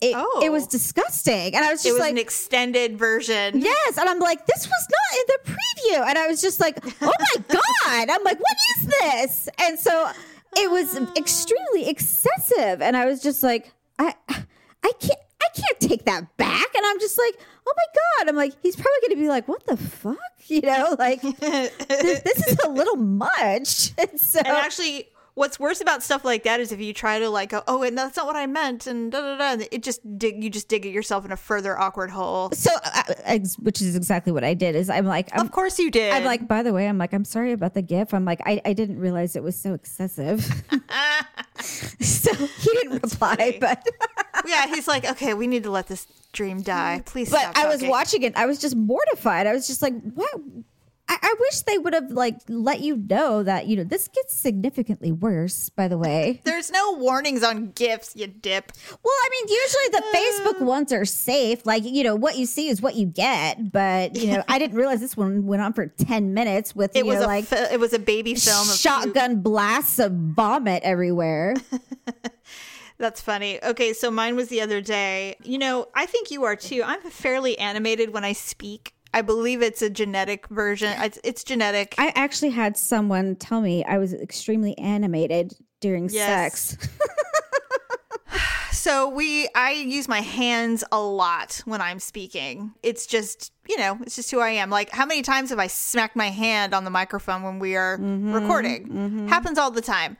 it, 0.00 0.14
Oh. 0.16 0.40
it 0.44 0.50
was 0.50 0.64
oh. 0.64 0.70
disgusting. 0.70 1.54
And 1.54 1.64
I 1.64 1.70
was 1.72 1.82
just 1.82 1.88
It 1.88 1.92
was 1.92 2.00
like, 2.00 2.12
an 2.12 2.18
extended 2.18 2.98
version. 2.98 3.60
yes. 3.60 3.98
And 3.98 4.08
I'm 4.08 4.18
like, 4.20 4.46
this 4.46 4.66
was 4.66 4.88
not 4.90 5.20
in 5.20 5.26
the 5.26 5.52
preview. 5.52 6.08
And 6.08 6.18
I 6.18 6.26
was 6.26 6.40
just 6.40 6.60
like, 6.60 6.78
oh 7.02 7.12
my 7.18 7.44
God. 7.48 8.08
I'm 8.10 8.22
like, 8.24 8.38
what 8.38 8.56
is 8.78 8.86
this? 8.86 9.48
And 9.60 9.78
so 9.78 10.10
it 10.56 10.70
was 10.70 10.96
ah. 10.98 11.12
extremely 11.16 11.88
excessive. 11.88 12.80
And 12.82 12.96
I 12.96 13.06
was 13.06 13.20
just 13.22 13.42
like, 13.42 13.72
I, 13.98 14.14
I 14.28 14.92
can't. 15.00 15.18
I 15.40 15.46
can't 15.54 15.80
take 15.80 16.04
that 16.06 16.36
back. 16.36 16.74
And 16.74 16.84
I'm 16.84 16.98
just 16.98 17.16
like, 17.16 17.34
oh 17.66 17.72
my 17.76 17.84
God. 18.18 18.28
I'm 18.28 18.34
like, 18.36 18.54
he's 18.60 18.74
probably 18.74 18.98
going 19.02 19.10
to 19.12 19.22
be 19.22 19.28
like, 19.28 19.46
what 19.48 19.64
the 19.66 19.76
fuck? 19.76 20.16
You 20.48 20.62
know, 20.62 20.96
like, 20.98 21.20
this, 21.20 21.70
this 22.22 22.46
is 22.48 22.58
a 22.64 22.70
little 22.70 22.96
much. 22.96 23.92
And 23.98 24.18
so, 24.18 24.38
And 24.38 24.48
actually, 24.48 25.08
what's 25.38 25.58
worse 25.60 25.80
about 25.80 26.02
stuff 26.02 26.24
like 26.24 26.42
that 26.42 26.58
is 26.58 26.72
if 26.72 26.80
you 26.80 26.92
try 26.92 27.20
to 27.20 27.30
like 27.30 27.50
go, 27.50 27.62
oh, 27.68 27.82
and 27.84 27.96
that's 27.96 28.16
not 28.16 28.26
what 28.26 28.36
I 28.36 28.46
meant, 28.46 28.86
and 28.86 29.10
da 29.10 29.20
da 29.20 29.56
da. 29.56 29.64
It 29.70 29.82
just 29.82 30.00
dig, 30.18 30.42
you 30.42 30.50
just 30.50 30.68
dig 30.68 30.84
it 30.84 30.90
yourself 30.90 31.24
in 31.24 31.30
a 31.32 31.36
further 31.36 31.78
awkward 31.78 32.10
hole. 32.10 32.50
so, 32.52 32.72
uh, 32.84 33.02
ex- 33.24 33.56
which 33.58 33.80
is 33.80 33.94
exactly 33.94 34.32
what 34.32 34.42
I 34.44 34.54
did 34.54 34.74
is 34.74 34.90
I'm 34.90 35.06
like, 35.06 35.30
I'm, 35.32 35.40
Of 35.40 35.52
course 35.52 35.78
you 35.78 35.90
did. 35.90 36.12
I'm 36.12 36.24
like, 36.24 36.48
by 36.48 36.62
the 36.62 36.72
way, 36.72 36.88
I'm 36.88 36.98
like, 36.98 37.12
I'm 37.12 37.24
sorry 37.24 37.52
about 37.52 37.74
the 37.74 37.82
GIF. 37.82 38.12
I'm 38.12 38.24
like, 38.24 38.40
I, 38.44 38.60
I 38.64 38.72
didn't 38.72 38.98
realize 38.98 39.36
it 39.36 39.42
was 39.42 39.56
so 39.56 39.74
excessive. 39.74 40.44
so 41.60 42.34
he 42.34 42.70
didn't 42.72 43.02
reply, 43.02 43.36
funny. 43.36 43.58
but 43.58 43.86
yeah. 44.46 44.66
He's 44.66 44.88
like, 44.88 45.08
okay, 45.08 45.34
we 45.34 45.46
need 45.46 45.62
to 45.62 45.70
let 45.70 45.86
this 45.86 46.06
dream 46.32 46.62
die. 46.62 47.02
Please. 47.06 47.30
but 47.30 47.56
I 47.56 47.68
was 47.68 47.82
watching 47.84 48.22
it. 48.24 48.36
I 48.36 48.46
was 48.46 48.58
just 48.58 48.74
mortified. 48.74 49.46
I 49.46 49.52
was 49.52 49.68
just 49.68 49.82
like, 49.82 49.94
what? 50.14 50.34
I, 51.08 51.18
I 51.22 51.34
wish 51.40 51.62
they 51.62 51.78
would 51.78 51.94
have 51.94 52.10
like 52.10 52.36
let 52.48 52.80
you 52.80 52.96
know 52.96 53.42
that 53.42 53.66
you 53.66 53.76
know 53.76 53.84
this 53.84 54.08
gets 54.08 54.34
significantly 54.34 55.12
worse. 55.12 55.70
By 55.70 55.88
the 55.88 55.96
way, 55.98 56.40
There's 56.44 56.70
no 56.70 56.92
warnings 56.92 57.42
on 57.42 57.70
gifts, 57.70 58.14
you 58.14 58.26
dip. 58.26 58.72
well, 59.02 59.14
I 59.14 59.28
mean, 59.30 59.48
usually 59.48 59.88
the 59.88 60.18
Facebook 60.18 60.62
uh. 60.62 60.66
ones 60.66 60.92
are 60.92 61.04
safe. 61.04 61.64
Like 61.64 61.84
you 61.84 62.04
know, 62.04 62.14
what 62.16 62.36
you 62.36 62.46
see 62.46 62.68
is 62.68 62.82
what 62.82 62.94
you 62.94 63.06
get. 63.06 63.72
But 63.72 64.16
you 64.16 64.32
know, 64.34 64.42
I 64.48 64.58
didn't 64.58 64.76
realize 64.76 65.00
this 65.00 65.16
one 65.16 65.46
went 65.46 65.62
on 65.62 65.72
for 65.72 65.86
ten 65.86 66.34
minutes 66.34 66.74
with 66.76 66.94
It 66.94 67.00
you 67.00 67.06
was 67.06 67.20
know, 67.20 67.26
a 67.26 67.28
like 67.28 67.44
fi- 67.46 67.72
it 67.72 67.80
was 67.80 67.92
a 67.92 67.98
baby 67.98 68.34
film 68.34 68.68
of 68.68 68.76
shotgun 68.76 69.40
blasts 69.40 69.98
of 69.98 70.12
vomit 70.12 70.82
everywhere. 70.82 71.54
That's 72.98 73.20
funny. 73.20 73.62
Okay, 73.62 73.92
so 73.92 74.10
mine 74.10 74.34
was 74.34 74.48
the 74.48 74.60
other 74.60 74.80
day. 74.80 75.36
You 75.44 75.58
know, 75.58 75.86
I 75.94 76.04
think 76.06 76.32
you 76.32 76.44
are 76.44 76.56
too. 76.56 76.82
I'm 76.84 77.00
fairly 77.02 77.56
animated 77.56 78.12
when 78.12 78.24
I 78.24 78.32
speak. 78.32 78.92
I 79.18 79.22
believe 79.22 79.62
it's 79.62 79.82
a 79.82 79.90
genetic 79.90 80.46
version. 80.46 80.94
It's, 81.02 81.18
it's 81.24 81.42
genetic. 81.42 81.96
I 81.98 82.12
actually 82.14 82.50
had 82.50 82.76
someone 82.76 83.34
tell 83.34 83.60
me 83.60 83.84
I 83.84 83.98
was 83.98 84.12
extremely 84.14 84.78
animated 84.78 85.54
during 85.80 86.08
Yes. 86.08 86.76
sex. 86.76 86.88
so 88.72 89.08
we 89.08 89.48
I 89.54 89.72
use 89.72 90.06
my 90.08 90.20
hands 90.20 90.84
a 90.92 91.00
lot 91.00 91.62
when 91.64 91.80
I'm 91.80 91.98
speaking. 91.98 92.72
It's 92.82 93.06
just, 93.06 93.52
you 93.68 93.76
know, 93.76 93.98
it's 94.02 94.14
just 94.16 94.30
who 94.30 94.38
I 94.40 94.50
am. 94.50 94.70
Like 94.70 94.90
how 94.90 95.04
many 95.04 95.22
times 95.22 95.50
have 95.50 95.58
I 95.58 95.66
smacked 95.66 96.14
my 96.16 96.28
hand 96.30 96.74
on 96.74 96.84
the 96.84 96.90
microphone 96.90 97.42
when 97.42 97.58
we 97.58 97.74
are 97.76 97.98
Mm-hmm, 97.98 98.32
recording? 98.32 99.26
Happens 99.28 99.58
all 99.58 99.70
the 99.72 99.80
time. 99.82 100.16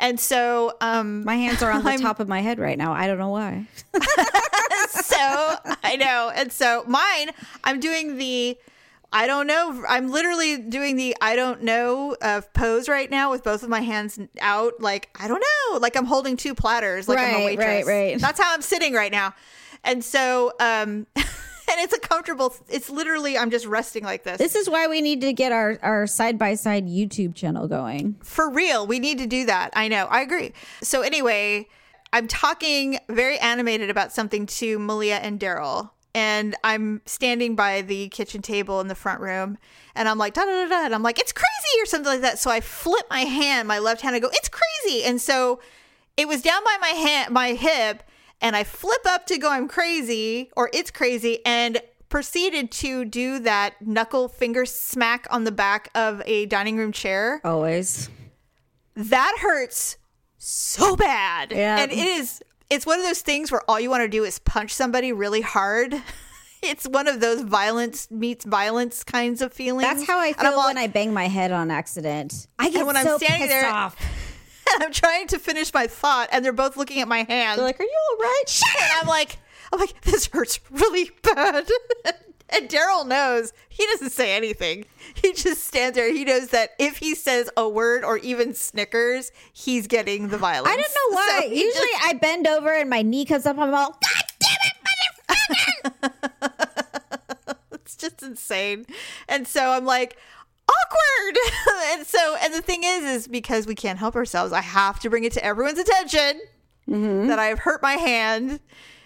And 0.00 0.18
so 0.20 0.76
um 0.80 1.24
My 1.24 1.36
hands 1.36 1.62
are 1.62 1.70
on 1.70 1.82
the 1.84 1.90
I'm- 1.90 2.00
top 2.00 2.20
of 2.20 2.28
my 2.28 2.40
head 2.40 2.58
right 2.58 2.76
now. 2.78 2.92
I 2.92 3.06
don't 3.06 3.18
know 3.18 3.30
why. 3.30 3.66
so 4.90 5.56
I 5.82 5.96
know. 5.98 6.30
And 6.34 6.52
so 6.52 6.84
mine, 6.86 7.30
I'm 7.62 7.80
doing 7.80 8.16
the 8.18 8.58
I 9.12 9.28
don't 9.28 9.46
know. 9.46 9.84
I'm 9.88 10.10
literally 10.10 10.56
doing 10.58 10.96
the 10.96 11.16
I 11.20 11.36
don't 11.36 11.62
know 11.62 12.16
uh, 12.20 12.40
pose 12.52 12.88
right 12.88 13.08
now 13.08 13.30
with 13.30 13.44
both 13.44 13.62
of 13.62 13.68
my 13.68 13.80
hands 13.80 14.18
out. 14.40 14.80
Like 14.80 15.08
I 15.18 15.28
don't 15.28 15.40
know. 15.72 15.78
Like 15.78 15.96
I'm 15.96 16.06
holding 16.06 16.36
two 16.36 16.54
platters. 16.54 17.08
Like 17.08 17.18
I'm 17.18 17.30
a 17.34 17.36
Right, 17.36 17.44
waitress. 17.58 17.86
right, 17.86 18.12
right. 18.12 18.20
That's 18.20 18.40
how 18.40 18.52
I'm 18.52 18.62
sitting 18.62 18.92
right 18.92 19.12
now. 19.12 19.34
And 19.84 20.02
so, 20.04 20.52
um, 20.60 21.06
and 21.70 21.80
it's 21.80 21.92
a 21.92 22.00
comfortable. 22.00 22.54
It's 22.68 22.90
literally 22.90 23.36
I'm 23.38 23.50
just 23.50 23.66
resting 23.66 24.04
like 24.04 24.24
this. 24.24 24.38
This 24.38 24.54
is 24.54 24.68
why 24.68 24.86
we 24.86 25.00
need 25.00 25.20
to 25.22 25.32
get 25.32 25.52
our 25.52 25.78
our 25.82 26.06
side 26.06 26.38
by 26.38 26.54
side 26.54 26.86
YouTube 26.86 27.34
channel 27.34 27.68
going. 27.68 28.16
For 28.22 28.50
real, 28.50 28.86
we 28.86 28.98
need 28.98 29.18
to 29.18 29.26
do 29.26 29.46
that. 29.46 29.70
I 29.74 29.88
know. 29.88 30.06
I 30.06 30.20
agree. 30.20 30.52
So 30.82 31.02
anyway, 31.02 31.68
I'm 32.12 32.28
talking 32.28 32.98
very 33.08 33.38
animated 33.38 33.90
about 33.90 34.12
something 34.12 34.46
to 34.46 34.78
Malia 34.78 35.16
and 35.16 35.40
Daryl. 35.40 35.90
And 36.16 36.54
I'm 36.62 37.02
standing 37.06 37.56
by 37.56 37.82
the 37.82 38.08
kitchen 38.08 38.40
table 38.40 38.80
in 38.80 38.86
the 38.86 38.94
front 38.94 39.20
room 39.20 39.58
and 39.96 40.08
I'm 40.08 40.16
like, 40.16 40.34
da 40.34 40.44
da 40.44 40.50
da 40.62 40.68
da. 40.68 40.84
And 40.84 40.94
I'm 40.94 41.02
like, 41.02 41.18
it's 41.18 41.32
crazy 41.32 41.82
or 41.82 41.86
something 41.86 42.12
like 42.12 42.20
that. 42.20 42.38
So 42.38 42.52
I 42.52 42.60
flip 42.60 43.06
my 43.10 43.22
hand, 43.22 43.66
my 43.66 43.80
left 43.80 44.02
hand, 44.02 44.14
I 44.14 44.20
go, 44.20 44.28
it's 44.32 44.48
crazy. 44.48 45.02
And 45.02 45.20
so 45.20 45.58
it 46.16 46.28
was 46.28 46.40
down 46.40 46.62
by 46.64 46.76
my 46.80 46.90
hand, 46.90 47.32
my 47.32 47.54
hip, 47.54 48.04
and 48.40 48.54
I 48.56 48.64
flip 48.64 49.00
up 49.06 49.26
to 49.26 49.38
go, 49.38 49.50
I'm 49.50 49.68
crazy 49.68 50.50
or 50.56 50.70
it's 50.72 50.90
crazy. 50.90 51.38
And 51.46 51.80
proceeded 52.08 52.70
to 52.70 53.04
do 53.04 53.38
that 53.40 53.74
knuckle 53.80 54.28
finger 54.28 54.64
smack 54.66 55.26
on 55.30 55.44
the 55.44 55.50
back 55.52 55.90
of 55.94 56.22
a 56.26 56.46
dining 56.46 56.76
room 56.76 56.92
chair 56.92 57.40
Always. 57.44 58.08
that 58.94 59.36
hurts 59.40 59.96
so 60.38 60.94
bad. 60.96 61.50
Yeah. 61.52 61.78
And 61.80 61.90
it 61.90 61.98
is 61.98 62.40
it's 62.70 62.86
one 62.86 62.98
of 62.98 63.04
those 63.06 63.20
things 63.20 63.50
where 63.52 63.62
all 63.68 63.78
you 63.80 63.90
want 63.90 64.02
to 64.02 64.08
do 64.08 64.24
is 64.24 64.38
punch 64.38 64.72
somebody 64.72 65.12
really 65.12 65.40
hard. 65.42 65.94
It's 66.66 66.86
one 66.88 67.08
of 67.08 67.20
those 67.20 67.42
violence 67.42 68.10
meets 68.10 68.46
violence 68.46 69.04
kinds 69.04 69.42
of 69.42 69.52
feelings. 69.52 69.82
That's 69.82 70.06
how 70.06 70.18
I 70.18 70.32
feel 70.32 70.52
when 70.56 70.76
like- 70.76 70.78
I 70.78 70.86
bang 70.86 71.12
my 71.12 71.28
head 71.28 71.52
on 71.52 71.70
accident. 71.70 72.46
I 72.58 72.70
get 72.70 72.86
when 72.86 72.96
I'm 72.96 73.04
standing 73.18 73.28
pissed 73.36 73.50
there- 73.50 73.68
off. 73.70 73.94
I'm 74.80 74.92
trying 74.92 75.26
to 75.28 75.38
finish 75.38 75.72
my 75.72 75.86
thought 75.86 76.28
and 76.32 76.44
they're 76.44 76.52
both 76.52 76.76
looking 76.76 77.00
at 77.00 77.08
my 77.08 77.24
hand. 77.24 77.58
They're 77.58 77.64
like, 77.66 77.80
"Are 77.80 77.84
you 77.84 77.98
all 78.12 78.18
right?" 78.18 78.44
and 78.82 78.92
I'm 79.00 79.08
like, 79.08 79.38
I'm 79.72 79.80
like, 79.80 80.00
this 80.02 80.26
hurts 80.26 80.60
really 80.70 81.10
bad. 81.22 81.68
and 82.50 82.68
Daryl 82.68 83.06
knows. 83.06 83.52
He 83.68 83.84
doesn't 83.86 84.10
say 84.10 84.36
anything. 84.36 84.84
He 85.14 85.32
just 85.32 85.64
stands 85.64 85.96
there. 85.96 86.12
He 86.12 86.24
knows 86.24 86.48
that 86.48 86.70
if 86.78 86.98
he 86.98 87.14
says 87.14 87.50
a 87.56 87.68
word 87.68 88.04
or 88.04 88.18
even 88.18 88.54
snickers, 88.54 89.32
he's 89.52 89.86
getting 89.86 90.28
the 90.28 90.38
violence. 90.38 90.72
I 90.72 90.76
don't 90.76 91.12
know 91.12 91.16
why. 91.16 91.38
So 91.42 91.46
Usually 91.48 91.72
just- 91.72 92.04
I 92.06 92.12
bend 92.14 92.46
over 92.46 92.72
and 92.72 92.88
my 92.88 93.02
knee 93.02 93.24
comes 93.24 93.46
up. 93.46 93.58
I'm 93.58 93.74
all, 93.74 93.90
God 93.90 94.24
damn 94.38 94.58
it, 94.64 94.74
motherfucker! 96.00 97.56
it's 97.72 97.96
just 97.96 98.22
insane. 98.22 98.86
And 99.28 99.46
so 99.48 99.70
I'm 99.70 99.84
like, 99.84 100.16
awkward. 100.68 101.36
and 101.98 102.06
so, 102.06 102.36
and 102.42 102.52
the 102.54 102.62
thing 102.62 102.82
is, 102.84 103.04
is 103.04 103.28
because 103.28 103.66
we 103.66 103.74
can't 103.74 103.98
help 103.98 104.16
ourselves, 104.16 104.52
I 104.52 104.60
have 104.62 105.00
to 105.00 105.10
bring 105.10 105.24
it 105.24 105.32
to 105.32 105.44
everyone's 105.44 105.78
attention 105.78 106.40
Mm-hmm. 106.86 107.28
that 107.28 107.38
I've 107.38 107.60
hurt 107.60 107.80
my 107.82 107.94
hand. 107.94 108.60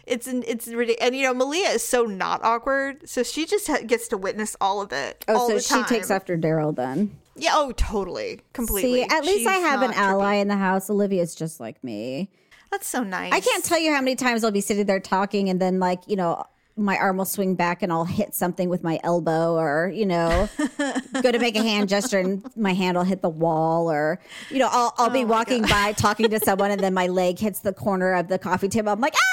It's 0.05 0.27
an, 0.27 0.43
it's 0.49 0.67
ridiculous. 0.67 0.97
And 1.07 1.15
you 1.15 1.23
know, 1.23 1.33
Malia 1.33 1.69
is 1.69 1.87
so 1.87 2.07
not 2.07 2.43
awkward, 2.43 3.09
so 3.09 3.23
she 3.23 3.47
just 3.47 3.69
ha- 3.69 3.83
gets 3.87 4.09
to 4.09 4.17
witness 4.17 4.57
all 4.61 4.81
of 4.81 4.93
it. 4.93 5.25
Oh, 5.29 5.49
so 5.49 5.61
she 5.61 5.85
takes 5.85 6.11
after 6.11 6.37
Daryl 6.37 6.75
then. 6.75 7.17
Yeah, 7.37 7.53
oh, 7.55 7.71
totally. 7.77 8.41
Completely. 8.53 9.03
See, 9.05 9.09
at 9.09 9.23
least 9.25 9.39
She's 9.39 9.47
I 9.47 9.59
have 9.59 9.83
an 9.83 9.93
ally 9.93 10.35
trippy. 10.39 10.41
in 10.43 10.49
the 10.49 10.57
house. 10.57 10.91
Olivia's 10.91 11.37
just 11.37 11.61
like 11.61 11.85
me. 11.85 12.31
That's 12.73 12.89
so 12.89 13.05
nice. 13.05 13.33
I 13.33 13.39
can't 13.39 13.65
tell 13.65 13.79
you 13.79 13.95
how 13.95 14.01
many 14.01 14.17
times 14.17 14.43
I'll 14.43 14.51
be 14.51 14.61
sitting 14.61 14.87
there 14.87 14.99
talking 14.99 15.49
and 15.49 15.61
then 15.61 15.79
like, 15.79 16.01
you 16.09 16.17
know, 16.17 16.43
my 16.79 16.97
arm 16.97 17.17
will 17.17 17.25
swing 17.25 17.55
back 17.57 17.83
and 17.83 17.93
I'll 17.93 18.05
hit 18.05 18.35
something 18.35 18.69
with 18.69 18.83
my 18.85 19.01
elbow 19.03 19.55
or, 19.57 19.91
you 19.95 20.07
know, 20.07 20.49
go 21.23 21.33
to 21.33 21.39
make 21.39 21.57
a 21.57 21.63
hand 21.63 21.89
gesture 21.89 22.19
and 22.19 22.43
my 22.57 22.73
hand 22.73 22.97
will 22.97 23.05
hit 23.05 23.21
the 23.23 23.29
wall 23.29 23.91
or, 23.91 24.21
you 24.51 24.59
know, 24.59 24.69
I'll, 24.71 24.95
I'll 24.97 25.11
be 25.11 25.25
walking 25.25 25.63
by 25.63 25.93
talking 25.93 26.31
to 26.31 26.41
someone 26.41 26.71
and 26.71 26.81
then 26.81 26.95
my 26.95 27.09
leg 27.09 27.39
hits 27.39 27.61
the 27.61 27.73
corner 27.73 28.15
of 28.15 28.29
the 28.29 28.39
coffee 28.39 28.69
table. 28.69 28.91
I'm 28.93 29.01
like, 29.01 29.15
ow! 29.15 29.19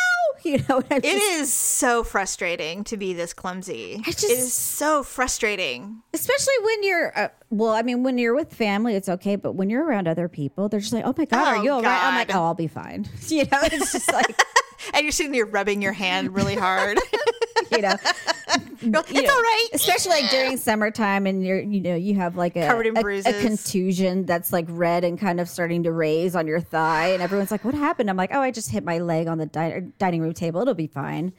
You 0.43 0.59
know, 0.69 0.83
I'm 0.91 0.97
It 0.97 1.03
just- 1.03 1.23
is 1.41 1.51
so 1.53 2.03
frustrating 2.03 2.83
to 2.83 2.97
be 2.97 3.13
this 3.13 3.33
clumsy. 3.33 3.95
I 4.05 4.09
it 4.09 4.17
just- 4.17 4.25
is 4.29 4.53
so 4.53 5.01
frustrating. 5.01 6.03
especially 6.13 6.53
when 6.61 6.83
you're, 6.83 7.17
uh, 7.17 7.27
well, 7.49 7.71
I 7.71 7.81
mean, 7.81 8.03
when 8.03 8.19
you're 8.19 8.35
with 8.35 8.53
family, 8.53 8.93
it's 8.95 9.09
okay. 9.09 9.37
But 9.37 9.53
when 9.53 9.71
you're 9.71 9.83
around 9.83 10.07
other 10.07 10.27
people, 10.27 10.69
they're 10.69 10.81
just 10.81 10.93
like, 10.93 11.03
oh 11.05 11.15
my 11.17 11.25
God, 11.25 11.47
are 11.47 11.55
Oh, 11.55 11.63
you 11.63 11.71
all 11.71 11.81
right? 11.81 12.03
I'm 12.03 12.15
like, 12.15 12.27
God. 12.27 12.37
oh, 12.37 12.43
I'll 12.43 12.53
be 12.53 12.67
fine. 12.67 13.07
You 13.27 13.43
know, 13.45 13.59
it's 13.63 13.91
just 13.93 14.11
like, 14.13 14.39
And 14.93 15.03
you're 15.03 15.11
sitting 15.11 15.31
there 15.31 15.45
rubbing 15.45 15.81
your 15.81 15.93
hand 15.93 16.35
really 16.35 16.55
hard. 16.55 16.99
you 17.71 17.81
know, 17.81 17.95
it's 18.81 18.83
know, 18.83 18.99
all 18.99 19.41
right. 19.41 19.67
Especially 19.73 20.11
like 20.11 20.29
during 20.29 20.57
summertime 20.57 21.25
and 21.25 21.45
you're, 21.45 21.59
you 21.59 21.81
know, 21.81 21.95
you 21.95 22.15
have 22.15 22.35
like 22.35 22.55
a, 22.55 22.67
Covered 22.67 22.87
in 22.87 22.97
a- 22.97 23.01
a, 23.25 23.41
contusion 23.41 24.25
that's 24.25 24.53
like 24.53 24.65
red 24.69 25.03
and 25.03 25.19
kind 25.19 25.39
of 25.39 25.49
starting 25.49 25.83
to 25.83 25.91
raise 25.91 26.35
on 26.35 26.47
your 26.47 26.59
thigh. 26.59 27.07
And 27.07 27.21
everyone's 27.21 27.51
like, 27.51 27.65
what 27.65 27.73
happened? 27.73 28.09
I'm 28.09 28.17
like, 28.17 28.31
oh, 28.33 28.41
I 28.41 28.51
just 28.51 28.69
hit 28.69 28.83
my 28.83 28.99
leg 28.99 29.27
on 29.27 29.37
the 29.37 29.45
di- 29.45 29.81
dining 29.97 30.21
room 30.21 30.33
table. 30.33 30.61
It'll 30.61 30.73
be 30.73 30.87
fine. 30.87 31.33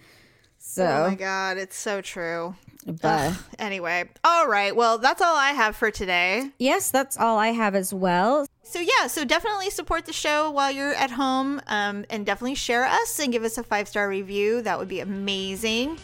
So, 0.69 0.85
Oh 0.85 1.09
my 1.11 1.15
god, 1.15 1.57
it's 1.59 1.77
so 1.77 2.01
true. 2.01 2.55
but 2.87 3.33
Anyway, 3.59 4.09
all 4.25 4.47
right. 4.49 4.75
Well, 4.75 4.99
that's 4.99 5.23
all 5.23 5.37
I 5.37 5.51
have 5.53 5.75
for 5.77 5.91
today. 5.91 6.51
yes, 6.59 6.91
that's 6.91 7.17
all 7.17 7.39
I 7.39 7.49
have 7.49 7.75
as 7.75 7.95
well. 7.95 8.47
So 8.63 8.81
yeah, 8.81 9.07
so 9.07 9.25
definitely 9.25 9.71
support 9.71 10.07
the 10.07 10.13
show 10.13 10.51
while 10.51 10.71
you're 10.73 10.93
at 10.95 11.13
home, 11.13 11.61
um, 11.69 12.05
and 12.11 12.27
definitely 12.27 12.57
share 12.57 12.85
us 12.85 13.19
and 13.21 13.33
give 13.33 13.45
us 13.45 13.57
a 13.59 13.63
five 13.63 13.87
star 13.89 14.09
review. 14.09 14.61
That 14.61 14.79
would 14.79 14.89
be 14.89 15.01
amazing. 15.01 15.99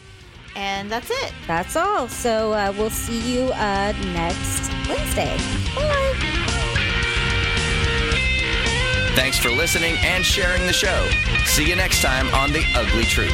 And 0.54 0.90
that's 0.90 1.10
it. 1.10 1.32
That's 1.48 1.74
all. 1.76 2.08
So 2.08 2.52
uh, 2.52 2.72
we'll 2.78 2.90
see 2.90 3.34
you 3.36 3.44
uh, 3.52 3.92
next 4.14 4.70
Wednesday. 4.88 5.36
Bye. 5.74 6.14
Thanks 9.16 9.38
for 9.38 9.50
listening 9.50 9.96
and 10.02 10.24
sharing 10.24 10.66
the 10.66 10.72
show. 10.72 11.08
See 11.46 11.68
you 11.68 11.74
next 11.76 12.00
time 12.00 12.28
on 12.34 12.52
The 12.52 12.64
Ugly 12.74 13.04
Truth. 13.04 13.32